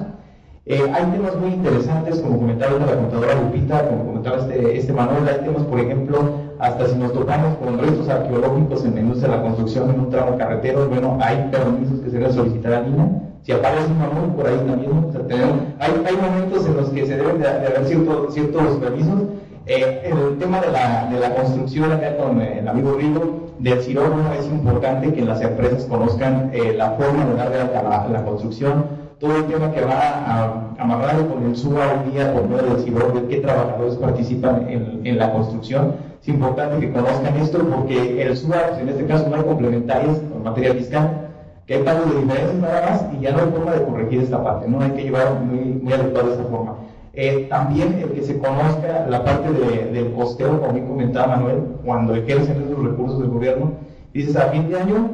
Eh, 0.65 0.81
hay 0.95 1.05
temas 1.07 1.37
muy 1.37 1.51
interesantes, 1.51 2.21
como 2.21 2.39
comentaba 2.39 2.79
la 2.79 2.95
contadora 2.95 3.35
Lupita, 3.35 3.89
como 3.89 4.07
comentaba 4.07 4.39
este, 4.39 4.79
este 4.79 4.93
Manuel, 4.93 5.29
hay 5.29 5.45
temas, 5.45 5.65
por 5.65 5.81
ejemplo, 5.81 6.19
hasta 6.63 6.87
si 6.87 6.95
nos 6.95 7.13
topamos 7.13 7.57
con 7.59 7.77
restos 7.77 8.09
arqueológicos 8.09 8.85
en 8.85 8.95
la 8.95 9.01
industria 9.01 9.33
de 9.33 9.37
la 9.37 9.43
construcción 9.43 9.91
en 9.91 9.99
un 9.99 10.11
tramo 10.11 10.39
carretero, 10.39 10.89
bueno, 10.89 11.19
hay 11.21 11.49
permisos 11.51 11.99
que 12.01 12.11
se 12.11 12.19
deben 12.19 12.33
solicitar 12.33 12.73
a 12.73 12.81
Lina. 12.83 13.09
Si 13.43 13.51
aparece 13.51 13.87
un 13.87 13.99
Manuel 13.99 14.31
por 14.37 14.47
ahí 14.47 14.57
también, 14.59 15.75
hay, 15.81 15.91
hay, 16.07 16.17
momentos 16.17 16.65
en 16.65 16.77
los 16.77 16.91
que 16.91 17.05
se 17.05 17.17
deben 17.17 17.41
de, 17.41 17.49
haber 17.49 17.85
ciertos 17.85 18.33
ciertos 18.33 18.77
permisos. 18.79 19.23
Eh, 19.67 20.13
el 20.13 20.39
tema 20.39 20.61
de 20.61 20.71
la, 20.71 21.09
de 21.11 21.19
la 21.19 21.35
construcción 21.35 21.91
acá 21.91 22.17
con 22.17 22.41
eh, 22.41 22.61
el 22.61 22.69
amigo 22.69 22.95
Rigo, 22.95 23.51
del 23.59 23.83
CIROR, 23.83 24.13
es 24.39 24.47
importante 24.47 25.13
que 25.13 25.23
las 25.23 25.41
empresas 25.41 25.85
conozcan 25.87 26.51
eh, 26.53 26.75
la 26.77 26.93
forma 26.93 27.25
de 27.25 27.35
darle 27.35 27.61
a 27.61 27.83
la, 27.83 28.09
la 28.09 28.25
construcción 28.25 29.03
todo 29.23 29.37
el 29.37 29.47
tema 29.47 29.71
que 29.71 29.81
va 29.81 30.75
amarrado 30.79 31.29
con 31.29 31.45
el 31.45 31.57
SUA 31.57 32.03
hoy 32.05 32.11
día 32.11 32.33
por 32.33 32.49
medio 32.49 32.75
del 32.75 33.23
de 33.23 33.29
qué 33.29 33.41
trabajadores 33.41 33.95
participan 33.95 34.67
en, 34.69 35.17
la 35.17 35.33
construcción. 35.33 35.95
Es 36.23 36.29
importante 36.29 36.79
que 36.79 36.93
conozcan 36.93 37.37
esto 37.37 37.59
porque 37.69 38.23
el 38.23 38.29
pues, 38.29 38.79
en 38.81 38.89
este 38.89 39.07
caso 39.07 39.29
no 39.29 39.35
hay 39.35 39.43
complementarios 39.43 40.19
con 40.19 40.45
materia 40.45 40.73
fiscal, 40.73 41.29
que 41.67 41.75
hay 41.75 41.83
pagos 41.83 42.15
de 42.15 42.21
diferencias 42.21 42.55
nada 42.55 42.91
más 42.91 43.07
y 43.13 43.21
ya 43.23 43.33
no 43.33 43.39
hay 43.41 43.51
forma 43.51 43.73
de 43.73 43.85
corregir 43.85 44.23
esta 44.23 44.41
parte, 44.41 44.69
¿no? 44.69 44.81
Hay 44.81 44.93
que 44.93 45.03
llevar 45.03 45.41
muy, 45.41 45.59
muy 45.83 45.93
adecuado 45.93 46.31
esta 46.31 46.45
forma. 46.45 46.77
Eh, 47.15 47.49
también 47.51 47.99
el 48.01 48.11
que 48.13 48.23
se 48.23 48.39
conozca 48.39 49.05
la 49.09 49.25
parte 49.25 49.51
del 49.51 50.13
costeo, 50.13 50.61
como 50.61 50.73
bien 50.73 50.87
comentaba 50.87 51.37
Manuel, 51.39 51.63
cuando 51.85 52.15
ejercen 52.15 52.63
esos 52.63 52.85
recursos 52.85 53.19
del 53.19 53.31
gobierno, 53.31 53.73
dices 54.15 54.37
a 54.37 54.43
fin 54.43 54.69
de 54.69 54.79
año 54.79 55.11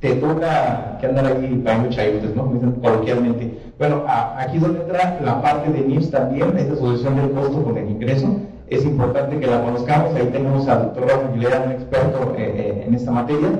te 0.00 0.16
toca 0.16 0.98
que 1.00 1.06
andar 1.06 1.24
ahí 1.24 1.62
pagando 1.64 1.88
chayotes, 1.88 2.36
¿no? 2.36 2.52
coloquialmente. 2.82 3.58
Bueno, 3.78 4.04
aquí 4.06 4.56
es 4.58 4.62
donde 4.62 4.82
entra 4.82 5.18
la 5.24 5.40
parte 5.40 5.72
de 5.72 5.80
NIPS 5.80 6.10
también, 6.10 6.54
esta 6.58 6.74
asociación 6.74 7.16
del 7.16 7.30
costo 7.30 7.64
con 7.64 7.78
el 7.78 7.88
ingreso. 7.88 8.28
Es 8.74 8.84
importante 8.84 9.38
que 9.38 9.46
la 9.46 9.62
conozcamos. 9.62 10.14
Ahí 10.16 10.26
tenemos 10.32 10.66
al 10.66 10.86
doctor 10.86 11.04
Rafa 11.04 11.28
Aguilera, 11.28 11.62
un 11.64 11.70
experto 11.70 12.34
eh, 12.36 12.52
eh, 12.56 12.84
en 12.86 12.94
esta 12.94 13.12
materia. 13.12 13.50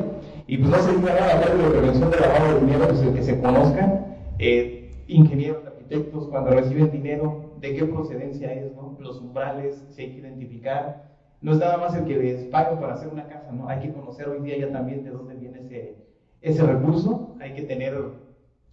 Y 0.48 0.58
pues 0.58 0.70
no 0.70 0.78
se 0.78 0.96
diga 0.96 1.14
nada 1.14 1.34
hablar 1.34 1.56
de 1.56 1.70
prevención 1.70 2.10
de 2.10 2.18
lavado 2.18 2.54
de 2.54 2.60
dinero, 2.60 2.88
pues 2.88 3.02
el 3.02 3.14
que 3.14 3.22
se 3.22 3.40
conozcan. 3.40 4.16
Eh, 4.40 4.90
ingenieros, 5.06 5.64
arquitectos, 5.64 6.26
cuando 6.26 6.50
reciben 6.50 6.90
dinero, 6.90 7.54
de 7.60 7.76
qué 7.76 7.84
procedencia 7.84 8.52
es, 8.52 8.74
¿no? 8.74 8.96
Los 8.98 9.20
umbrales, 9.20 9.84
si 9.90 10.02
hay 10.02 10.10
que 10.10 10.18
identificar. 10.18 11.14
No 11.40 11.52
es 11.52 11.58
nada 11.58 11.76
más 11.76 11.94
el 11.94 12.06
que 12.06 12.16
les 12.16 12.44
paga 12.46 12.80
para 12.80 12.94
hacer 12.94 13.08
una 13.08 13.28
casa, 13.28 13.52
¿no? 13.52 13.68
Hay 13.68 13.80
que 13.80 13.92
conocer 13.92 14.28
hoy 14.28 14.40
día 14.40 14.58
ya 14.58 14.72
también 14.72 15.04
de 15.04 15.10
dónde 15.10 15.34
viene 15.34 15.60
ese 15.60 15.96
ese 16.40 16.62
recurso, 16.62 17.36
hay 17.40 17.54
que 17.54 17.62
tener, 17.62 17.94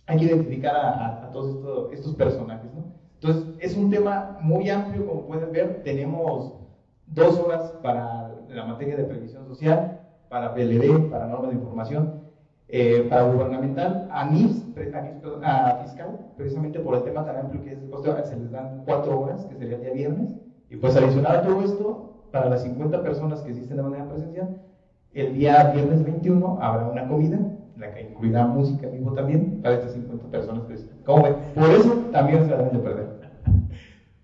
hay 0.08 0.18
que 0.18 0.26
identificar 0.26 0.76
a, 0.76 1.30
todos 1.32 1.92
estos, 1.94 2.16
personajes, 2.16 2.74
¿no? 2.74 3.01
Entonces, 3.22 3.54
es 3.60 3.78
un 3.78 3.92
tema 3.92 4.40
muy 4.42 4.68
amplio, 4.70 5.06
como 5.06 5.28
pueden 5.28 5.52
ver, 5.52 5.84
tenemos 5.84 6.54
dos 7.06 7.40
horas 7.40 7.72
para 7.84 8.32
la 8.50 8.66
materia 8.66 8.98
de 8.98 9.04
previsión 9.04 9.46
social, 9.48 10.00
para 10.28 10.56
PLD, 10.56 11.10
para 11.12 11.28
normas 11.28 11.52
de 11.52 11.58
información, 11.58 12.22
eh, 12.68 13.06
para 13.10 13.24
gubernamental, 13.24 14.10
a 14.12 14.26
fiscal, 15.84 16.20
precisamente 16.36 16.80
por 16.80 16.96
el 16.96 17.04
tema 17.04 17.24
tan 17.24 17.38
amplio 17.38 17.64
que 17.64 17.74
es 17.74 17.78
el 17.78 17.92
costo, 17.92 18.16
se 18.24 18.38
les 18.38 18.52
dan 18.52 18.82
cuatro 18.86 19.20
horas, 19.20 19.46
que 19.46 19.56
sería 19.56 19.76
el 19.76 19.82
día 19.84 19.94
viernes, 19.94 20.36
y 20.72 20.78
pues 20.78 20.96
adicional 20.96 21.36
a 21.36 21.42
todo 21.44 21.62
esto, 21.62 22.14
para 22.32 22.50
las 22.50 22.64
50 22.64 23.04
personas 23.04 23.42
que 23.42 23.52
existen 23.52 23.78
de 23.78 23.84
manera 23.84 24.10
presencial, 24.10 24.64
el 25.14 25.34
día 25.36 25.72
viernes 25.76 26.04
21 26.04 26.58
habrá 26.60 26.88
una 26.88 27.08
comida 27.08 27.38
la 27.82 27.94
que 27.94 28.02
incluirá 28.02 28.46
música 28.46 28.88
vivo 28.88 29.14
también 29.14 29.60
para 29.62 29.76
estas 29.76 29.94
50 29.94 30.28
personas 30.28 30.64
que 30.66 30.76
¿Cómo 31.04 31.24
ven? 31.24 31.36
Por 31.56 31.70
eso 31.72 31.94
también 32.12 32.46
se 32.46 32.52
la 32.52 32.58
deben 32.58 32.74
de 32.74 32.80
perder. 32.80 33.08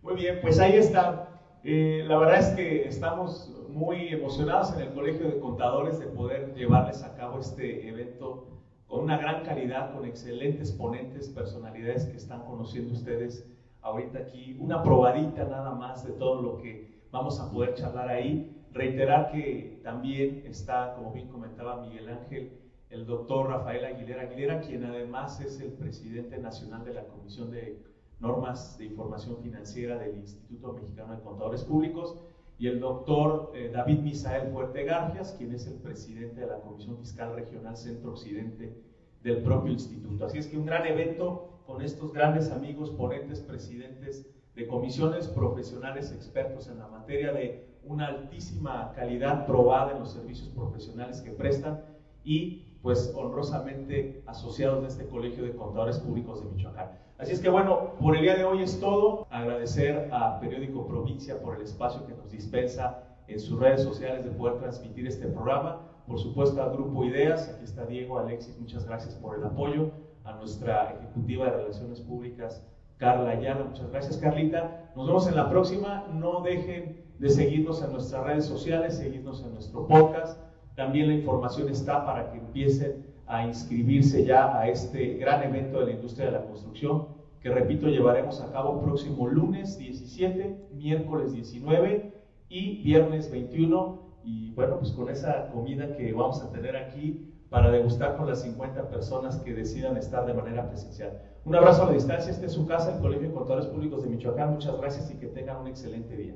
Muy 0.07 0.15
bien, 0.15 0.39
pues 0.41 0.57
ahí 0.57 0.77
está. 0.77 1.27
Eh, 1.65 2.05
la 2.07 2.17
verdad 2.17 2.39
es 2.39 2.51
que 2.51 2.87
estamos 2.87 3.53
muy 3.67 4.07
emocionados 4.07 4.73
en 4.73 4.79
el 4.79 4.93
Colegio 4.93 5.27
de 5.27 5.37
Contadores 5.37 5.99
de 5.99 6.05
poder 6.05 6.53
llevarles 6.55 7.03
a 7.03 7.13
cabo 7.17 7.41
este 7.41 7.89
evento 7.89 8.47
con 8.87 9.03
una 9.03 9.17
gran 9.17 9.43
calidad, 9.43 9.91
con 9.91 10.05
excelentes 10.05 10.71
ponentes, 10.71 11.27
personalidades 11.27 12.05
que 12.05 12.15
están 12.15 12.45
conociendo 12.45 12.93
ustedes 12.93 13.45
ahorita 13.81 14.19
aquí. 14.19 14.55
Una 14.61 14.81
probadita 14.81 15.43
nada 15.43 15.71
más 15.71 16.05
de 16.05 16.13
todo 16.13 16.41
lo 16.41 16.57
que 16.61 17.01
vamos 17.11 17.41
a 17.41 17.51
poder 17.51 17.73
charlar 17.73 18.07
ahí. 18.07 18.65
Reiterar 18.71 19.29
que 19.33 19.81
también 19.83 20.43
está, 20.45 20.93
como 20.95 21.11
bien 21.11 21.27
comentaba 21.27 21.81
Miguel 21.81 22.07
Ángel, 22.07 22.53
el 22.89 23.05
doctor 23.05 23.49
Rafael 23.49 23.83
Aguilera 23.83 24.21
Aguilera, 24.21 24.61
quien 24.61 24.85
además 24.85 25.41
es 25.41 25.59
el 25.59 25.73
presidente 25.73 26.37
nacional 26.37 26.85
de 26.85 26.93
la 26.93 27.03
Comisión 27.03 27.51
de 27.51 27.96
Normas 28.19 28.77
de 28.77 28.85
Información 28.85 29.37
Financiera 29.37 29.97
del 29.97 30.17
Instituto 30.17 30.73
Mexicano 30.73 31.15
de 31.15 31.21
Contadores 31.21 31.63
Públicos, 31.63 32.17
y 32.59 32.67
el 32.67 32.79
doctor 32.79 33.51
eh, 33.53 33.69
David 33.71 33.99
Misael 33.99 34.51
Fuerte 34.51 34.83
Garfias, 34.83 35.35
quien 35.37 35.53
es 35.53 35.67
el 35.67 35.75
presidente 35.75 36.41
de 36.41 36.47
la 36.47 36.59
Comisión 36.59 36.97
Fiscal 36.97 37.35
Regional 37.35 37.77
Centro 37.77 38.11
Occidente 38.11 38.75
del 39.23 39.43
propio 39.43 39.71
instituto. 39.71 40.25
Así 40.25 40.39
es 40.39 40.47
que 40.47 40.57
un 40.57 40.65
gran 40.65 40.85
evento 40.87 41.61
con 41.67 41.81
estos 41.81 42.13
grandes 42.13 42.51
amigos, 42.51 42.89
ponentes, 42.91 43.41
presidentes 43.41 44.25
de 44.55 44.67
comisiones 44.67 45.27
profesionales 45.27 46.11
expertos 46.11 46.67
en 46.67 46.79
la 46.79 46.87
materia 46.87 47.31
de 47.31 47.67
una 47.83 48.07
altísima 48.07 48.91
calidad 48.95 49.45
probada 49.45 49.91
en 49.91 49.99
los 49.99 50.13
servicios 50.13 50.49
profesionales 50.49 51.21
que 51.21 51.31
prestan 51.31 51.83
y 52.23 52.66
pues 52.81 53.13
honrosamente 53.15 54.21
asociados 54.25 54.81
de 54.81 54.87
este 54.87 55.07
Colegio 55.07 55.43
de 55.43 55.55
Contadores 55.55 55.99
Públicos 55.99 56.43
de 56.43 56.49
Michoacán. 56.51 56.91
Así 57.17 57.33
es 57.33 57.39
que 57.39 57.49
bueno, 57.49 57.95
por 57.99 58.15
el 58.15 58.21
día 58.21 58.35
de 58.35 58.45
hoy 58.45 58.61
es 58.61 58.79
todo. 58.79 59.25
Agradecer 59.31 60.09
a 60.11 60.39
Periódico 60.39 60.85
Provincia 60.85 61.41
por 61.41 61.55
el 61.55 61.63
espacio 61.63 62.05
que 62.05 62.13
nos 62.13 62.31
dispensa 62.31 63.03
en 63.27 63.39
sus 63.39 63.59
redes 63.59 63.81
sociales 63.81 64.23
de 64.23 64.31
poder 64.31 64.59
transmitir 64.59 65.07
este 65.07 65.27
programa. 65.27 65.81
Por 66.07 66.19
supuesto 66.19 66.61
a 66.61 66.69
Grupo 66.69 67.03
Ideas, 67.03 67.49
aquí 67.49 67.65
está 67.65 67.85
Diego, 67.85 68.19
Alexis, 68.19 68.57
muchas 68.59 68.85
gracias 68.85 69.15
por 69.15 69.37
el 69.37 69.43
apoyo. 69.43 69.91
A 70.23 70.33
nuestra 70.33 70.91
ejecutiva 70.91 71.45
de 71.45 71.51
Relaciones 71.51 72.01
Públicas, 72.01 72.61
Carla 72.97 73.31
Ayala, 73.31 73.63
muchas 73.63 73.89
gracias 73.89 74.17
Carlita. 74.17 74.91
Nos 74.95 75.07
vemos 75.07 75.27
en 75.27 75.35
la 75.35 75.49
próxima. 75.49 76.05
No 76.13 76.41
dejen 76.41 77.05
de 77.17 77.29
seguirnos 77.29 77.81
en 77.81 77.93
nuestras 77.93 78.23
redes 78.23 78.45
sociales, 78.45 78.97
seguirnos 78.97 79.41
en 79.43 79.53
nuestro 79.53 79.87
podcast 79.87 80.46
también 80.77 81.07
la 81.07 81.15
información 81.15 81.69
está 81.69 82.05
para 82.05 82.31
que 82.31 82.37
empiecen 82.37 83.07
a 83.25 83.43
inscribirse 83.43 84.23
ya 84.23 84.55
a 84.55 84.69
este 84.69 85.15
gran 85.15 85.41
evento 85.41 85.79
de 85.79 85.87
la 85.87 85.91
industria 85.93 86.27
de 86.27 86.33
la 86.33 86.45
construcción, 86.45 87.07
que 87.41 87.49
repito, 87.49 87.87
llevaremos 87.87 88.39
a 88.41 88.51
cabo 88.51 88.79
próximo 88.83 89.27
lunes 89.27 89.79
17, 89.79 90.67
miércoles 90.75 91.33
19 91.33 92.13
y 92.49 92.83
viernes 92.83 93.31
21. 93.31 94.03
Y 94.23 94.51
bueno, 94.51 94.77
pues 94.77 94.91
con 94.91 95.09
esa 95.09 95.49
comida 95.49 95.97
que 95.97 96.13
vamos 96.13 96.43
a 96.43 96.51
tener 96.51 96.75
aquí 96.77 97.33
para 97.49 97.71
degustar 97.71 98.15
con 98.15 98.27
las 98.27 98.43
50 98.43 98.87
personas 98.87 99.37
que 99.37 99.55
decidan 99.55 99.97
estar 99.97 100.27
de 100.27 100.35
manera 100.35 100.67
presencial. 100.69 101.23
Un 101.43 101.55
abrazo 101.55 101.83
a 101.83 101.85
la 101.87 101.93
distancia, 101.93 102.31
este 102.31 102.45
es 102.45 102.51
su 102.51 102.67
casa, 102.67 102.93
el 102.93 103.01
Colegio 103.01 103.29
de 103.29 103.33
Contadores 103.33 103.65
Públicos 103.65 104.03
de 104.03 104.09
Michoacán. 104.09 104.53
Muchas 104.53 104.77
gracias 104.77 105.09
y 105.09 105.15
que 105.15 105.25
tengan 105.25 105.57
un 105.57 105.67
excelente 105.69 106.15
día. 106.15 106.35